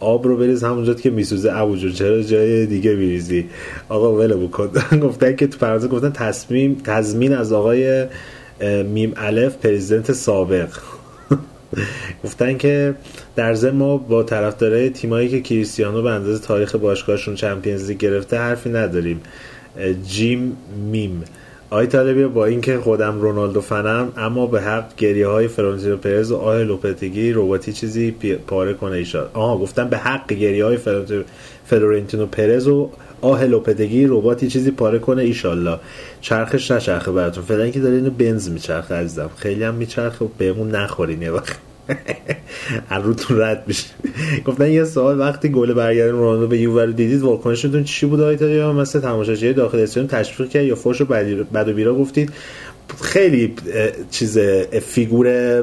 [0.00, 1.52] آب رو بریز همونجا که میسوزه.
[1.52, 3.46] ابو جون چرا جای دیگه میریزی؟
[3.88, 4.70] آقا ول بکن
[5.06, 8.06] گفتن که تو پرانتز گفتن تصمیم تضمین از آقای
[8.84, 10.68] میم الف president سابق.
[12.24, 12.94] گفتن که
[13.36, 18.38] در ضمن ما با طرفدارای تیمایی که کریستیانو به اندازه تاریخ باشگاهشون Champions League گرفته
[18.38, 19.20] حرفی نداریم.
[20.06, 20.56] جیم
[20.90, 21.24] میم.
[21.70, 26.36] آی طالبی با اینکه خودم رونالدو فنم اما به حق گریه های فرانتینو پرز و
[26.36, 28.10] آه لوپتگی رباطی چیزی
[28.46, 29.26] پاره کنه ایشالا.
[29.34, 30.78] آها گفتم به حق گریه های
[31.64, 32.90] فلورنتینو پرز و
[33.20, 35.78] آه لوپتگی رباطی چیزی پاره کنه ایشالله.
[36.20, 37.44] چرخش نچرخه براتون.
[37.44, 39.30] فعلا که داره اینو بنز میچرخه عزیزم.
[39.36, 41.58] خیلی هم میچرخه و بهمون نخورین یه وقت.
[42.90, 43.86] از روتون رد میشه.
[44.44, 48.54] گفتن یه سوال وقتی گل برگردون رونالدو به یووه رو دیدید واکنشتون چی بود آقای
[48.56, 52.32] یا مثل تماشاچی داخل استادیوم تشویق کرد یا فوش و بدی- بد و بیرا گفتید.
[53.02, 53.54] خیلی
[54.10, 54.38] چیز
[54.82, 55.62] فیگور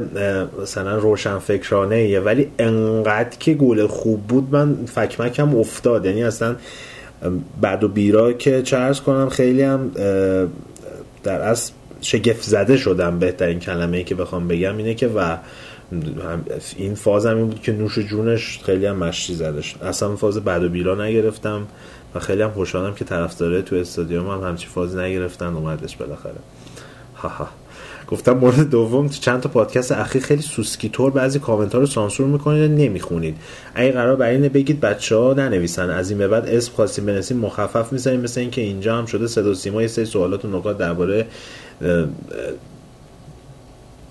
[0.61, 2.19] مثلا روشن فکرانه ایه.
[2.19, 6.05] ولی انقدر که گل خوب بود من فکمکم افتاد.
[6.05, 6.55] یعنی اصلا
[7.61, 9.91] بعد و بیرا که چرز کنم خیلی هم
[11.23, 11.71] در اصل
[12.01, 13.19] شگفت زده شدم.
[13.19, 15.37] بهترین کلمه ای که بخوام بگم اینه که و
[16.78, 20.38] این فاز هم این بود که نوش جونش خیلی هم مشتی زده شد اصلا فاز
[20.38, 21.68] بد و بیرا نگرفتم
[22.15, 26.36] و خیلی هم خوشحالم که طرفدارای تو استادیوم هم همچی فازی نگرفتن اومدش بالاخره.
[27.15, 27.48] هاها
[28.07, 31.86] گفتم مورد دوم تو چند تا پادکست اخیر خیلی سوسکی طور بعضی کامنت ها رو
[31.86, 33.38] سانسور می‌کنید نمی‌خونید.
[33.76, 35.90] اگه قرار بر اینه بگید بچه ها ننویسن.
[35.90, 39.52] از این به بعد اسم خواستیم بنویسیم مخفف می‌زنیم مثل اینکه اینجا هم شده صدا
[39.52, 39.82] و سیما.
[39.82, 41.28] یه سری سوالات و نکات درباره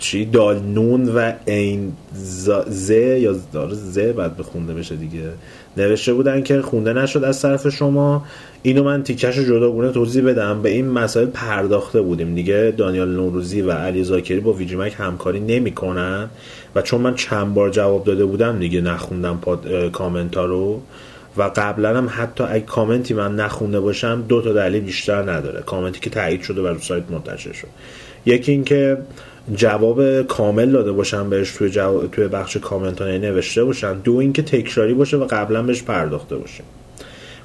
[0.03, 5.31] چی؟ دال نون و این ز- ز یا داره ز بعد بخونده بشه دیگه.
[5.77, 8.25] نوشته بودن که خونده نشد از طرف شما.
[8.63, 10.63] اینو من تیکش رو جداگونه توضیح بدم.
[10.63, 12.75] به این مسائل پرداخته بودیم دیگه.
[12.77, 16.31] دانیال نوروزی و علی زاکری با ویجیمک همکاری نمی‌کنن.
[16.75, 20.83] و چون من چند بار جواب داده بودم دیگه نخوندم پاد کامنت رو.
[21.37, 25.61] و قبلا هم حتی اگه کامنتی من نخونده باشم دو تا دلیل بیشتر نداره.
[25.61, 27.69] کامنتی که تایید شده و رو سایت منتشر شد.
[28.27, 28.99] یکی اینکه
[29.55, 32.07] جواب کامل داده باشم بهش توی, جو...
[32.07, 33.99] توی بخش کامنت ها نوشته باشن.
[33.99, 36.65] دو اینکه تکراری باشه و قبلا بهش پرداخته باشیم.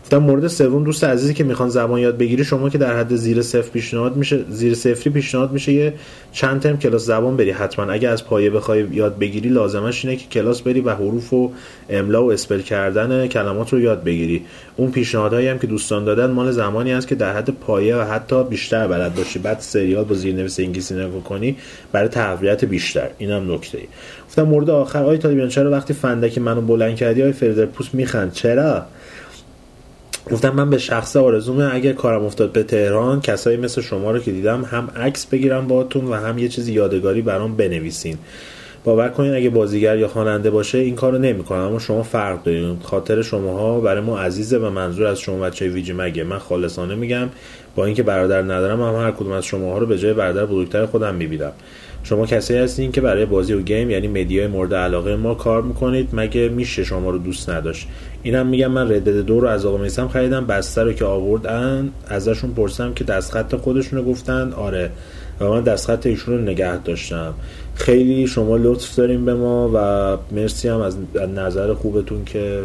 [0.07, 3.41] گفتم مورد سوم دوست عزیزی که می‌خوان زبان یاد بگیری شما که در حد زیر
[3.41, 5.93] صفر پیشنهاد میشه زیر صفری پیشنهاد میشه یه
[6.31, 7.91] چند ترم کلاس زبان بری حتما.
[7.91, 11.51] اگه از پایه بخوای یاد بگیری لازمش اینه که کلاس بری و حروف و
[11.89, 14.45] املا و spell کردن کلمات رو یاد بگیری.
[14.77, 18.43] اون پیشنهادهایی هم که دوستان دادن مال زمانی است که در حد پایه و حتی
[18.43, 19.39] بیشتر بلد باشی.
[19.39, 21.55] بعد سریال با زیرنویس انگلیسی نگاه کنی
[21.91, 23.09] برای تقویت بیشتر.
[23.17, 23.87] اینم نکته ای.
[24.27, 28.31] گفتم مورد آخر آی طالبیان چرا وقتی فندک منو بلند کردی آی فردر پوست میخند؟
[28.31, 28.85] چرا؟
[30.31, 34.31] گفتم من به شخص آرزومه اگر کارم افتاد به تهران کسایی مثل شما رو که
[34.31, 38.17] دیدم هم عکس بگیرم باهاتون و هم یه چیزی یادگاری برام بنویسین.
[38.83, 42.77] باور کنین اگه بازیگر یا خواننده باشه این کارو نمی‌کنه اما شما فرق دارین.
[42.83, 46.23] خاطر شماها برای ما عزیزه و منظور از شما بچه ویجی مگه.
[46.23, 47.29] من خالصانه میگم
[47.75, 51.15] با اینکه برادر ندارم هم هر کدوم از شماها رو به جای برادر بزرگتر خودم
[51.15, 51.51] می‌بینم.
[52.03, 56.09] شما کسی هستین که برای بازی و گیم یعنی مدیای مورد علاقه ما کار می‌کنید
[56.13, 57.87] مگه میشه شما رو دوست نداشت؟
[58.27, 62.53] اینم میگم من ردد دو رو از آقا میسم خریدم بسته رو که آوردن ازشون
[62.53, 64.53] پرسیدم که دستخط خودشونو گفتن.
[64.53, 64.91] آره.
[65.39, 67.33] و من دستخط ایشون رو نگه داشتم.
[67.75, 70.97] خیلی شما لطف داریم به ما و مرسی هم از
[71.35, 72.59] نظر خوبتون که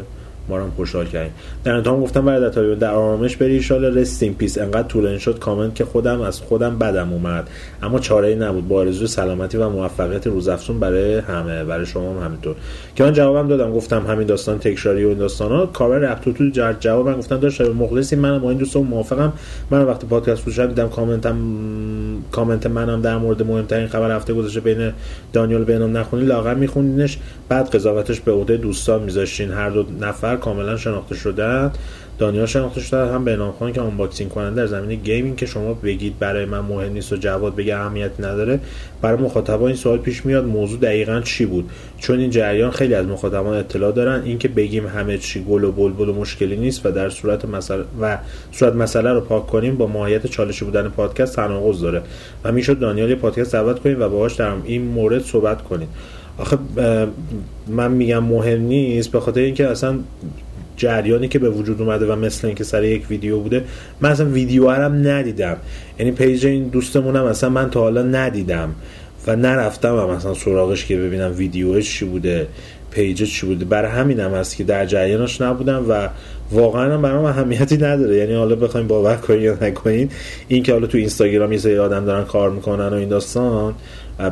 [0.48, 1.32] ما رو هم خوشحال کردین.
[1.64, 5.74] در انتها گفتم برای در در آرامش بری ایشالا رستین پیس انقدر طولانی شد کامنت
[5.74, 7.50] که خودم از خودم بدم اومد.
[7.82, 8.68] اما چاره ای نبود.
[8.68, 11.64] با آرزوی سلامتی و موفقیت روزافزون برای همه.
[11.64, 12.56] برای شما هم همینطور.
[12.94, 13.72] که من جوابم دادم.
[13.72, 17.60] گفتم همین داستان تکراری و این داستان ها کاور رفت تو جواب جوابم گفتم داشت
[17.60, 18.38] مخلصی منم.
[18.38, 19.32] با این دوستان موافقم.
[19.70, 21.36] من وقتی پادکست گوش دیدم کامنتم
[22.30, 24.92] کامنت منم در مورد مهمترین خبر هفته گذشته بین
[25.32, 27.18] دانیال بینام نخونی لاغر میخونینش.
[27.48, 29.50] بعد قضاوتش به عهده دوستان میذاشتین.
[29.50, 31.72] هر دو نفر اونور کاملا شناخته شدن
[32.18, 36.18] دانیال شناخته شده هم بهنام خان که آنباکسینگ کننده در زمینه گیمینگ که شما بگید
[36.18, 38.60] برای من مهم نیست و جواد بگه اهمیتی نداره.
[39.02, 43.06] برای مخاطبان این سوال پیش میاد موضوع دقیقا چی بود؟ چون این جریان خیلی از
[43.06, 44.22] مخاطبان اطلاع دارن.
[44.22, 48.18] اینکه بگیم همه چی گل و بلبل و مشکلی نیست و در صورت مسئله و
[48.52, 52.02] صورت مسئله رو پاک کنیم با ماهیت چالشی بودن پادکست تناقض داره.
[52.44, 55.88] و می‌شد دانیال پادکست دعوت کنیم و باهاش در این مورد صحبت کنیم.
[56.38, 56.58] آخه
[57.68, 59.98] من میگم مهم نیست به خاطر اینکه اصلا
[60.76, 63.64] جریانی که به وجود اومده و مثل اینکه سر یک ویدیو بوده
[64.00, 65.56] من اصلا ویدیو هم ندیدم.
[65.98, 68.74] یعنی page این دوستمونم اصلا من تا حالا ندیدم
[69.26, 72.46] و نرفتم هم اصلا سراغش که ببینم ویدیوش چی بوده
[72.90, 73.64] page چی بوده.
[73.64, 76.08] برای همینم هست که در جریانش نبودم و
[76.50, 78.16] واقعا هم برام اهمیتی نداره.
[78.16, 80.10] یعنی حالا بخوایم باور کنین یا نکنین
[80.48, 83.74] این که حالا تو اینستاگرام یه سری آدم دارن کار می‌کنن و این داستان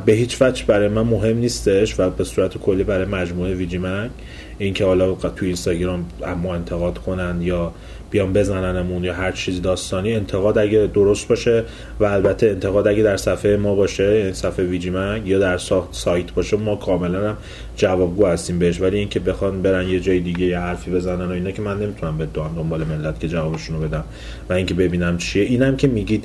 [0.07, 4.11] به هیچ وجه برای من مهم نیستش و به صورت کلی برای مجموعه VGMAG
[4.59, 7.73] اینکه حالا تو اینستاگرام از ما انتقاد کنن یا
[8.11, 11.65] بیان بزننمون یا هر چیزی داستانی انتقاد اگه درست باشه
[12.01, 15.89] و البته انتقاد اگه در صفحه ما باشه یعنی صفحه ویجی مک یا در سا-
[15.93, 17.37] سایت باشه ما کاملا هم
[17.77, 18.81] جوابگو هستیم بهش.
[18.81, 22.19] ولی اینکه بخوان برن یه جای دیگه یه حرفی بزنن و اینا که من نمی‌تونم
[22.19, 24.05] به دوام دنبال ملت که جوابشون رو بدم
[24.49, 25.45] و اینکه ببینم چیه.
[25.45, 26.25] اینم که میگید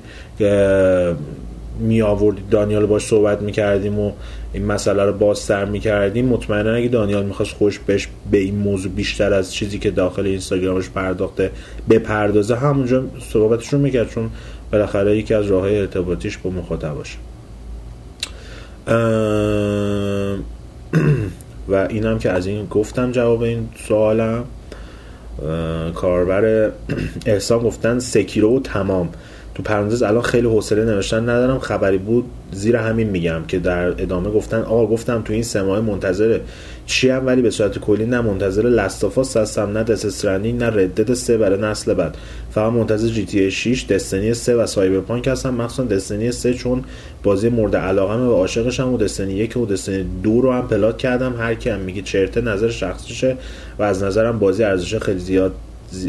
[1.80, 4.12] می آوردید دانیال باش صحبت می‌کردیم و
[4.54, 9.34] این مسئله رو بازتر می‌کردیم مطمئنا اگه دانیال می‌خواست خوش بش به این موضوع بیشتر
[9.34, 11.52] از چیزی که داخل اینستاگرامش پرداخته
[11.90, 14.30] بپردازه همونجا صحبتشون می‌کرد چون
[14.72, 17.18] بالاخره یکی از راه ارتباطیش با مخاطباشه
[18.88, 20.44] ام،
[21.72, 24.44] و اینم که از این گفتم جواب این سوالم.
[25.96, 26.72] کاربر
[27.26, 29.10] احسان گفتن سکیرو تمام.
[29.56, 31.60] تو پرانتز الان خیلی حوصله نوشتن ندارم.
[31.60, 35.82] خبری بود زیر همین میگم که در ادامه گفتن آقا گفتم تو این سه ماه
[35.82, 36.40] منتظر
[36.86, 41.14] چی هم؟ ولی به صورت کلی نه منتظر لستافاس هستم نه دس استرندینگ نه ردد
[41.14, 42.18] 3 برای نسل بعد.
[42.52, 45.54] فقط منتظر جی تی 6 دستنی 3 و سایبرپانک هستم.
[45.54, 46.84] مخصوصا دستنی 3 چون
[47.24, 51.36] بازی مورد علاقمه و عاشقشم و دستنی 1 و دستنی 2 رو هم پلات کردم.
[51.40, 53.38] هر کی هم میگه چرته نظر شخصیشه
[53.80, 55.52] و از نظرم بازی ارزش خیلی زیاد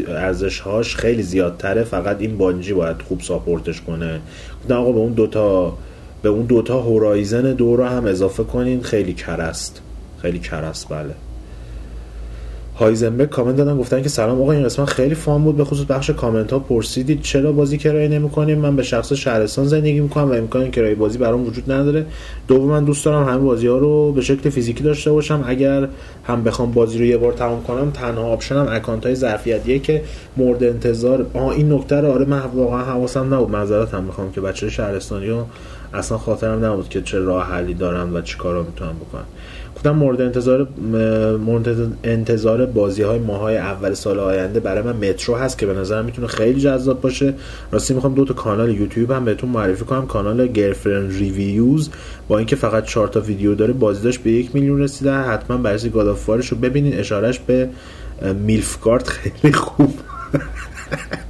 [0.07, 4.19] ارزش هاش خیلی زیادتره فقط این بانجی باید خوب ساپورتش کنه.
[4.63, 5.77] گفتم آقا به اون دوتا
[6.21, 9.81] به اون دوتا هورایزن دو رو هم اضافه کنین خیلی کرست
[10.21, 11.13] خیلی کرست بله.
[12.79, 15.57] هایزنبرگ کامنت دادن گفتن که سلام آقا این قسمت خیلی fun بود.
[15.57, 19.99] به خصوص بخش کامنت ها پرسیدید چرا بازی کرایه نمی‌کنیم؟ من به شخصه شهرستان زندگی
[19.99, 22.05] می‌کنم و امکان کرایه بازی برام وجود نداره.
[22.47, 25.43] دوم من دوست دارم همه بازی ها رو به شکل فیزیکی داشته باشم.
[25.47, 25.87] اگر
[26.23, 30.01] هم بخوام بازی رو یه بار تمام کنم تنها option م اکانت های ظرفیتیه که
[30.37, 33.49] مورد انتظار آه این نکته رو آره من واقعا حواسم نبود.
[33.49, 35.45] معذرت هم می‌خوام که بچه شهرستانی رو
[35.93, 39.23] اصلا خاطرم نبود که چه راه حلی دارن و چی کارا می‌تونن بکنن.
[39.87, 40.67] گفتم مورد انتظار
[41.37, 46.05] مورد انتظار بازی های ماهای اول سال آینده برای من مترو هست که به نظرم
[46.05, 47.33] می‌تونه خیلی جذاب باشه.
[47.71, 50.05] راستی می‌خوام دو تا کانال یوتیوب هم بهتون معرفی کنم.
[50.05, 51.89] کانال Girlfriend Reviews
[52.27, 55.13] با اینکه فقط 4 تا ویدیو داره بازدیداش به یک میلیون رسیده.
[55.13, 56.99] حتما برای God of War ش رو ببینین.
[56.99, 57.69] اشارش به
[58.45, 59.93] میلفگارد خیلی خوب.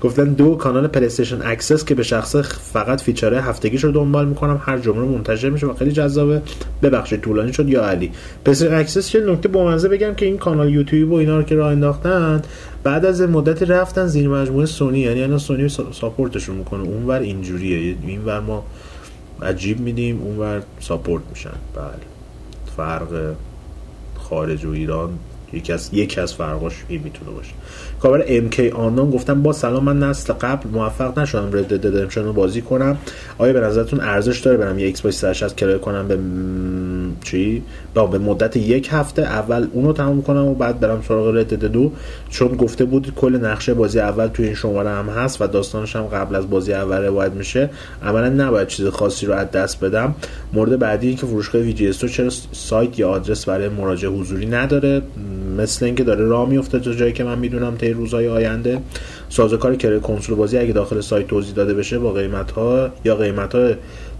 [0.00, 2.36] گفتن دوم کانال PlayStation Access که به شخصه
[2.72, 6.42] فقط feature هفتگیش رو دنبال می‌کنم هر جمعه منتشر میشه و خیلی جذابه.
[6.82, 7.68] ببخشید طولانی شد.
[7.68, 8.12] یا علی.
[8.44, 11.72] PlayStation Access یه نکته بامزه بگم که این کانال یوتیوب و اینا رو که راه
[11.72, 12.42] انداختن
[12.82, 16.82] بعد از مدتی رفتن زیر مجموعه سونی یعنی الان سونی support شون می‌کنه.
[16.82, 17.96] اونور اینجوریه.
[18.06, 18.64] اینور ما
[19.42, 21.50] عجیب میدیم اونور support میشن.
[21.76, 21.84] بله.
[22.76, 23.34] فرق
[24.18, 25.10] خارج و ایران
[25.52, 27.52] یکی از یکی از فرقاش این می‌تونه باشه.
[28.02, 32.24] کاربر ام کی آنون گفتن با سلام من نسل قبل موفق نشدم Red Dead Redemption
[32.24, 32.98] رو بازی کنم.
[33.38, 36.18] آیا به نظرتون ارزش داره برم یه Xbox 360 کرایه کنم به.
[37.24, 37.62] چی؟
[37.94, 41.64] با به مدت یک هفته اول اونو تموم کنم و بعد برم سراغ Red Dead
[41.64, 41.92] دو.
[42.30, 46.02] چون گفته بود کل نقشه بازی اول توی این شماره هم هست و داستانش هم
[46.02, 47.70] قبل از بازی اول روایت میشه.
[48.02, 50.14] عملا نباید چیز خاصی رو از دست بدم.
[50.52, 55.02] مورد بعدی این که فروشگاه VG چرا سایت یا آدرس برای مراجعه حضوری نداره.
[55.58, 58.78] مثل اینکه داره راه میفته تا جایی که من می‌دونم روزهای آینده
[59.28, 63.54] سازوکار کرایه کنسول بازی اگه داخل سایت توضیح داده بشه با قیمت ها یا قیمت
[63.54, 63.70] ها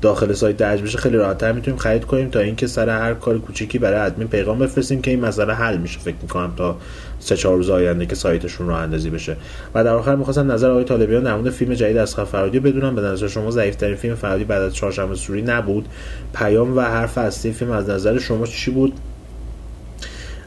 [0.02, 3.78] داخل سایت درج بشه خیلی راحت‌تر می‌تونیم خرید کنیم تا اینکه سر هر کار کوچیکی
[3.78, 6.00] برای ادمین پیغام بفرستیم که این مسئله حل میشه.
[6.00, 6.76] فکر می‌کنم تا
[7.18, 9.36] سه چهار روز آینده که سایتشون راه اندازی بشه.
[9.74, 12.94] و در آخر می‌خواستم نظر آقای طالبیان در مورد فیلم جدید از فرادی بدونم.
[12.94, 15.88] به نظر شما ضعیف‌ترین فیلم فرادی بعد از چهارشنبه سوری نبود.
[16.34, 18.92] پیام و حرف اصلی فیلم از نظر شما چی بود؟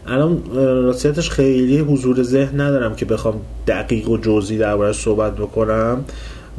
[0.08, 6.06] الان راستیتش خیلی حضور ذهن ندارم که بخوام دقیق و جزئی دربارش صحبت بکنم.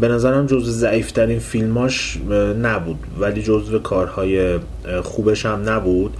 [0.00, 2.18] به نظرم جزو ضعیفترین فیلماش
[2.62, 2.98] نبود.
[3.20, 4.58] ولی جزو کارهای
[5.02, 6.16] خوبش هم نبود.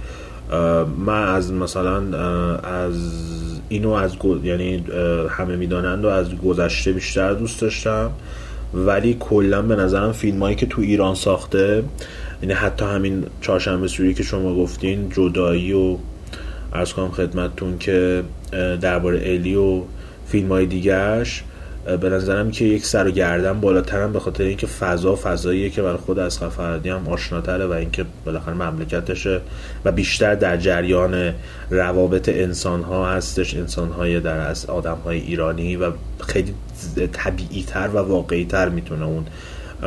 [1.05, 2.17] من از مثلا
[2.57, 2.95] از
[3.69, 4.83] اینو از یعنی
[5.29, 8.11] همه می‌دانند و از گذشته بیشتر دوست داشتم.
[8.73, 11.83] ولی کلا به نظرم فیلم هایی که تو ایران ساخته
[12.41, 15.97] یعنی حتی همین چهارشنبه سوری که شما گفتین جدایی و
[16.75, 18.23] ارز کنم خدمتتون که
[18.81, 19.81] درباره الی و
[20.27, 21.43] فیلم های دیگرش
[22.01, 25.97] به نظرم که یک سر و گردن بالاترم به خاطر اینکه فضا فضاییه که برای
[25.97, 29.41] خود از فرهادی هم آشناتره و اینکه بالاخره مملکتشه
[29.85, 31.33] و بیشتر در جریان
[31.69, 35.91] روابط انسان ها هستش انسان های در از آدم های ایرانی و
[36.27, 36.53] خیلی
[37.13, 39.25] طبیعی تر و واقعی تر می‌تونه اون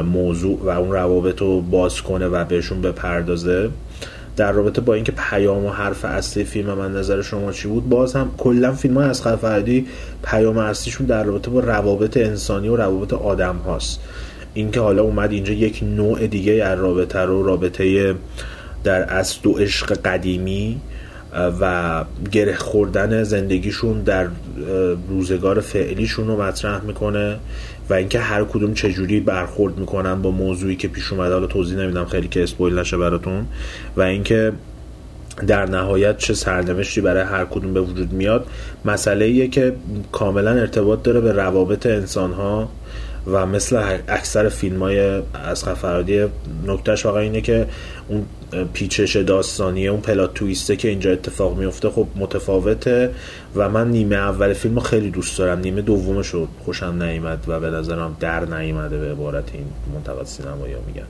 [0.05, 3.71] موضوع و اون روابط رو باز کنه و بهشون بپردازه.
[4.39, 8.17] در رابطه با اینکه پیام و حرف اصلی فیلم من نظر شما چی بود باز
[8.17, 9.87] هم کلا فیلم های از فرهادی
[10.25, 14.01] پیام اصلیشون در رابطه با روابط انسانی و روابط آدم هاست.
[14.55, 18.15] اینکه حالا اومد اینجا یک نوع دیگه از رابطه رو رابطه
[18.85, 20.81] در اصل و عشق قدیمی
[21.61, 24.29] و گره خوردن زندگیشون در
[25.09, 27.37] روزگار فعلیشون رو مطرح می‌کنه.
[27.91, 31.35] و اینکه هر کدوم چجوری برخورد می‌کنن با موضوعی که پیش اومده.
[31.35, 33.47] حالا توضیح نمیدم خیلی که اسپویل نشه براتون.
[33.97, 34.53] و اینکه
[35.47, 38.47] در نهایت چه سرنوشتی برای هر کدوم به وجود میاد.
[38.85, 39.73] مسئله ایه که
[40.13, 42.69] کاملا ارتباط داره به روابط انسان ها
[43.27, 46.27] و مثل اکثر فیلم های از فرهادی
[46.67, 47.67] نکتهش واقعا اینه که
[48.09, 48.25] اون
[48.73, 53.15] پیچش داستانیه اون پلات تویسته که اینجا اتفاق میفته خب متفاوته
[53.57, 55.59] و من نیمه اول فیلم خیلی دوست دارم.
[55.59, 59.65] نیمه دومش رو خوشم نیامد و به نظرم در نیامده به عبارتی این
[59.95, 61.07] منتقد سینمایی میگن.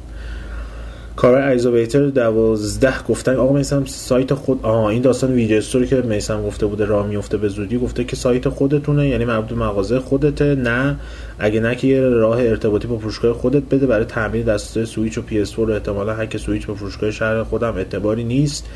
[1.19, 3.37] کاربر ایزوبیتر دوازده گفتن.
[3.37, 7.37] آقا میسم سایت خود آها این داستان ویدیو استوری که میسم گفته بوده راه میفته
[7.37, 10.55] به زودی گفته که سایت خودتونه یعنی به مغازه خودته.
[10.55, 10.97] نه
[11.39, 15.73] اگه نه که راه ارتباطی با فروشگاه خودت بده برای تعمیر دستگاه سویچ و PS4
[15.73, 17.77] احتمالا هک سویچ به فروشگاه شهر خودم.
[17.77, 18.67] اعتباری نیست.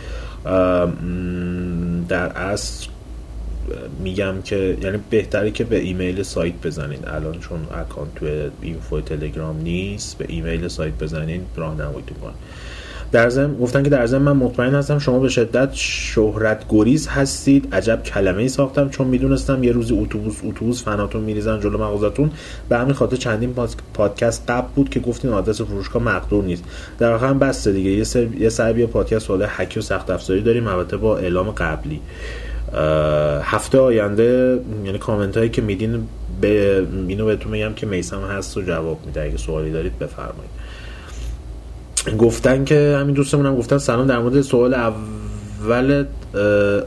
[2.09, 2.89] در اصل
[4.01, 6.99] میگم که یعنی بهتره که به ایمیل سایت بزنین.
[7.07, 8.27] الان چون اکانت تو
[8.62, 12.32] info تلگرام نیست به ایمیل سایت بزنین راهنماییتون کنه
[13.12, 17.69] در ضمن گفتن که در ضمن من مطمئن هستم شما به شدت شهرت گریز هستید.
[17.73, 22.31] عجب کلمه ای ساختم چون می‌دونستم یه روزی اتوبوس اتوبوس فناتون میریزن جلو مغازتون.
[22.69, 23.55] به همین خاطر چندین
[23.94, 26.65] پادکست قبل بود که گفتین آدرس فروشگاه مقدور نیست.
[26.99, 27.90] در واقع هم بسته دیگه.
[27.90, 30.66] یه سر یه سر پادکست سوال هکی و سخت افزاری داریم.
[30.66, 32.01] البته با اعلام قبلی.
[33.43, 36.09] هفته آینده یعنی کامنت هایی که میدین
[36.40, 39.23] به اینو بهتون میگم که میسم هست و جواب میده.
[39.23, 40.51] اگه سوالی دارید بفرمایید.
[42.19, 46.05] گفتن که همین دوستمون هم گفتن سلام در مورد سوال اول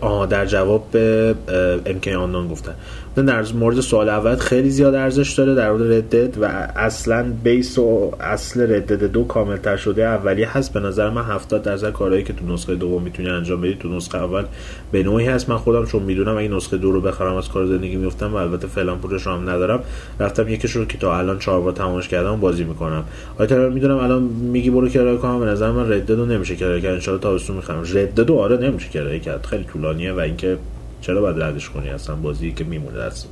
[0.02, 1.36] آها در جواب به
[1.86, 2.76] امکان آنان گفتن.
[3.24, 8.12] در مورد سوال اول خیلی زیاد ارزش داره در مورد ردد و اصلا بیس و
[8.20, 10.74] اصل ردد دو کامل تر شده اولی هست.
[10.74, 14.18] به نظر من 70 درصد کارهایی که تو نسخه دوم می‌تونی انجام بدی تو نسخه
[14.18, 14.44] اول
[14.92, 15.50] به نوعی هست.
[15.50, 18.68] من خودم چون می‌دونم اگه نسخه دو رو بخرم از کار زندگی میفتم و البته
[18.68, 19.84] فعلا پولش هم ندارم
[20.20, 23.04] رفتم یکیش رو که تا الان چهار بار تمامش کردم بازی می‌کنم.
[23.38, 25.40] آیا می‌دونم الان میگی برو کرایه کنم.
[25.40, 26.94] به نظر من ردد رو نمیشه کرایه کرد.
[26.94, 29.46] ان شاء الله تابستون می‌خرم ردد آره نمیشه کرایه کرد.
[29.46, 30.58] خیلی طولانیه و اینکه
[31.06, 33.28] چرا باید ردش کنی؟ اصلا بازی که میمونه دست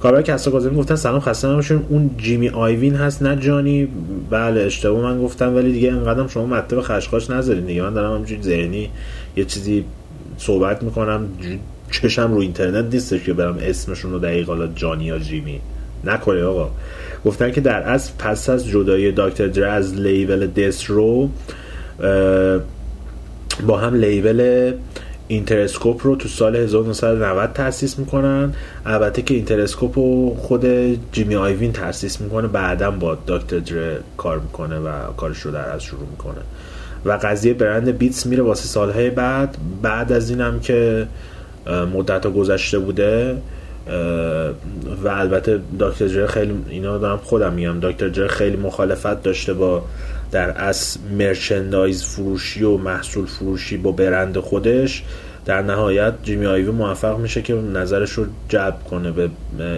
[0.00, 1.82] کاربر کسا کاظمی گفتن سلام خسته نباشین.
[1.88, 3.88] اون جیمی آیوین هست نه جانی.
[4.30, 7.82] بله اشتباه من گفتم ولی دیگه انقدرم شما مطلب خشخاش نذارین دیگه.
[7.82, 8.90] من دارم همینجوری ذهنی
[9.36, 9.84] یه چیزی
[10.38, 11.28] صحبت می‌کنم.
[11.90, 15.60] چشم رو اینترنت نیستش که برم اسمشون رو دقیق حالا جانی یا جیمی.
[16.04, 16.70] نکنه آقا.
[17.24, 20.90] گفتن که در اصل پس از جدایی دکتر دره از label Death
[23.66, 24.72] با هم لیبل
[25.28, 28.52] Interscope رو تو سال 1990 تأسیس می‌کنن.
[28.86, 30.66] البته که Interscope رو خود
[31.12, 35.82] جیمی آیوین تأسیس می‌کنه بعدا با دکتر دره کار می‌کنه و کارش رو در از
[35.82, 36.40] شروع می‌کنه.
[37.04, 39.56] و قضیه برند بیتس میره واسه سالهای بعد.
[39.82, 41.06] بعد از اینم که
[41.94, 43.36] مدت گذشته بوده
[45.04, 49.82] و البته دکتر جر خیلی اینا دارم خودم میگم دکتر جر خیلی مخالفت داشته با
[50.34, 55.02] در اصل مرچندایز فروشی و محصول فروشی با برند خودش
[55.44, 59.30] در نهایت جیمی آیوی موفق میشه که نظرش رو جلب کنه به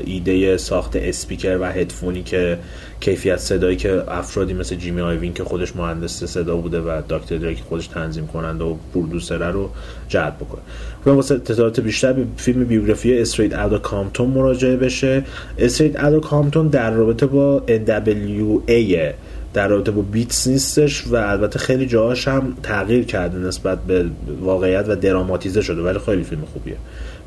[0.04, 2.58] ایده ساخت اسپیکر و هدفونی که
[3.00, 7.56] کیفیت صدایی که افرادی مثل جیمی آیوین که خودش مهندس صدا بوده و دکتر دری
[7.56, 9.70] خودش تنظیم کننده و producer ه رو
[10.08, 10.60] جلب بکنه.
[11.06, 15.24] و واسه اطلاعات بیشتر به فیلم بیوگرافی Straight Outta Compton مراجعه بشه.
[15.58, 19.14] Straight Outta Compton در رابطه با NWA
[19.56, 24.04] در رابطه با Beats نیستش و البته خیلی جاهاش هم تغییر کرده نسبت به
[24.40, 26.76] واقعیت و دراماتیزه شده ولی خیلی فیلم خوبیه.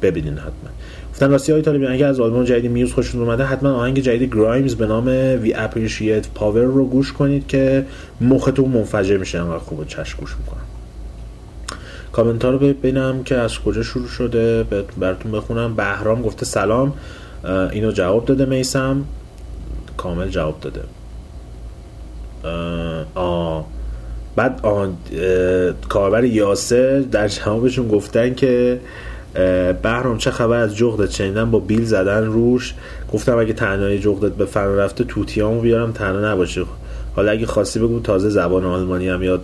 [0.02, 0.70] ببینین حتما.
[1.12, 4.76] گفتن راستی آقای طالبی اگه از آلبوم جدید Muse خوشتون اومده حتما آهنگ جدید Grimes
[4.76, 5.08] به نام
[5.42, 7.86] We Appreciate Power رو گوش کنید که
[8.22, 10.66] مختون منفجر میشه انقدر خوبه چشم گوش می‌کنم.
[12.12, 14.64] کامنت ها رو ببینم که از کجا شروع شده
[15.00, 15.76] براتون بخونم.
[15.76, 16.94] بهرام گفته سلام.
[17.72, 19.04] اینو جواب داده میسم.
[19.98, 20.82] کامل جواب داده.
[23.16, 23.66] آه
[24.36, 28.80] بعد اه، کاربر یاسر در جوابشون گفتن که
[29.84, 32.74] بهرام چه خبر از جغدت؟ شنیدم با بیل زدن روش.
[33.14, 36.66] گفتم اگه تنهایی جغدت به فن رفته توتیامو بیارم تنها نباشه.
[37.16, 39.42] حالا اگه خواستی بگو تازه زبان آلمانی هم یاد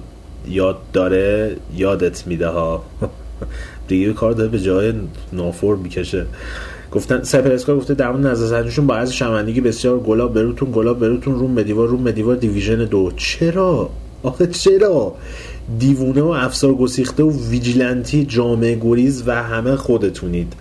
[0.48, 2.84] یاد داره یادت میده ها.
[3.88, 4.94] دیگه کار داره به جای
[5.34, 6.26] نافور می‌کشه.
[6.96, 11.36] گفتن سپر اسکار گفته در مورد نظرسنجیشون با از شمندگی بسیار گلاب بروتون گلاب بروتون
[11.36, 13.12] روم به دیوار روم به دیوار دیویژن دو.
[13.18, 13.90] چرا؟
[14.24, 15.16] آخه چرا؟
[15.80, 20.54] دیوونه و افسار گسیخته و vigilante ی جامعه گریز و همه خودتونید.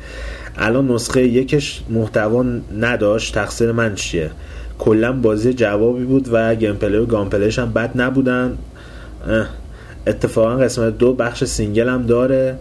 [0.57, 2.45] الان نسخه یکش محتوا
[2.79, 3.35] نداشت.
[3.35, 4.31] تقصیر من چیه؟
[4.79, 8.59] کلا بازی جالبی بود و gameplay و gunplay ش هم بد نبودن.
[10.07, 12.59] اتفاقا قسمت دو بخش single هم داره.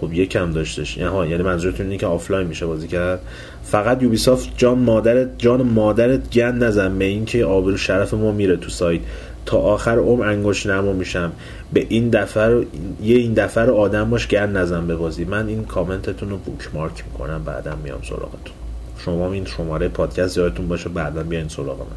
[0.00, 0.96] خب یکم داشتش.
[0.96, 3.20] یعنی ها یعنی منظورتون اینه که آفلاین میشه بازی کرد.
[3.64, 8.70] فقط Ubisoft جان مادرت جان مادرت گند نزن به اینکه آبرو شرف ما میره تو
[8.70, 9.00] سایت.
[9.46, 11.32] تا آخر عمر انگشت نما میشم.
[11.72, 12.64] به این دفعه رو
[13.02, 15.24] یه این دفعه رو آدم باش گند نزن به بازی.
[15.24, 18.54] من این کامنتتون رو بوک مارک می‌کنم بعدا میام سراغتون.
[18.98, 21.96] شما این شماره پادکست یادتون باشه بعدا بیاین سراغ من.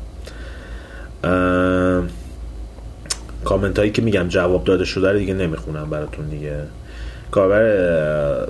[3.45, 6.57] کامنت هایی که میگم جواب داده شده رو دیگه نمی‌خونم براتون دیگه.
[7.31, 8.47] کاربر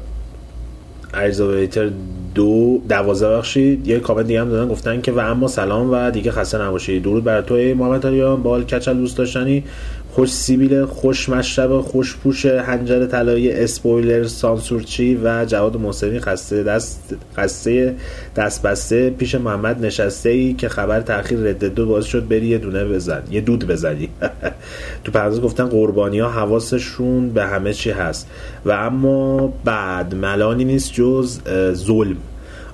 [1.13, 1.89] ارزاویتر
[2.35, 3.87] دو دوازده بخشید.
[3.87, 7.03] یه کامنت دیگه هم دادن گفتن که و اما سلام و دیگه خسته نباشید.
[7.03, 9.63] درود بر تو محمد آریان بال کچل دوست داشتنی.
[10.11, 17.15] خوش سیبیل خوش مشرب خوش پوش هنجر طلایی اسپویلر سانسورچی و جواد محسنی خسته دست
[17.37, 17.95] خسته
[18.35, 22.57] دست بسته پیش محمد نشسته ای که خبر تاخیر رد دو باعث شد بری یه
[22.57, 24.09] دونه بزن یه دود بزنی.
[25.03, 28.27] تو پرواز گفتن قربانی ها حواسشون به همه چی هست.
[28.65, 31.39] و اما بعد ملانی نیست جز
[31.73, 32.17] ظلم.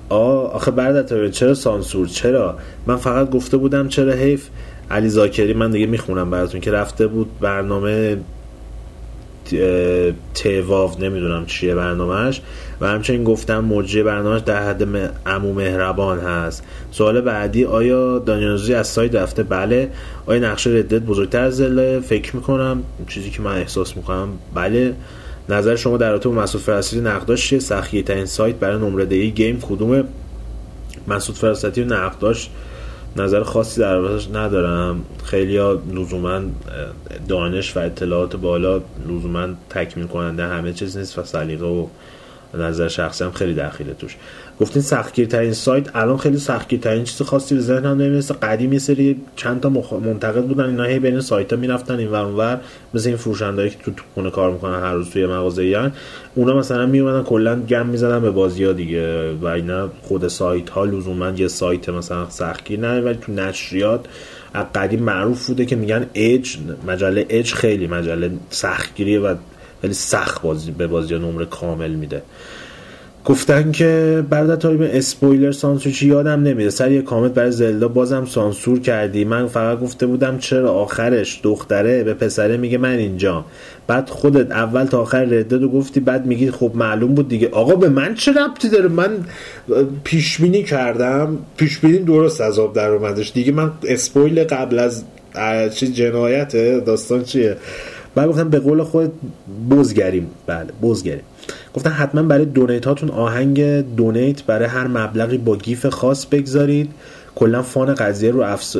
[0.08, 2.56] آخه برادر چرا سانسور؟ چرا؟
[2.86, 4.48] من فقط گفته بودم چرا حیف؟
[4.90, 8.16] علی زاکری من دیگه می‌خونم براتون که رفته بود برنامه
[9.52, 12.40] اه، تواو نمی‌دونم چیه برنامهش
[12.80, 16.64] و همچنین گفتم موجه برنامهش در حد عمو مهربان هست.
[16.90, 19.90] سوال بعدی آیا دانیانوزی از سایت رفته؟ بله.
[20.26, 22.82] آیا نقشه ردت بزرگتر زله؟ فکر می‌کنم.
[23.08, 24.94] چیزی که من احساس می‌کنم بله.
[25.48, 29.60] نظر شما در رابطه با مسعود فرستی نقداش چیه؟ سخیه ترین سایت برای نمره گیم
[29.60, 30.04] کدومه؟
[31.08, 32.50] مسعود فراستی و نقداش
[33.16, 35.04] نظر خاصی در موردش ندارم.
[35.24, 36.40] خیلی ها لزوما
[37.28, 41.86] دانش و اطلاعات بالا لزوما تکمیل کننده همه چیز نیست و سلیقه و
[42.54, 44.16] نظر شخصی هم خیلی دخیله توش.
[44.60, 48.34] گفتین سختگیرترین سایت الان خیلی سختگیرترین چیز خاصی به ذهنم نمی‌رسه.
[48.34, 49.92] قدیم یه سری چند تا مخ...
[49.92, 52.60] منتقد بودن اینا هی بین سایت ها می‌رفتن این ور
[52.94, 55.92] مثل این فروشندهایی که تو, خونه کار می‌کنن هر روز توی مغازه یان
[56.34, 60.84] اونا مثلا میومدن کلا گم می‌زدن به بازی ها دیگه و اینا خود سایت ها
[60.84, 64.04] لزوما یه سایت مثلا سختگیر نه ولی تو نشریات
[64.54, 66.56] از قدیم معروف بوده که میگن اج
[66.86, 69.34] مجله اج خیلی مجله سختگیریه و
[69.80, 72.22] خیلی سخت بازی به بازی نمره کامل میده.
[73.26, 77.88] گفتن که بعد تا به اسپویلر سانسور چی یادم نمیده سر یه کامنت برای زلدا
[77.88, 79.24] بازم سانسور کردی.
[79.24, 83.44] من فقط گفته بودم چرا آخرش دختره به پسره میگه من اینجا.
[83.86, 87.48] بعد خودت اول تا آخر ردت رو گفتی بعد میگی خب معلوم بود دیگه.
[87.48, 89.10] آقا به من چه ربطی داره؟ من
[90.04, 91.38] پیش بینی کردم.
[91.56, 93.32] پیش بینی درست از آب در اومدش.
[93.32, 95.04] دیگه من اسپویل قبل از
[95.74, 97.56] چی جنایته؟ داستان چیه؟
[98.14, 99.12] بعد گفتم به قول خود
[99.70, 100.30] بزگریم.
[100.46, 101.24] بله بزگریم.
[101.76, 106.90] گفتن حتما برای دونیت هاتون آهنگ دونیت برای هر مبلغی با گیف خاص بگذارید.
[107.34, 108.76] کلا فان قضیه رو افس...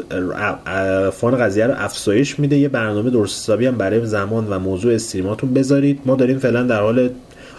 [1.13, 2.57] fun قضیه رو افزایش میده.
[2.57, 6.01] یه برنامه درست حسابی هم برای زمان و موضوع stream اتون بذارید.
[6.05, 7.11] ما داریم فعلا در حال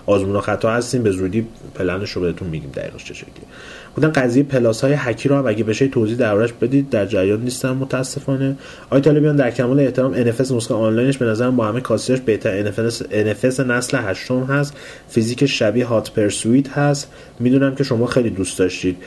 [0.05, 1.03] آزمون و خطا هستیم.
[1.03, 2.71] به زودی پلنش رو بهتون میگیم.
[2.75, 3.45] دقیقش چه شکلی
[3.97, 7.77] بودن قضیه Plus های هکی رو هم اگه بشه توضیح دربارش بدید در جریان نیستم
[7.77, 8.55] متاسفانه.
[8.89, 12.71] آقای طالبیان در کمال احترام NFS نسخه آنلاینش به نظرم با همه کاستیاش بهتر.
[12.71, 14.73] NFS, NFS نسل هشتم هست.
[15.09, 17.11] فیزیک شبیه Hot Pursuit هست.
[17.39, 18.97] می‌دونم که شما خیلی دوست داشتید.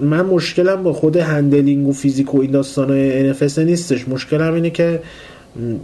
[0.00, 4.08] من مشکلم با خود handling و فیزیک و این داستان NFS نیستش.
[4.08, 5.00] مشکلم اینه که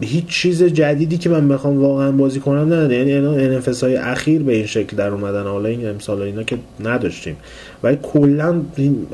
[0.00, 2.96] هیچ چیز جدیدی که من بخوام واقعا بازی کنم نداره.
[2.96, 5.42] یعنی NFS های اخیر به این شکل در اومدن.
[5.42, 7.36] حالا این امسال اینا که نداشتیم.
[7.82, 8.60] ولی کلا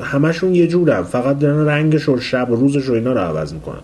[0.01, 1.03] همشون یه جورن.
[1.03, 3.79] فقط دارن رنگش و شب و روزش و اینا رو عوض می‌کنن.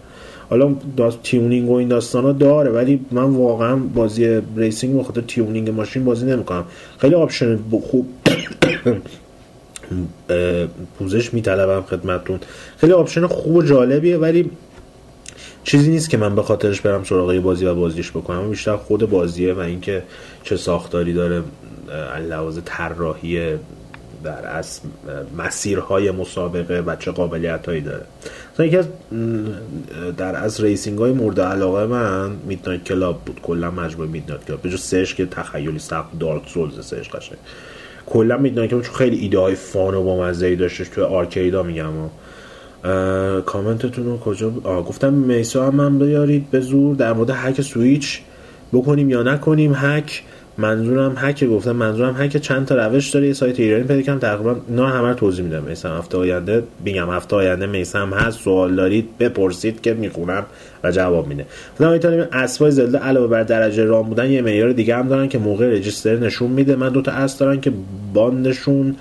[0.50, 5.22] حالا داست tuning و این داستان ها داره ولی من واقعا بازی racing به خاطر
[5.22, 6.64] tuning ماشین بازی نمی‌کنم.
[6.98, 8.08] خیلی option خوب
[11.00, 12.40] پوزش میطلبم خدمتتون.
[12.78, 14.50] خیلی option خوب و جالبیه ولی
[15.68, 19.54] چیزی نیست که من به خاطرش برم سراغ بازی و بازیش بکنم بیشتر خود بازیه
[19.54, 20.04] و اینکه
[20.44, 21.44] چه ساختاری داره
[22.30, 23.58] لحاظ طراحی
[24.24, 24.80] در از
[25.38, 28.06] مسیرهای مسابقه و چه قابلیت هایی داره.
[28.54, 28.88] مثلا یکی از
[30.18, 33.40] در از racing های مورد علاقه من Midnight Club بود.
[33.42, 34.62] کلا مجموعه Midnight Club.
[34.62, 37.38] به سهش که تخیلی سخت Dark Souls سهش قشنگ.
[38.06, 41.64] کلا Midnight Club چون خیلی ایده های fun و بامزه ای داشتش توی arcade ا
[41.64, 42.10] میگم و
[43.46, 48.22] کامنتتون رو کجا آه گفتم میسا هم من بیارید به زور در مورد هک سویچ
[48.74, 50.24] بکنیم یا نکنیم هک.
[50.60, 53.28] منظورم هک گفتم منظورم هک چند تا روش داره.
[53.28, 54.20] یه سایت ایرانی پیدا کردم.
[54.20, 55.64] تقریبا رو همه رو توضیح میدم.
[55.64, 58.40] میسم هفته آینده میگم هفته آینده میسم هست.
[58.40, 60.46] سوال دارید بپرسید که می‌خونم
[60.84, 61.46] و جواب میده.
[61.74, 65.38] گفتم ایتالیا اسبای Zelda علاوه بر درجه رام بودن یه معیار دیگه هم دارن که
[65.38, 66.76] موقع register نشون میده.
[66.76, 67.72] من دو تا اسب دارن که
[68.14, 68.96] bond شون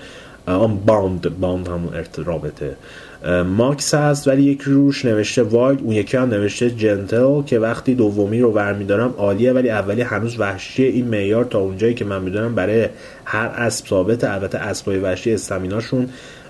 [0.46, 2.66] آن bond bond همون heart رابطه.
[2.66, 2.72] اه،
[3.26, 8.40] max هست ولی یک روش نوشته wild اون یکی هم نوشته gentle که وقتی دومی
[8.40, 12.88] رو برمیدارم عالیه ولی اولی هنوز وحشیه این معیار تا اونجایی که من می‌دونم برای
[13.24, 14.32] هر اسب ثابته.
[14.32, 16.08] البته اسبای وحشی stamina شون اه،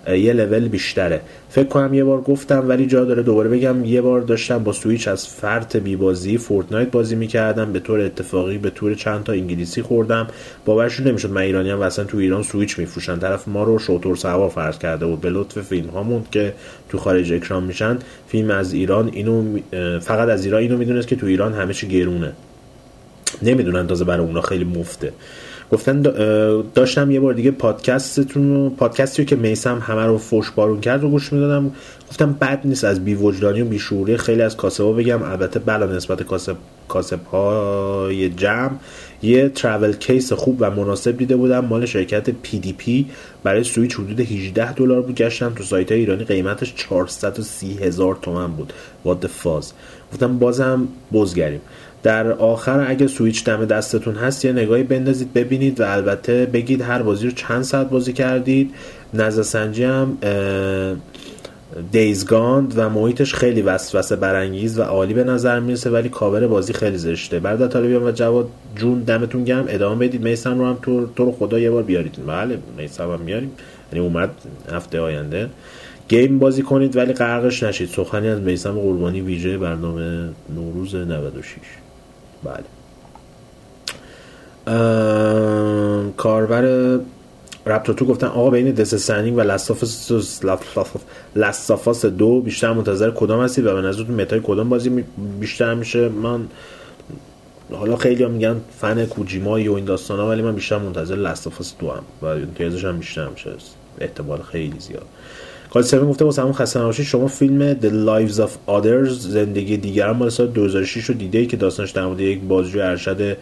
[0.09, 1.20] یه لول بیشتره.
[1.51, 3.85] فکر کنم یه بار گفتم ولی جا داره دوباره بگم.
[3.85, 7.73] یه بار داشتم با سویچ از فرت بی بازی Fortnite بازی می‌کردم.
[7.73, 10.27] به طور اتفاقی به طور چند تا انگلیسی خوردم.
[10.65, 13.19] باورشون نمی‌شد من ایرانی هم اصلا تو ایران سویچ میفروشن.
[13.19, 15.20] طرف ما رو شوتور سوار فرض کرده بود.
[15.20, 16.53] به لطف فیلم هامون که
[16.89, 17.99] تو خارج اکرام میشن.
[18.28, 19.59] فیلم از ایران اینو
[20.01, 22.33] فقط از ایران اینو می‌دونست که تو ایران همه چی گرونه.
[23.43, 25.12] نمی‌دونن تازه برای اونا خیلی مفته.
[25.72, 26.02] گفتن
[26.74, 31.02] داشتم یه بار دیگه پادکستتون رو پادکستی رو که میسم همه رو فوش بارون کرد
[31.02, 31.72] رو گوش می‌دادم.
[32.09, 35.22] گفتم بد نیست از بی وجدانی و بی خیلی از کاسبا بگم.
[35.22, 36.56] البته بلا نسبت کاسب
[36.88, 38.70] کاسب های جمع
[39.22, 41.64] یه travel case خوب و مناسب دیده بودم.
[41.64, 43.07] مال شرکت PDP
[43.43, 45.14] برای سویچ حدود 18 دلار بود.
[45.14, 46.24] گشتم تو سایت های ایرانی.
[46.24, 48.72] قیمتش 430 هزار تومن بود.
[49.05, 49.73] what the fuck
[50.12, 51.61] گفتم بازم برگردیم
[52.07, 57.03] در آخر اگه سویچ دم دستتون هست یه نگاهی بندازید ببینید و البته بگید هر
[57.03, 58.74] بازی رو چند ساعت بازی کردید.
[59.15, 60.19] نظر سنجی هم
[61.93, 66.99] دیزگاند و محیطش خیلی وسوسه برانگیز و عالی به نظر می‌رسه ولی کاور بازی خیلی
[66.99, 67.41] زشته.
[67.41, 69.65] برادر طالبیان و جواد جون دمتون گرم.
[69.69, 70.23] ادامه بدید.
[70.23, 72.27] میسم رو هم تو, تو رو خدا یه بار بیارید.
[72.27, 73.51] بله میسم هم میاریم
[73.93, 74.31] یعنی اومد
[74.73, 75.49] هفته آینده.
[76.09, 77.89] گیم بازی کنید ولی غرقش نشید.
[77.89, 81.47] سخنی از میسم قربانی ویژه برنامه نوروز 96
[82.45, 82.65] بله.
[86.17, 86.99] کاربر
[87.67, 89.41] رپتو تو گفتن آقا بین دس سنینگ و
[91.37, 95.05] لستافاس دو بیشتر منتظر کدام هستید و به نظرتون متای کدام بازی
[95.41, 96.49] بیشتر میشه؟ من
[97.73, 101.91] حالا خیلی هم میگن فن کوجیمایی و این داستان ولی من بیشتر منتظر لستافاس دو
[101.91, 103.51] هم و امتیازش هم بیشتر میشه.
[104.01, 105.07] احتمال خیلی زیاد.
[105.77, 110.28] کال 7 گفته واسه همون خسته شما فیلم The Lives of Others زندگی دیگران مال
[110.28, 113.36] سال 2006 رو دیده ای که داستانش در مورد یک بازجوی ارشد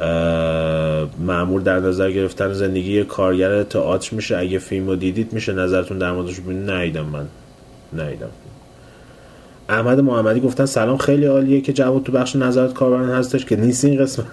[0.00, 4.36] اه، مأمور در نظر گرفتن زندگی یک کارگر تئاتر میشه.
[4.36, 6.70] اگه فیلم رو دیدید میشه نظرتون در موردش ببینید.
[6.70, 7.26] ندیدم من.
[7.96, 8.28] ندیدم
[9.68, 13.84] احمد محمدی گفتن سلام خیلی عالیه که جواد تو بخش نظرات کاربران هستش که نیست
[13.84, 14.26] این قسمت.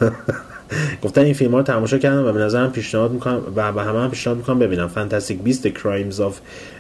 [1.02, 4.00] گفتن این فیلم ها رو تماشا کردم و به نظرم پیشنهاد می‌کنم و به همه
[4.00, 4.88] هم پیشنهاد می‌کنم ببینم.
[4.88, 6.34] فانتاستیک بیست Crimes of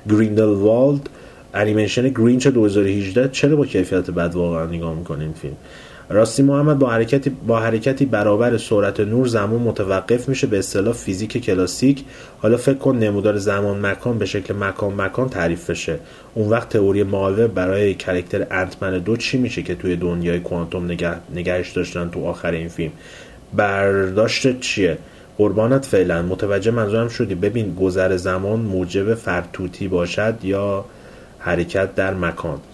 [0.09, 1.09] Grindelwald
[1.53, 5.55] انیمیشن گرینچ 2018 چرا با کیفیت بد واقعا نگاه می‌کنه این فیلم؟
[6.09, 11.37] راستی محمد با حرکتی با حرکتی برابر سرعت نور زمان متوقف میشه به اصطلاح فیزیک
[11.37, 12.03] کلاسیک.
[12.41, 15.99] حالا فکر کن نمودار زمان مکان به شکل مکان مکان تعریف بشه.
[16.33, 21.15] اون وقت تئوری مالور برای کرکتر انتمن دو چی میشه که توی دنیای کوانتوم نگه...
[21.35, 22.91] نگهش داشتن تو آخر این فیلم؟
[23.55, 24.97] برداشت چیه؟
[25.37, 27.35] قربانت فعلا متوجه منظورم شدی.
[27.35, 30.85] ببین گذر زمان موجب فرتوتی باشد یا
[31.39, 32.59] حرکت در مکان.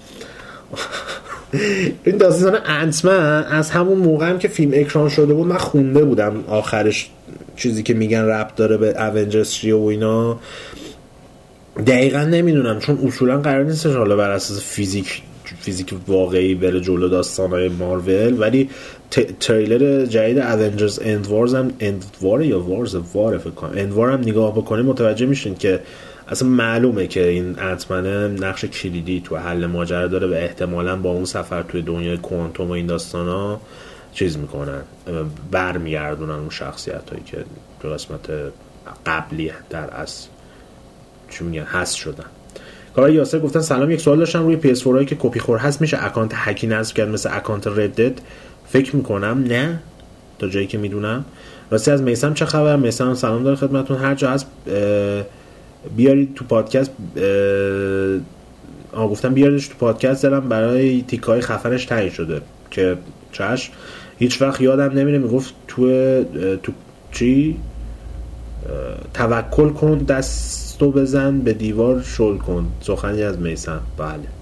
[2.03, 6.43] این داستان Ant-Man از همون موقع هم که فیلم اکران شده بود من خونده بودم
[6.47, 7.09] آخرش
[7.55, 10.39] چیزی که میگن ربط داره به Avengers و اینا.
[11.87, 15.21] دقیقا نمی‌دونم چون اصولا قرار نیستش حالا بر اساس فیزیک
[15.61, 18.69] فیزیک واقعی بره جلو داستانهای مارول ولی
[19.39, 23.71] تریلر جدید Avengers End Wars هم End War یا Wars War فکر کنم.
[23.75, 25.79] End War هم نگاه بکنید متوجه میشین که
[26.27, 31.11] اصلا معلومه که این Ant-Man ه نقش کلیدی تو حل ماجرا داره و احتمالا با
[31.11, 33.61] اون سفر توی دنیای کوانتوم و این داستان ها
[34.13, 34.81] چیز می‌کنن.
[35.51, 37.37] برمیگردونن اون شخصیت هایی که
[37.81, 38.29] تو قسمت
[39.05, 40.27] قبلی در اصل
[41.29, 42.25] چی میگن نیست شدن.
[42.95, 44.43] کاربر یاسر گفتن سلام یک سوال داشتم.
[44.43, 48.21] روی PS4 هایی که کپی خور هست میشه اکانت هکی نصب کرد مثل اکانت ردد
[48.69, 49.79] فکر می‌کنم نه
[50.39, 51.25] تا جایی که می‌دونم.
[51.71, 54.45] راستی از میسم چه خبر؟ میسم سلام داره خدمتون هر جا هست
[55.95, 56.91] بیارید تو پادکست
[58.93, 62.41] آه گفتم بیاردش تو پادکست دارم برای تیکه‌ای خفنش تعیین شده.
[62.71, 62.97] که
[63.31, 63.71] چش
[64.19, 65.85] هیچ وقت یادم نمیره می‌گفت تو
[66.63, 66.71] تو
[67.11, 67.57] چی؟
[69.13, 72.67] توکل کن دستو بزن به دیوار شل کن.
[72.81, 73.81] سخنی از میسم.
[73.97, 74.38] بله.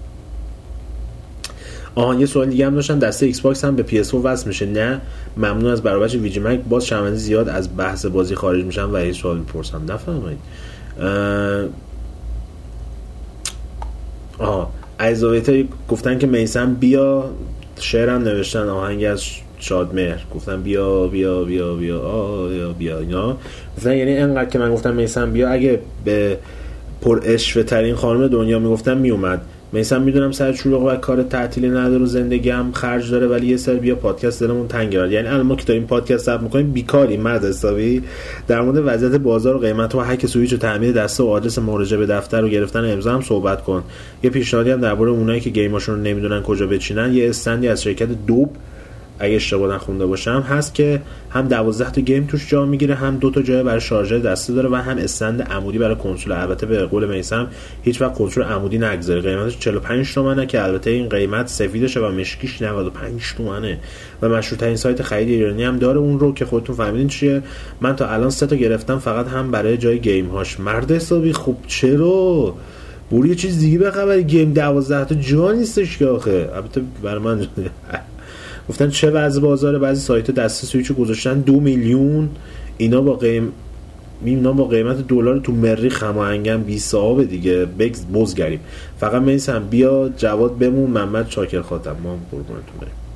[1.98, 4.66] آهان یه سوال دیگه هم داشتن دسته Xbox هم به PS وصل میشه.
[4.66, 5.00] نه
[5.36, 9.12] ممنون از برابرش ویجی مک باز شنونده زیاد از بحث بازی خارج میشن و این
[9.12, 9.82] سوال می‌پرسم.
[9.88, 10.38] نفهمید
[14.38, 14.70] آها
[15.00, 15.52] ایزاویتا
[15.88, 17.30] گفتن که میسم بیا.
[17.80, 18.68] شعرم نوشتن.
[18.68, 19.24] آهنگ از
[19.58, 22.00] شادمهر گفتن بیا بیا بیا بیا.
[22.48, 23.36] بیا بیا اینا.
[23.76, 25.50] گفتن یعنی انقدر که من گفتم میسم بیا.
[25.50, 26.38] اگه به
[27.00, 29.40] پر اشوه ترین خانم دنیا می‌گفتم میومد.
[29.72, 33.56] میسم می‌دونم سر شلوغ و کار تعطیلی نداره و زندگی هم خرج داره ولی یه
[33.56, 35.12] سر بیا پادکست دلمون تنگ کرد.
[35.12, 38.02] یعنی الان ما که داریم پادکست ضبط می‌کنیم بیکاری مرد حسابی.
[38.48, 41.98] در مورد وضعیت بازار و قیمت و هک سویچ و تعمیر دسته و آدرس مراجعه
[41.98, 43.82] به دفتر و گرفتن امضا هم صحبت کن.
[44.22, 47.14] یه پیشنهادی هم درباره اونایی که گیماشون رو نمی‌دونن کجا بچینن.
[47.14, 48.56] یه استندی از شرکت دوب
[49.18, 53.30] اگه اشتباه نخونده باشم هست که هم 12 تا گیم توش جا می‌گیره هم دو
[53.30, 56.32] تا جای برای شارژر دسته داره و هم استند عمودی برای کنسول.
[56.32, 57.48] البته به قول میسم
[57.82, 59.20] هیچ وقت کنسول عمودی نگذاره.
[59.20, 63.78] قیمتش 45 تومنه که البته این قیمت سفیدشه و مشکیش 95 تومنه.
[64.22, 67.42] و مشهورترین سایت خرید ایرانی هم داره اون رو که خودتون فهمیدین چیه.
[67.80, 71.58] من تا الان سه تا گرفتم فقط هم برای جای گیم هاش مرد حسابی خوب
[71.66, 72.54] چرا؟
[73.12, 76.50] یه چیز دیگه بخبری گیم 12 تا جا نیستش که آخه.
[76.54, 77.46] البته برای من
[78.68, 82.28] گفتن چه وضع بازار بعضی سایت دسته سویچو گذاشتن دو میلیون.
[82.78, 83.52] اینا با قیم
[84.24, 87.64] اینا با قیمت دلار تو مریخ هماهنگن بی صاحب دیگه.
[87.64, 88.60] بگز بزگریم.
[89.00, 91.96] فقط میسم بیا جواد بمون محمد شاکر خاتم.
[92.02, 93.07] ما قربونتون بریم.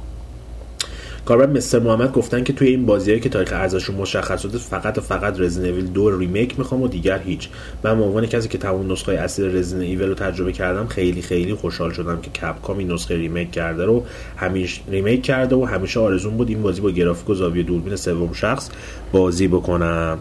[1.24, 1.78] کاربر Mr.
[1.78, 5.74] محمد گفتن که توی این بازیایی که تاریخ ارزششون مشخص شده فقط و فقط Resident
[5.74, 7.48] Evil 2 Remake می‌خوام و دیگر هیچ.
[7.84, 11.54] من به عنوان کسی که تمام نسخه اصلی Resident Evil رو تجربه کردم خیلی خیلی
[11.54, 14.04] خوشحال شدم که Capcom این نسخه remake کرده رو
[14.36, 18.32] همیشه remake کرده و همیشه آرزوم بود این بازی با گرافیک و زاویه دوربین سوم
[18.32, 18.70] شخص
[19.12, 20.18] بازی بکنم.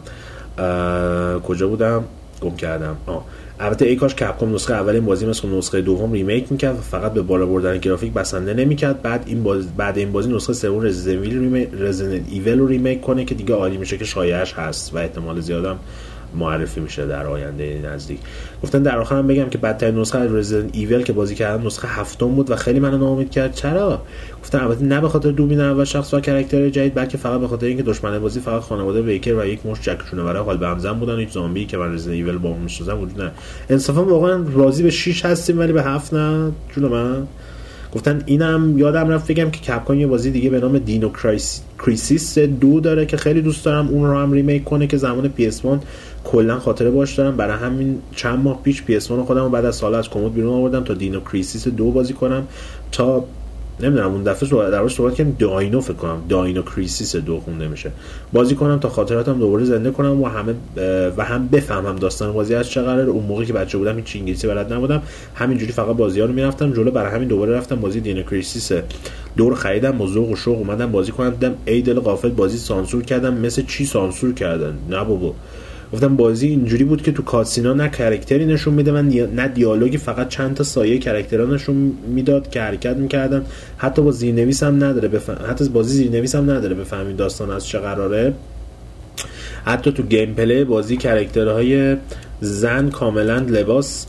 [1.44, 2.04] کجا بودم؟
[2.42, 2.98] گم کردم.
[3.06, 3.26] آه.
[3.62, 7.14] البته ای کاش Capcom نسخه اول این بازی مثل نسخه دوم remake می‌کرد و فقط
[7.14, 9.02] به بالا بردن گرافیک بسنده نمی‌کرد.
[9.02, 13.54] بعد این باز بعد این بازی نسخه سوم Resident Evil رو remake کنه که دیگه
[13.56, 15.80] عالی میشه که شایعش هست و احتمال زیادم
[16.36, 18.20] معرفی میشه در آینده نزدیک.
[18.64, 21.88] گفتن در آخر هم بگم که بدترین نسخه از رزیدنت ایول که بازی کردم نسخه
[21.88, 23.54] هفتم بود و خیلی منو ناامید کرد.
[23.54, 24.02] چرا؟
[24.42, 27.66] گفتن البته نه به خاطر دوبین اول شخص و کرکتر جدید بلکه فقط به خاطر
[27.66, 31.20] اینکه دشمن بازی فقط خانواده بیکر و یک مش جکشونه برای حال به همزن بودن.
[31.20, 33.32] هیچ زامبی که من رزیدنت ایول با اون می‌شناسم وجود نه
[33.70, 36.52] انصافا واقعا راضی به 6 هستیم ولی به 7 نه.
[36.76, 37.28] جون من.
[37.96, 41.10] گفتن اینم یادم رفت بگم که کپکام یه بازی دیگه به نام دینو.
[41.80, 45.66] Crisis دو داره که خیلی دوست دارم اون رو هم remake کنه که زمان PS1
[46.24, 49.96] کلا خاطره باش دارم برای همین چند ماه پیش PS1 رو خودم بعد از سال
[49.96, 52.48] از کمد بیرون آوردم تا Dino Crisis دو بازی کنم
[52.92, 53.26] تا
[53.84, 57.92] نمی‌دونم اون دفعه صحبت دربارش صحبت کردیم Dino فکر کنم Dino Crisis دو خونده میشه.
[58.34, 60.54] بازی کنم تا خاطراتم دوباره زنده کنم و همه
[61.18, 63.10] و هم بفهمم داستان بازی از چه قراره.
[63.10, 65.02] اون موقعی که بچه بودم هیچ انگلیسی بلد نبودم.
[65.36, 66.92] همینجوری فقط بازی ها رو می‌رفتم جلو.
[66.92, 68.72] برای همین دوباره رفتم بازی Dino Crisis.
[69.38, 71.30] دور خریدم با ذوق و شوق اومدم بازی کنم.
[71.30, 73.34] دیدم ای دل غافل بازی سانسور کردم.
[73.34, 75.34] مثل چی سانسور کردن؟ نه بابا.
[75.94, 78.92] گفتم بازی اینجوری بود که تو cutscene ا نه character ی نشون میده.
[78.92, 79.02] و
[79.36, 83.46] نه دیالوگی فقط چند تا سایه character ها نشون می‌داد که حرکت می‌کردن.
[83.78, 85.08] حتی با زیرنویس هم نداره.
[85.08, 85.38] بفهم...
[85.50, 88.34] حتی بازی زیرنویس هم نداره بفهمید داستان از چه قراره.
[89.66, 91.98] حتی تو gameplay بازی character های
[92.42, 94.08] زن کاملا لباس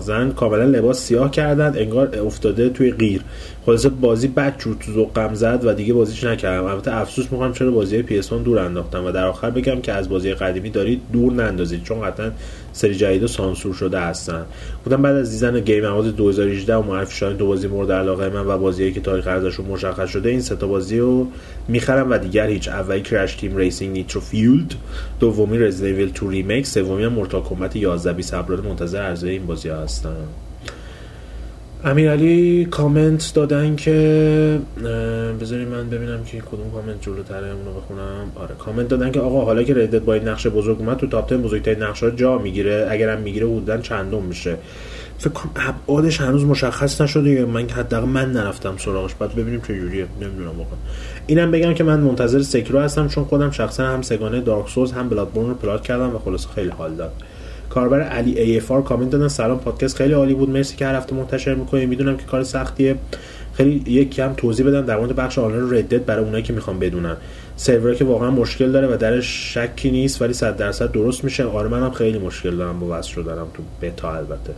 [0.00, 1.72] زن کاملا لباس سیاه کردن.
[1.76, 3.22] انگار افتاده توی قیر.
[3.68, 6.64] خلاصه بازی بد جور تو ذوقم زد و دیگه بازیش نکردم.
[6.64, 10.34] البته افسوس می‌کنم چرا بازی PS1 دور انداختم و در آخر بگم که از بازی
[10.34, 12.30] قدیمی دارید دور نندازید چون قطعا
[12.72, 14.46] سری جدید سانسور شده هستن.
[14.84, 18.46] بودم بعد از دیدن Game Award 2018 و معرفی شدن دو بازی مورد علاقه من
[18.46, 21.26] و بازیایی که تاریخ ارزششون مشخص شده این سه تا بازی رو
[21.68, 22.68] می‌خرم و دیگر هیچ.
[22.68, 24.74] اولی Crash Team Racing Nitro-Fueled
[25.20, 29.68] دومی رزیدنت 2 Remake سومی هم Mortal Kombat 11 بی صبرانه منتظر عرضه این بازی
[29.68, 30.16] ها هستن
[31.84, 34.60] امیرعلی کامنت دادن که
[35.40, 38.32] بذارید من ببینم که کدوم کامنت جلوتره اونو بخونم.
[38.34, 41.06] آره کامنت دادن که آقا حالا که Red Dead با این نقشه بزرگ اومد تو
[41.06, 42.86] top 10 بزرگترین نقشه جا می‌گیره.
[42.90, 44.56] اگرم می‌گیره حدودا چندم میشه.
[45.18, 47.44] فکر کنم ابعادش هنوز مشخص نشده.
[47.44, 49.14] من حداقل من نرفتم سراغش.
[49.14, 50.06] بعد ببینیم چه جوریه.
[50.22, 50.78] نمی‌دونم واقعا.
[51.26, 54.92] اینم بگم که من منتظر Sekiro هستم چون خودم شخصا هم سه گانه Dark Souls
[54.92, 57.12] هم Bloodborne رو plat کردم و خلاصه خیلی حال داد.
[57.78, 59.28] کاربر علی AFR کامنت دادن.
[59.28, 60.50] سلام پادکست خیلی عالی بود.
[60.50, 62.96] مرسی که هر هفته منتشر می‌کنید می‌دونم که کار سختیه.
[63.54, 66.78] خیلی یک کم توضیح بدم در مورد بخش آنلاین Red Dead برای اونایی که می‌خوان
[66.78, 67.16] بدونن.
[67.56, 71.44] سرور که واقعا مشکل داره و درش شکی نیست ولی 100 درصد درست میشه.
[71.44, 72.80] آره منم خیلی مشکل دارم.
[72.80, 74.52] با وصل شدنم تو بتا البته.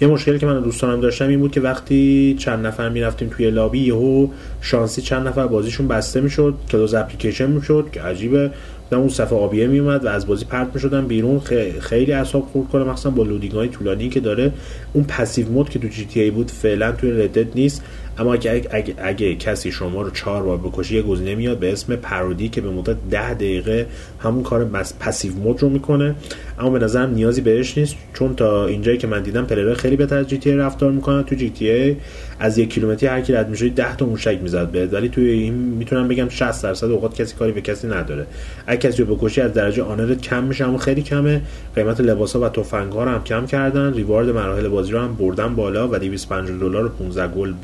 [0.00, 3.78] یه مشکلی که من دوستانم داشتم این بود که وقتی چند نفر می‌رفتیم توی lobby
[3.78, 4.28] یهو
[4.60, 6.54] شانسی چند نفر بازیشون بسته می‌شد.
[6.70, 7.86] close application می‌شد.
[7.92, 8.50] که عجیبه.
[8.92, 11.40] بعدم اون صفحه آبیه میومد و از بازی پرت می‌شدن بیرون.
[11.80, 14.52] خیلی اعصاب خورد کنه مخصوصا با loading های طولانی که داره.
[14.92, 17.82] اون passive mode که تو GTA بود فعلا توی Red Dead نیست.
[18.18, 21.96] اما اگه, اگه, اگه کسی شما رو چهار بار بکشه یه گزینه میاد به اسم
[21.96, 23.86] parley که به مدت ده دقیقه
[24.22, 26.14] همون کار passive mode رو می‌کنه.
[26.58, 30.18] اما به نظرم نیازی بهش نیست چون تا اینجایی که من دیدم player خیلی بهتر
[30.18, 31.22] از GTA رفتار می‌کنن.
[31.22, 31.96] تو GTA
[32.40, 34.94] از یک کیلومتری هر کی رد میشه 10 تا موشک می‌زد بهت.
[34.94, 38.26] ولی توی این می‌تونم بگم 60 درصد اوقات کسی کاری به کسی نداره.
[38.66, 40.68] اگه کسی رو بکشی از درجه honor ت کم میشه.
[40.68, 41.40] اما خیلی کمه.
[41.74, 43.94] قیمت لباسا و تفنگ ها رو هم کم کردن.
[43.94, 47.54] reward مراحل بازی رو هم بردن بالا و 250 دلار و 15 gold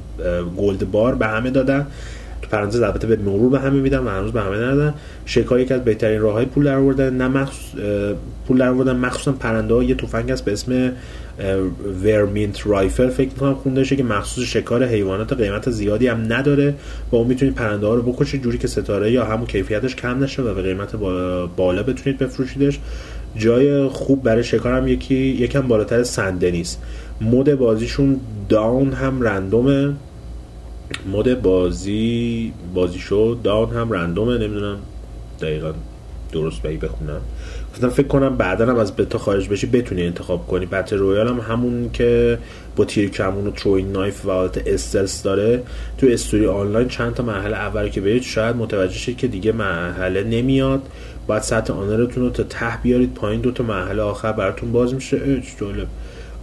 [0.57, 1.87] gold bar به همه دادن.
[2.43, 4.94] تو پرانتز البته به مرور به همه میدم و هنوز به همه ندادن.
[5.27, 7.81] شکار یکی از بهترین راههای پول در آوردن نه مخصوص
[8.48, 10.93] پول در آوردن مخصوصا پرنده ها یه تفنگ هست به اسم
[12.05, 16.74] ورمینت رایفل فکر می‌کنم خونده که مخصوص شکار حیوانات قیمت زیادی هم نداره
[17.10, 20.43] با اون می‌تونید پرنده ها رو بکشید جوری که ستاره یا همون کیفیتش کم نشه
[20.43, 20.97] و به قیمت
[21.56, 22.78] بالا بتونید بفروشیدش.
[23.36, 26.82] جای خوب برای شکار هم یکی یکم بالاتر سنده نیست
[27.20, 29.93] مود بازیشون داون هم رندومه.
[31.06, 34.78] مود بازی بازی شو داون هم رندومه نمی‌دونم.
[35.40, 35.73] دقیقا
[36.32, 37.20] درست بهی بخونم.
[37.73, 40.66] گفتم فکر کنم بعدا هم از بتا خارج بشی بتونی انتخاب کنی.
[40.66, 42.39] battle royale هم همون که
[42.77, 45.62] با تیر کمون و throwing knife و حالت stealth داره.
[45.98, 50.23] تو story online چند تا مرحله اول که برید شاید متوجه شید که دیگه مرحله
[50.24, 50.82] نمیاد.
[51.27, 54.94] باید سطح honor تون رو تا ته بیارید پایین دو تا مرحله آخر براتون باز
[54.94, 55.43] میشه.
[55.60, 55.86] جالب.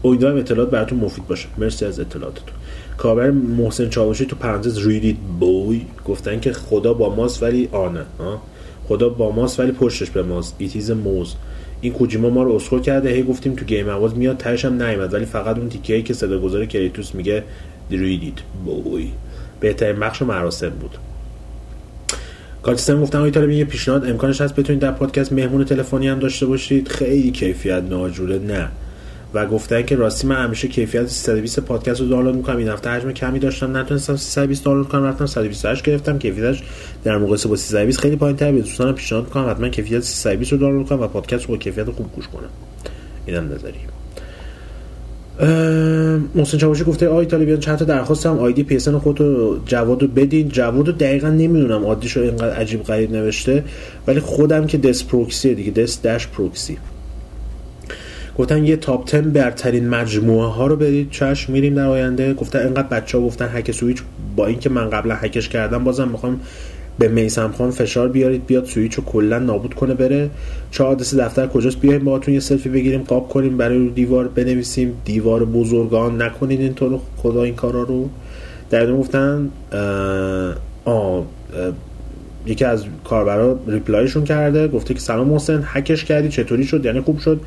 [0.03, 1.47] امیدوارم اطلاعات براتون مفید باشه.
[1.57, 2.55] مرسی از اطلاعاتتون.
[2.97, 8.05] کاربر محسن چاوشی تو پرانتز read it boy گفتن که خدا با ماست ولی آنه
[8.19, 8.41] ها؟
[8.87, 10.55] خدا با ماست ولی پشتش به ماست.
[10.57, 11.35] ایتیز موز
[11.81, 15.13] این کوجیما ما رو اسخور کرده هی گفتیم تو گیم اواز میاد تهش هم نیومد.
[15.13, 17.43] ولی فقط اون تیکه که صدا گذار کریتوس میگه
[17.89, 19.11] ریدید بوی
[19.59, 20.97] بهترین بخش مراسم بود.
[22.63, 26.87] کارتیستم گفتم ایتالیا یه پیشنهاد امکانش هست بتونید در پادکست مهمون تلفنی هم داشته باشید.
[26.87, 28.39] خیلی کیفیت ناجوره.
[28.39, 28.69] نه.
[29.35, 32.57] و گفتن که راستی من همیشه کیفیت 320 پادکست رو دانلود می‌کنم.
[32.57, 33.77] این هفته حجم کمی داشتم.
[33.77, 35.03] نتونستم 320 دانلود کنم.
[35.03, 36.19] رفتم 128 گرفتم.
[36.19, 36.63] کیفیتش
[37.03, 40.87] در مقایسه با 320 خیلی پایین تر دوستانم پیشنهاد می‌کنم حتما کیفیت 320 رو دانلود
[40.87, 42.49] کنم و پادکست رو با کیفیت خوب گوش کنم.
[43.25, 43.73] اینم نظری.
[46.35, 50.07] محسن چاوشی گفته آی طالبیان چند تا درخواست هم آیدی PS خودت رو جواد رو
[50.07, 50.49] بدین.
[50.49, 51.85] جواد رو دقیقا نمی‌دونم.
[51.85, 53.63] آیدیش رو اینقدر عجیب غریب نوشته.
[54.07, 55.71] ولی خودم که Death Proxy دیگه.
[55.71, 56.77] Death dash Proxy.
[58.37, 62.33] گفتن یه top 10 برترین مجموعه ها رو برید چشم میریم در آینده.
[62.33, 64.01] گفتن اینقدر بچه ها گفتن هک سویچ
[64.35, 66.39] با اینکه من قبلا هکش کردم بازم می‌خوام
[66.99, 70.29] به میسم خان فشار بیارید بیاد سویچ رو کلا نابود کنه بره.
[70.71, 74.93] چه آدرس دفتر کجاست؟ بیایم باهاتون یه سلفی بگیریم قاب کنیم برای دیوار بنویسیم.
[75.05, 78.09] دیوار بزرگان نکنید اینطور خدا این کارا رو.
[78.69, 79.49] در گفتن
[80.85, 81.25] آه
[82.45, 87.01] یکی از کاربرا reply شون کرده گفته که سلام محسن هکش کردی چطوری شد؟ یعنی
[87.01, 87.41] خوب شد.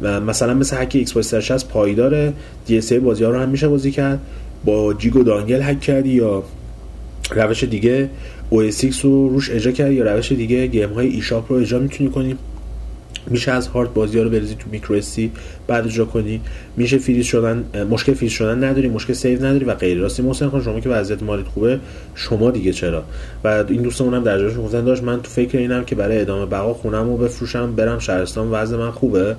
[0.00, 2.32] و مثلا مثل هک Xbox 360 پایداره.
[2.66, 4.18] DS بازی ها رو هم میشه بازی کرد.
[4.64, 6.42] با jig و dongle هک کردی یا
[7.30, 8.10] روش دیگه
[8.52, 12.10] OS X رو روش اجرا کردی یا روش دیگه game های eShop رو اجرا می‌تونی
[12.10, 12.36] کنی.
[13.30, 15.00] میشه از هارد بازی ها رو بریزی تو میکرو
[15.66, 16.40] بعد اجرا کنی.
[16.76, 20.22] میشه فریز شدن مشکل فریز شدن نداری مشکل save نداری و غیره راستی.
[20.22, 21.80] محسن خان شما که وضعیت مالیت خوبه
[22.14, 23.04] شما دیگه چرا؟
[23.44, 26.74] و این دوستمون هم در گفتن داشت من تو فکر اینم که برای ادامه بقا
[26.74, 29.36] خونم رو بفروشم برم شهرستان وضع من خوبه.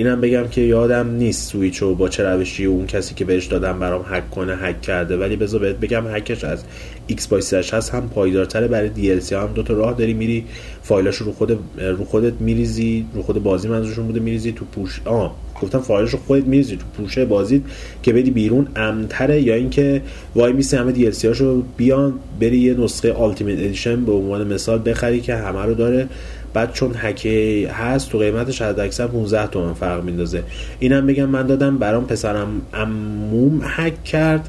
[0.00, 4.04] اینم بگم که یادم نیست سویچ با چه روشی اون کسی که بهش دادم برام
[4.08, 5.16] هک کنه هک کرده.
[5.16, 6.64] ولی بذار بهت بگم هکش از
[7.06, 10.44] ایکس باکس هست هم پایدارتره برای دی ال سی هم دو تا راه داری میری
[10.82, 15.28] فایلاش رو خود رو خودت میریزی رو خود بازی منظورشون بوده میریزی تو پوش آ
[15.62, 17.62] گفتم فایلش رو خودت میریزی تو پوشه بازیت
[18.02, 20.02] که بدی بیرون امتره یا اینکه
[20.34, 24.82] وای میسی همه دی ال هاشو بیان بری یه نسخه التیمیت ادیشن به عنوان مثال
[24.84, 26.08] بخری که همه رو داره.
[26.54, 30.42] بعد چون هکی هست تو قیمتش حد اکثر 15 تومن فرق میندازه.
[30.78, 34.48] اینم بگم من دادم برام پسر عموم هک کرد.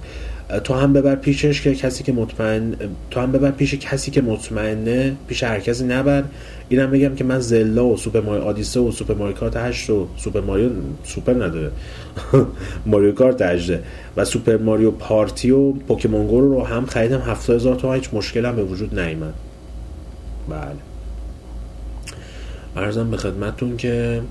[0.63, 2.75] تو هم ببر پیشش که کسی که مطمئن
[3.11, 6.23] تو هم ببر پیش کسی که مطمئنه پیش هر کسی نبر.
[6.69, 10.07] اینم بگم که من Zelda و Super Mario Odyssey و Super Mario Kart 8 و
[10.17, 10.69] سوپر ماریو
[11.03, 11.71] سوپر نداره.
[12.85, 13.71] Mario Kart 8
[14.17, 17.21] و Super Mario Party و Pokémon Go رو هم خریدم.
[17.21, 19.33] 70000 تومان هیچ مشکلی هم به وجود نیامد
[20.49, 20.90] بله.
[22.75, 24.21] ارزم به خدمتتون که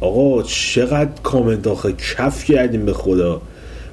[0.00, 3.40] آقا چقدر کامنت آخه کف کردیم به خدا.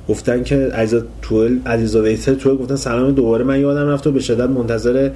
[0.09, 4.19] گفتن که علیزا 12 علیزا ویتر 12 گفتن سلام دوباره من یادم رفت و به
[4.19, 5.09] شدت منتظر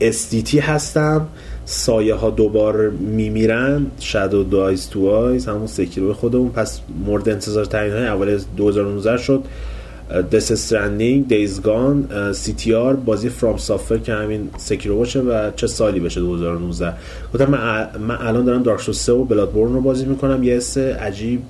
[0.00, 1.26] SDT هستم.
[1.64, 3.86] سایه ها دوبار میمیرن.
[4.00, 6.48] شادو دایز تو آیز همون سکیرو خودمون.
[6.48, 9.44] پس مورد انتظار ترین های اول 2019 شد.
[10.32, 16.20] Death Stranding Days Gone CTR بازی FromSoftware که همین Sekiro باشه و چه سالی بشه
[16.20, 16.92] 2019
[17.34, 20.42] گفتم من, من الان دارم Dark Souls 3 و Bloodborne رو بازی می‌کنم.
[20.42, 21.42] یه حس عجیب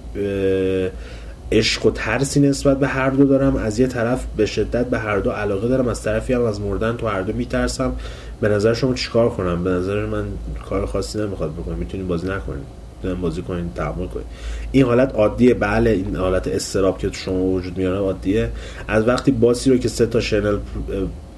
[1.53, 3.57] عشق و ترسی نسبت به هر دو دارم.
[3.57, 5.89] از یه طرف به شدت به هر دو علاقه دارم.
[5.89, 7.93] از طرفی هم از مردن تو هر دو میترسم.
[8.41, 10.24] به نظر شما چیکار کنم؟ به نظر من
[10.69, 11.78] کار خاصی نمی‌خواد بکنم.
[11.78, 12.80] می‌تونید بازی می‌تونید
[13.21, 14.27] بازی کنید تحمل کنید
[14.73, 15.55] این حالت عادیه.
[15.55, 18.51] بله این حالت استراب که شما وجود میاره عادیه.
[18.89, 20.59] از وقتی باسی رو که سه تا شنل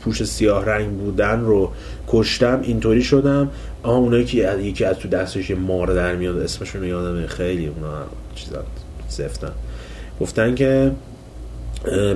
[0.00, 1.70] پوش سیاه رنگ بودن رو
[2.08, 3.50] کشتم اینطوری شدم.
[3.82, 7.66] آها اونایی که یکی از تو دستش یه مار در میاد اسمشون رو یادم خیلی
[7.66, 8.64] اونا چیزا
[9.08, 9.52] زفتن.
[10.20, 10.92] گفتن که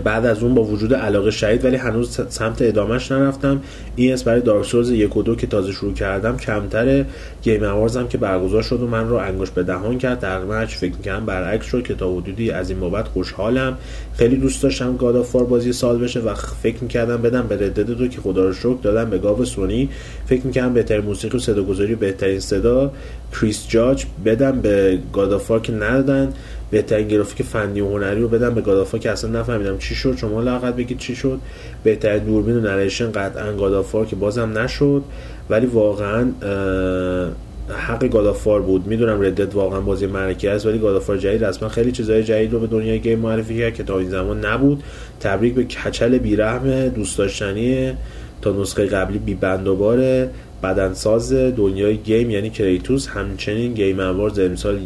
[0.05, 3.61] بعد از اون با وجود علاقه شدید ولی هنوز سمت ادامهش نرفتم.
[3.97, 7.07] این اس برای دارک سولز یک و دو که تازه شروع کردم کمتره.
[7.43, 10.21] Game Awards که برگزار شد و من رو انگشت به دهان کرد.
[10.21, 13.79] تقریبا هرچی فکر می‌کردم برعکس شد که تا حدودی از این بابت خوشحالم.
[14.17, 17.70] خیلی دوست داشتم God of War بازی سال بشه و فکر می‌کردم بدم به Red
[17.70, 19.89] Dead دو که خدا رو شکر دادن به God سونی.
[20.27, 22.93] فکر می‌کردم بهترین موسیقی و صداگذاری بهترین صدا.
[23.33, 26.33] کریس جاج بدم به God که ندادن.
[26.71, 29.95] بهترین گرافیک فنی و هنری رو بدم به God of War که اصلا نفهمیدم چی
[29.95, 30.17] شد.
[30.17, 31.39] شما لااقل بگید چی شد.
[31.85, 35.03] بهترین دوربین و narration قطعا God of War که بازم نشد.
[35.51, 36.27] ولی واقعا
[37.69, 38.87] حق God of War بود.
[38.87, 42.25] می‌دونم Red Dead واقعا بازی معرکه‌ای است ولی God of War جدید رسما خیلی چیزهای
[42.25, 44.83] جدید رو به دنیای game معرفی کرد که تا این زمان نبود.
[45.21, 47.93] تبریک به کچل بیرحم دوست داشتنی
[48.43, 50.31] تا نسخه قبلی بی بند و باره.
[50.63, 54.79] بدنساز دنیای game یعنی کریتوس همچنین Game Awards امسال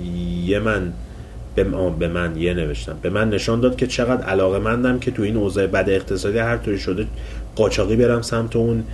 [0.47, 0.93] یه من
[1.55, 2.97] به من, یه نوشتم.
[3.03, 6.57] به من نشان داد که چقدر علاقه مندم که تو این اوضاع بد اقتصادی هر
[6.57, 7.07] طوری شده
[7.57, 8.85] قاچاقی برم سمت اون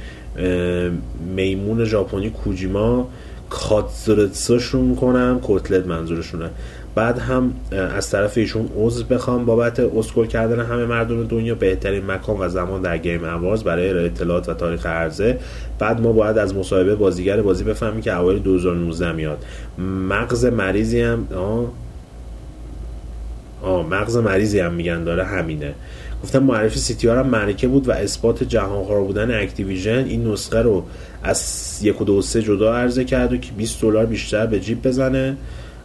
[1.36, 3.08] میمون ژاپنی کوجیما
[3.50, 6.50] کاتزورتسوشون کنم کتلت منظورشونه.
[6.94, 12.36] بعد هم از طرف ایشون عضو بخوام بابت اسکل کردن همه مردم دنیا بهترین مکان
[12.40, 15.38] و زمان در گیم اواز برای اطلاعات و تاریخ عرضه.
[15.78, 19.44] بعد ما باید از مصاحبه بازیگر بازی بفهمیم که اوایل 2019 میاد.
[20.08, 21.26] مغز مریضی هم
[23.66, 25.74] آه مغز مریضی هم میگن داره همینه.
[26.22, 30.84] گفتم معرفی سی هم معرکه بود و اثبات جهانخوار بودن Activision این نسخه رو
[31.22, 34.88] از یک و دو سه جدا عرضه کرد و که 20 دلار بیشتر به جیب
[34.88, 35.36] بزنه.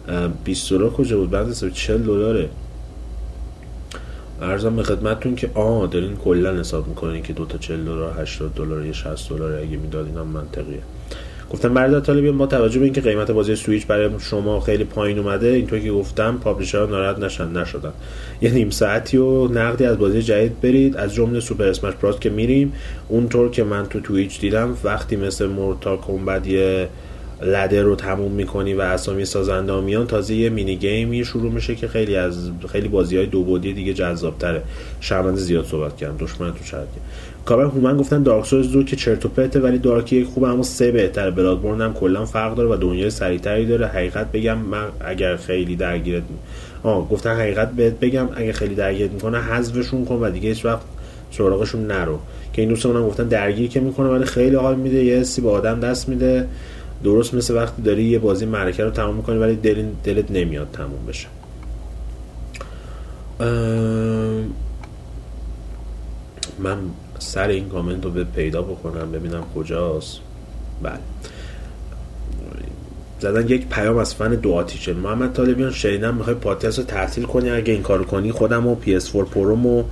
[0.07, 2.49] اه، 20 دلار کجا بود؟ بعد حساب 40 دلاره.
[4.41, 8.53] عرضم به خدمتتون که آه دارین کلا حساب می‌کنین که دو تا 40 دلار 80
[8.53, 10.81] دلار یا 60 دلار اگه می‌داد اینم منطقیه.
[11.53, 15.47] گفتم برادر طالبی ما توجه به اینکه قیمت بازی سویچ برای شما خیلی پایین اومده
[15.47, 17.93] اینطور که گفتم publisher ها ناراحت نشن نشدن.
[18.41, 22.29] یه نیم ساعتی و نقدی از بازی جدید برید از جمله Super Smash Bros که
[22.29, 22.73] میریم.
[23.07, 26.89] اونطور که من تو Twitch دیدم وقتی مثل Mortal Kombat یه
[27.41, 31.75] ladder رو تموم می‌کنی و اسامی سازنده میان تازه یه mini game ی شروع میشه
[31.75, 34.61] که خیلی از خیلی بازی های دو بعدی دیگه جذابتره.
[34.99, 37.01] شرمنده زیاد صحبت کردم دشمن تو شرکه
[37.45, 40.63] کامل هومن گفتن Dark Souls دو که چرت و پرته ولی Dark یک خوبه اما
[40.63, 43.87] سه بهتره Bloodborne هم کلا فرق داره و دنیای سریعتری داره.
[43.87, 46.23] حقیقت بگم من اگر خیلی درگیرت
[46.83, 50.81] آه گفتن حقیقت بهت بگم اگه خیلی درگیرت می‌کنه حذفشون کن و دیگه هیچ وقت
[51.31, 52.19] سراغشون نرو.
[52.53, 55.03] که این دوستان هم گفتن درگیر که می‌کنه ولی خیلی حال میده.
[55.03, 56.47] یه حسی به آدم دست میده.
[57.03, 61.05] درست مثل وقتی داری یه بازی معرکه رو تمام می‌کنی ولی دل دلت نمیاد تموم
[61.07, 61.27] بشه.
[66.59, 66.77] من
[67.21, 70.19] سر این کامنت رو به پیدا بکنم ببینم کجاست.
[70.83, 70.99] بله.
[73.19, 74.93] زدن یک پیام از فن دو آتیشه.
[74.93, 79.15] محمد طالبیان شنیدم می‌خوای پادکست رو تعطیل کنی؟ اگه این کارو کنی خودم و PS4
[79.15, 79.83] Pro م و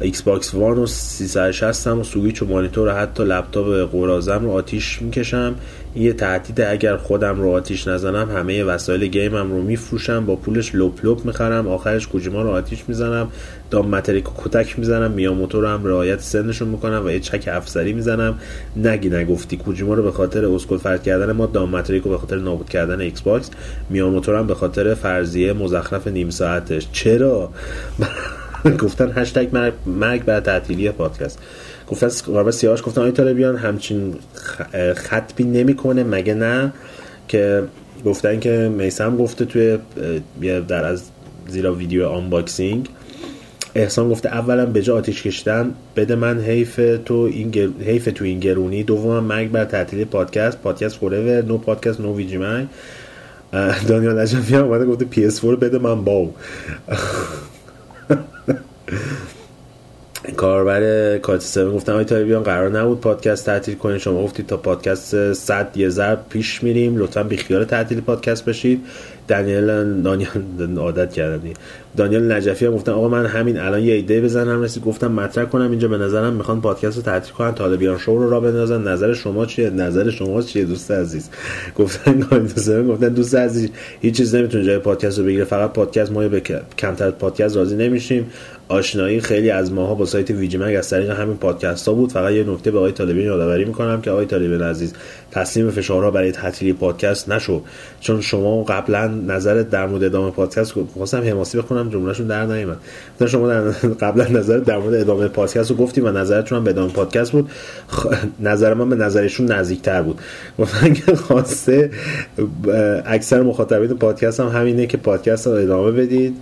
[0.00, 5.02] Xbox One و 360 هم و سویچ و مانیتور و حتی لپتاپ قراضم رو آتیش
[5.02, 5.54] می‌کشم.
[5.96, 10.74] یه تهدیده اگر خودم رو آتیش نزنم همه وسایل game م رو میفروشم با پولش
[10.74, 13.28] لپ لپ می‌خرم آخرش کوجیما رو آتیش می‌زنم
[13.70, 17.92] Don Mattrick و کتک می‌زنم میاموتو رو هم رعایت سنشون می‌کنم و یه چک افسری
[17.92, 18.38] می‌زنم.
[18.76, 22.36] نگی نگفتی کوجیما رو به خاطر اسکل فرد کردن ما دام متریک رو به خاطر
[22.36, 23.50] نابود کردن ایکس باکس
[23.90, 26.88] میاموتو هم به خاطر فرضیه مزخرف نیم ساعتش.
[26.92, 27.50] چرا؟
[28.84, 31.38] گفتن هشتگ مرگ, بر تعطیلی پادکست.
[31.88, 34.14] گفتن باربر سیاهاش گفتن آی طالبیان همچین
[34.94, 36.72] خطبی نمی‌کنه مگه نه؟
[37.28, 37.62] که
[38.04, 39.78] گفتن که میسم گفته توی
[40.68, 41.02] در از
[41.48, 42.88] زیرا ویدیو آنباکسینگ
[43.74, 47.68] احسان گفته اولا به جا آتیش کشیدن بده من حیف تو این گر...
[47.84, 48.82] حیف تو این گرونی.
[48.82, 50.58] دوم مرگ بر تعطیلی پادکست.
[50.58, 52.68] پادکست فورور نو پادکست نو ویجی من
[53.88, 56.34] دانیال نجفی هم اومده گفته PS4 رو بده من باو.
[60.36, 65.32] کاربر کات 7 گفتن آقای طالبیان قرار نبود پادکست تعطیل کنید شما گفتید تا پادکست
[65.32, 66.96] 100 یه ضرب پیش میریم.
[66.96, 68.86] لطفا بیخیال تعطیل پادکست بشید.
[69.28, 69.66] دانیل
[70.02, 71.54] دانیال عادت کردم دیگه.
[71.96, 75.70] دانیال نجفی هم گفتن آقا من همین الان یه ایده بزنم رسید گفتم مطرح کنم
[75.70, 78.82] اینجا به نظرم می‌خوان پادکست رو تعطیل کنن طالبیان شو رو را بندازن.
[78.88, 81.28] نظر شما چیه؟ نظر شما چیه؟ دوست عزیز.
[81.76, 82.20] گفتن
[82.88, 83.70] گفتن دوست عزیز
[84.00, 86.42] هیچ چیز نمی‌تونه جای پادکست رو بگیره فقط پادکست ما به
[86.78, 88.30] کمتر پادکست راضی نمیشیم.
[88.68, 92.12] آشنایی خیلی از ماها با سایت ویجی مگ از طریق همین پادکست ها بود.
[92.12, 94.92] فقط یه نکته به آقای طالبی یادآوری می‌کنم که آقای طالبی عزیز
[95.30, 97.62] تسلیم فشارها برای تعطیلی پادکست نشو.
[98.00, 102.76] چون شما قبلا نظرت در مورد ادامه پادکست خواستم حماسی بخونم جملهشون در نیومد.
[103.26, 103.60] شما در
[104.04, 107.50] قبلا نظر در مورد ادامه پادکست رو گفتیم و نظرتون هم به ادامه پادکست بود
[107.88, 108.06] خ...
[108.40, 110.20] نظر من به نظرشون نزدیکتر بود.
[110.58, 111.90] گفتن که خواسته
[113.06, 116.36] اکثر مخاطبین پادکست هم همینه که پادکست رو ادامه بدید.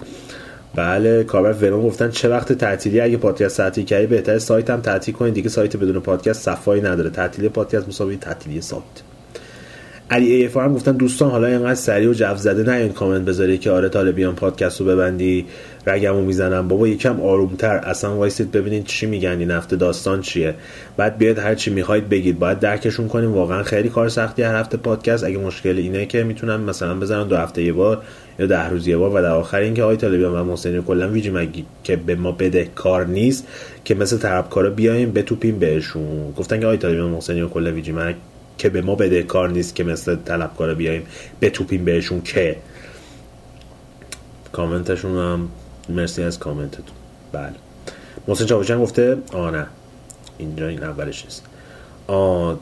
[0.77, 5.15] بله کاربر ورون گفتن چه وقت تعطیلی؟ اگه پادکست تعطیل کردی بهتره سایت هم تعطیل
[5.15, 7.11] کنید دیگه سایت بدون پادکست صفایی نداره.
[7.11, 9.14] تعطیلی پادکست مساوی تعطیلی سایت.
[10.11, 13.59] علی ای هم گفتن دوستان حالا اینقدر سریع و جو زده نه این کامنت بذاری
[13.59, 15.47] که آره طالبیان پادکست رو ببندی
[15.87, 16.69] رگمو می‌زنم.
[16.69, 17.77] بابا یکم آرومتر.
[17.77, 20.55] اصلا وایسید ببینید چی میگن این هفته داستان چیه.
[20.97, 22.39] بعد بیاد هر چی می‌خواید بگید.
[22.39, 23.33] باید درکشون کنیم.
[23.33, 25.25] واقعا خیلی کار سختی هر هفته پادکست.
[25.25, 28.03] اگه مشکل اینه که می‌تونم مثلا بزنم دو هفته یه بار
[28.39, 31.31] یا ده روز یه بار و در آخر اینکه آقای طالبیان و محسنی کلا ویجی
[31.31, 33.47] مگی که به ما بده کار نیست
[33.85, 36.33] که مثل طربکارا بیایم بتوپیم بهشون.
[36.37, 38.15] گفتن که آقای طالبیان محسنی کلا ویجی مگ
[38.59, 41.07] که به ما بده کار نیست که مثل طلبکارا بیایم
[41.41, 42.57] بتوپیم بهشون که.
[44.53, 45.49] کامنتشون هم
[45.89, 46.97] مرسی از کامنتتون.
[47.33, 47.55] بله.
[48.29, 49.67] محسن چاوشان گفته آ نه.
[50.39, 51.45] اینجا این اولش نیست.
[52.07, 52.55] آ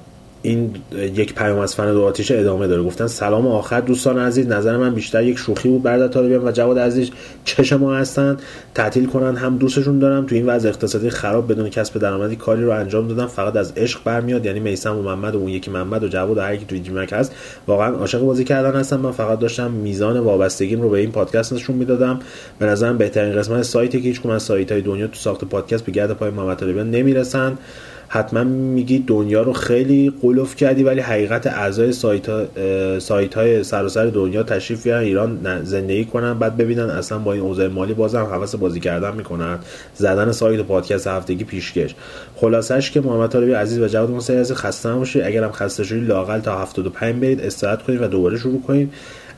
[0.43, 2.83] این یک پیام از فن دو آتیش ادامه داره.
[2.83, 6.79] گفتن سلام آخر دوستان عزیز نظر من بیشتر یک شوخی بود برادر طالبیان و جواد
[6.79, 7.11] عزیز.
[7.45, 8.37] چش ما هستن
[8.75, 10.27] تعطیل کنن هم دوستشون دارم.
[10.27, 14.01] تو این وضع اقتصادی خراب بدون کسب درآمدی کاری رو انجام دادم فقط از عشق
[14.05, 14.47] برمیاد.
[14.47, 17.13] یعنی میسم و محمد و اون یکی محمد و جواد و هر کی توی جیمک
[17.13, 17.35] هست
[17.67, 21.77] واقعا عاشق بازی کردن هستم من فقط داشتم میزان وابستگیم رو به این پادکست نشون
[21.77, 22.21] می‌دادم.
[22.59, 25.93] به نظرم بهترین قسمت سایتی که هیچ از سایت های دنیا تو ساخت پادکست به
[25.93, 27.59] گرد پای محمد طالبیان نمی‌رسن.
[28.15, 32.29] حتما میگی دنیا رو خیلی قلوف کردی ولی حقیقت اعضای سایت.
[32.99, 37.69] سایت های سراسر دنیا تشریف بیارن ایران زندگی کنن بعد ببینن اصلا با این اوضاع
[37.69, 39.59] مالی بازم حواس بازی کردن می‌کنن.
[39.95, 41.95] زدن سایت و پادکست هفتگی پیشکش.
[42.37, 46.41] خلاصش که محمد طالبی عزیز و جواد موسوی عزیز خسته نباشید اگرم خسته شدید لاقل
[46.41, 48.93] تا 75 برید استراحت کنید و دوباره شروع کنید.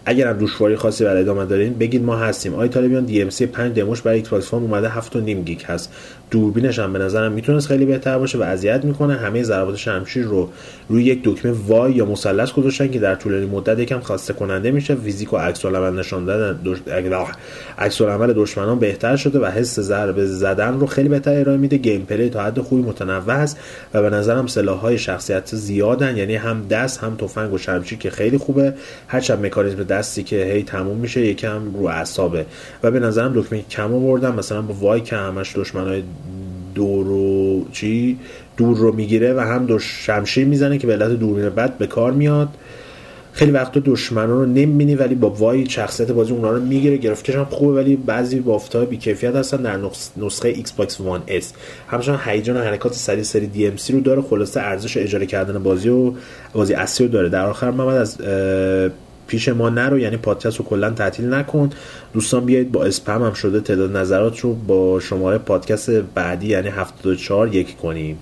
[0.06, 2.55] اگر هم دشواری خاصی برای ادامه دارین بگید ما هستیم.
[2.55, 5.92] آی طالبیان DMC 5 دموش برای Xbox One اومده 7 و نیم گیگ هست.
[6.35, 9.15] دوربینش هم به نظرم می‌تونست خیلی بهتر باشه و اذیت می‌کنه.
[9.15, 10.48] همه ضربات شمشیر رو
[10.89, 14.94] روی یک دکمه Y یا مثلث گذاشتن که در طولانی مدت یکم خسته کننده میشه.
[14.94, 16.59] فیزیک و عکس العمل نشون دادن.
[17.78, 21.77] عکس العمل دشمنان بهتر شده و حس ضربه زدن رو خیلی بهتر ارائه میده.
[21.76, 23.59] gameplay تا حد خوبی متنوع است
[23.94, 26.16] و به نظرم سلاح‌های شخصیت زیادن.
[26.16, 28.74] یعنی هم دست هم تفنگ و شمشیر که خیلی خوبه.
[29.09, 32.47] هرچند مکانیزم دستی که هی تموم میشه یکم رو اعصابه.
[32.82, 36.02] و به نظرم دکمه کم آوردم مثلا با Y که همش دشمنای
[36.74, 38.18] دور و چی
[38.56, 42.12] دور رو می‌گیره و هم دو شمشیر می‌زنه که به علت دوربین بد به کار
[42.12, 42.48] میاد.
[43.32, 46.96] خیلی وقتا دشمنان رو نمی‌بینی ولی با Y شخصیت بازی اونا رو می‌گیره.
[46.96, 49.78] گرافیکش هم خوبه ولی بعضی بافت‌ها بی کیفیت هستن در
[50.16, 51.52] نسخه Xbox One S
[51.88, 54.22] همچنان هیجان حرکات سری سری DMC رو داره.
[54.22, 56.12] خلاصه ارزش اجاره کردن بازی و
[56.52, 57.28] بازی اصلی رو داره.
[57.28, 58.16] در آخر محمد از
[59.26, 61.70] پیش ما نرو یعنی پادکست رو کلا تعطیل نکن.
[62.12, 67.55] دوستان بیایید با اسپم هم شده تعداد نظرات رو با شماره پادکست بعدی یعنی 74
[67.55, 68.18] یکی کنیم.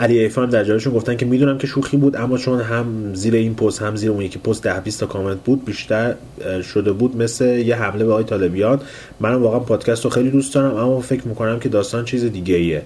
[0.00, 3.54] علی ایفان در جایشون گفتن که می‌دونم که شوخی بود اما چون هم زیر این
[3.54, 6.14] پست هم زیر اون یکی پست ده 20 تا کامنت بود بیشتر
[6.62, 8.80] شده بود مثل یه حمله به آقای طالبیان.
[9.20, 12.82] منم واقعا پادکست رو خیلی دوست دارم اما فکر می‌کنم که داستان چیز دیگه ایه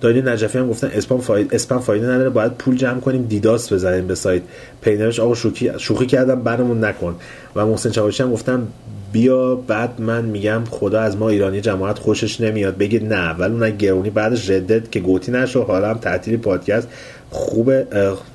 [0.00, 4.06] دایلی نجفی هم گفتن اسپام فاید اسپام فایده نداره باید پول جمع کنیم دیداس بزنیم
[4.06, 4.42] به سایت.
[4.82, 7.16] پینرش آقا شوخی شوخی کردم برامون نکن.
[7.56, 8.68] و محسن چاوشی هم گفتم
[9.12, 12.76] بیا بعد من میگم خدا از ما ایرانی جماعت خوشش نمیاد.
[12.76, 15.62] بگید نه ولی اون گرونی بعدش ردت که گوتی نشو.
[15.62, 16.88] حالا هم تعطیل پادکست
[17.30, 17.86] خوبه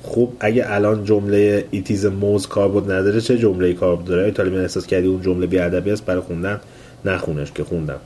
[0.02, 0.36] خوب.
[0.40, 5.22] اگه الان جمله ایتیز موز کاربرد نداره چه جمله کاربرد داره؟ طالبان احساس کردی اون
[5.22, 6.60] جمله بیادبی است برای خوندن
[7.04, 7.98] نخونش که خوندم.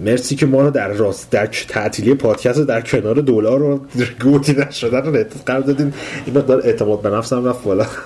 [0.00, 3.80] مرسی که ما رو در راست در تعطیلی پادکست در کنار دلار رو
[4.22, 5.94] گوتی نشدن رو قرار دادین.
[6.26, 7.86] این مقدار اعتماد به نفسم رفت بالا.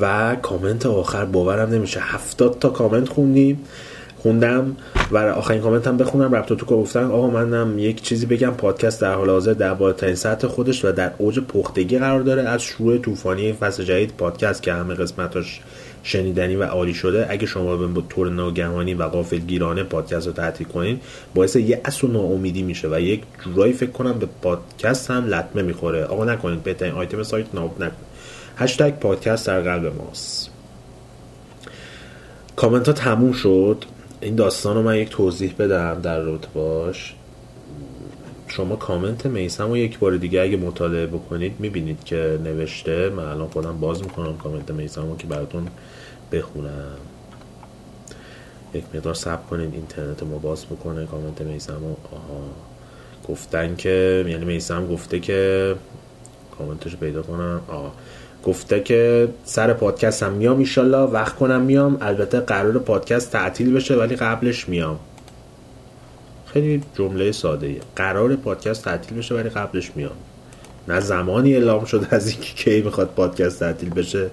[0.00, 2.00] و کامنت آخر باورم نمیشه.
[2.00, 3.64] هفتاد تا کامنت خوندیم.
[4.18, 4.76] خوندم
[5.10, 6.34] و آخرین کامنت هم بخونم.
[6.34, 7.04] ربط تو گفتن.
[7.04, 8.50] آقا منم یک چیزی بگم.
[8.50, 12.42] پادکست در حال حاضر در بالاترین سطح خودش و در اوج پختگی قرار داره.
[12.42, 15.60] از شروع طوفانی فصل جدید پادکست که همه قسمتاش
[16.06, 20.66] شنیدنی و عالی شده اگه شما به طور ناگهانی و غافل گیرانه پادکست رو تعطیل
[20.66, 21.00] کنین
[21.34, 26.04] باعث یأس و ناامیدی میشه و یک جورایی فکر کنم به پادکست هم لطمه می‌خوره.
[26.04, 28.06] آقا نکنید بهترین آیتم سایت نابود نکنید
[28.56, 30.50] هشتگ پادکست در قلب ماست.
[32.56, 33.84] کامنت ها تموم شد.
[34.20, 37.14] این داستان رو من یک توضیح بدم در رابطه باش.
[38.56, 43.08] شما کامنت میسم رو یک بار دیگه اگه مطالعه بکنید می‌بینید که نوشته.
[43.10, 45.68] من الان خودم باز می‌کنم کامنت میسم رو که براتون
[46.32, 46.96] بخونم.
[48.74, 51.96] یک مقدار سب کنید اینترنت ما باز می‌کنه کامنت میسم رو.
[52.16, 52.40] آها.
[53.28, 55.74] گفتن که یعنی میسم گفته که
[56.58, 57.60] کامنتش پیدا کنم.
[57.68, 57.92] آها
[58.44, 60.98] گفته که سر پادکست هم میام ایشالله.
[60.98, 61.98] وقت کنم میام.
[62.00, 64.98] البته قرار پادکست تعطیل بشه ولی قبلش میام.
[66.56, 67.80] خیلی جمله ساده ایه.
[67.96, 70.16] قرار پادکست تعطیل بشه ولی قبلش میام.
[70.88, 74.30] نه زمانی اعلام شده از اینکه کی می‌خواد پادکست تعطیل بشه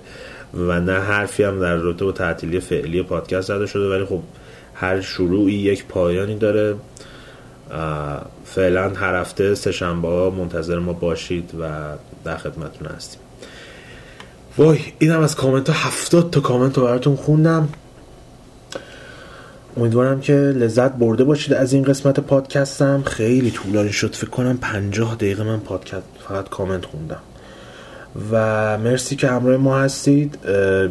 [0.54, 4.20] و نه حرفی هم در رابطه با تعطیلی فعلی پادکست زده شده ولی خب
[4.76, 6.76] هر شروعی یک پایانی داره.
[8.46, 11.70] فعلا هر هفته سه شنبه ها منتظر ما باشید و
[12.26, 13.20] در خدمتتون هستیم.
[14.58, 17.70] وای اینم از کامنت ها هفتاد تا کامنت رو براتون خوندم.
[19.78, 23.04] امیدوارم که لذت برده باشید از این قسمت پادکستم.
[23.06, 24.16] خیلی طولانی شد.
[24.16, 27.20] فکر کنم پنجاه دقیقه من پادکست فقط کامنت خوندم.
[28.32, 30.40] و مرسی که همراه ما هستید.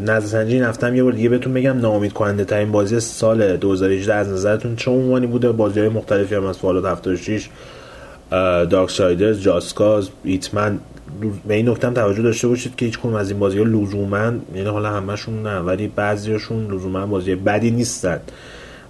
[0.05, 4.77] نظرسنجی این یه بار دیگه بهتون بگم ناامید کننده ترین بازی سال 2018 از نظرتون
[4.77, 7.49] چه عنوانی بوده؟ بازی های مختلفی هم از فالوت 76
[8.31, 10.79] دارک سایدرز جاسکاز ایتمن.
[11.49, 14.33] به این نکته هم توجه داشته باشید که هیچ کنون از این بازی ها لزوما
[14.55, 18.21] یعنی حالا همشون نه ولی بعضیاشون لزوما بازی بدی نیستن.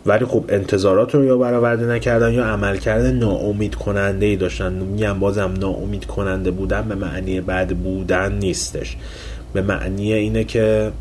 [0.07, 4.73] ولی خب انتظارات رو یا برآورده نکردن یا عملکرد ناامید کننده ای داشتن.
[4.73, 8.97] میگم بازم ناامید کننده بودن به معنی بد بودن نیستش.
[9.53, 10.93] به معنی اینه که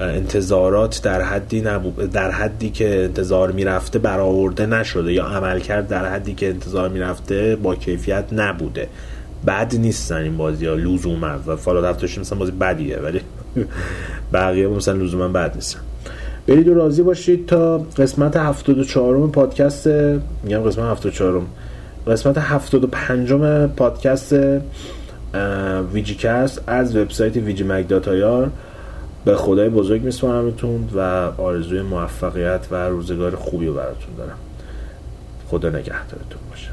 [0.00, 6.34] انتظارات در حدی نبود در حدی که انتظار می‌رفته برآورده نشده یا عملکرد در حدی
[6.34, 8.88] که انتظار می‌رفته با کیفیت نبوده.
[9.46, 11.52] بد نیستن این بازی ها لزوما و
[11.86, 13.20] هفتش مثلا بازی بدیه ولی
[14.32, 15.80] بقیه مثلا لزوما بد نیستن.
[16.46, 21.46] برید و راضی باشید تا قسمت 74 م پادکست میگم قسمت 74 م
[22.06, 24.36] قسمت 75 م پادکست
[25.92, 27.86] ویجیکست از وبسایت ویجی مگ
[29.24, 31.00] به خدای بزرگ میسپارمتون و
[31.38, 34.38] آرزوی موفقیت و روزگار خوبی براتون دارم.
[35.48, 36.71] خدا نگهدارتون باشه.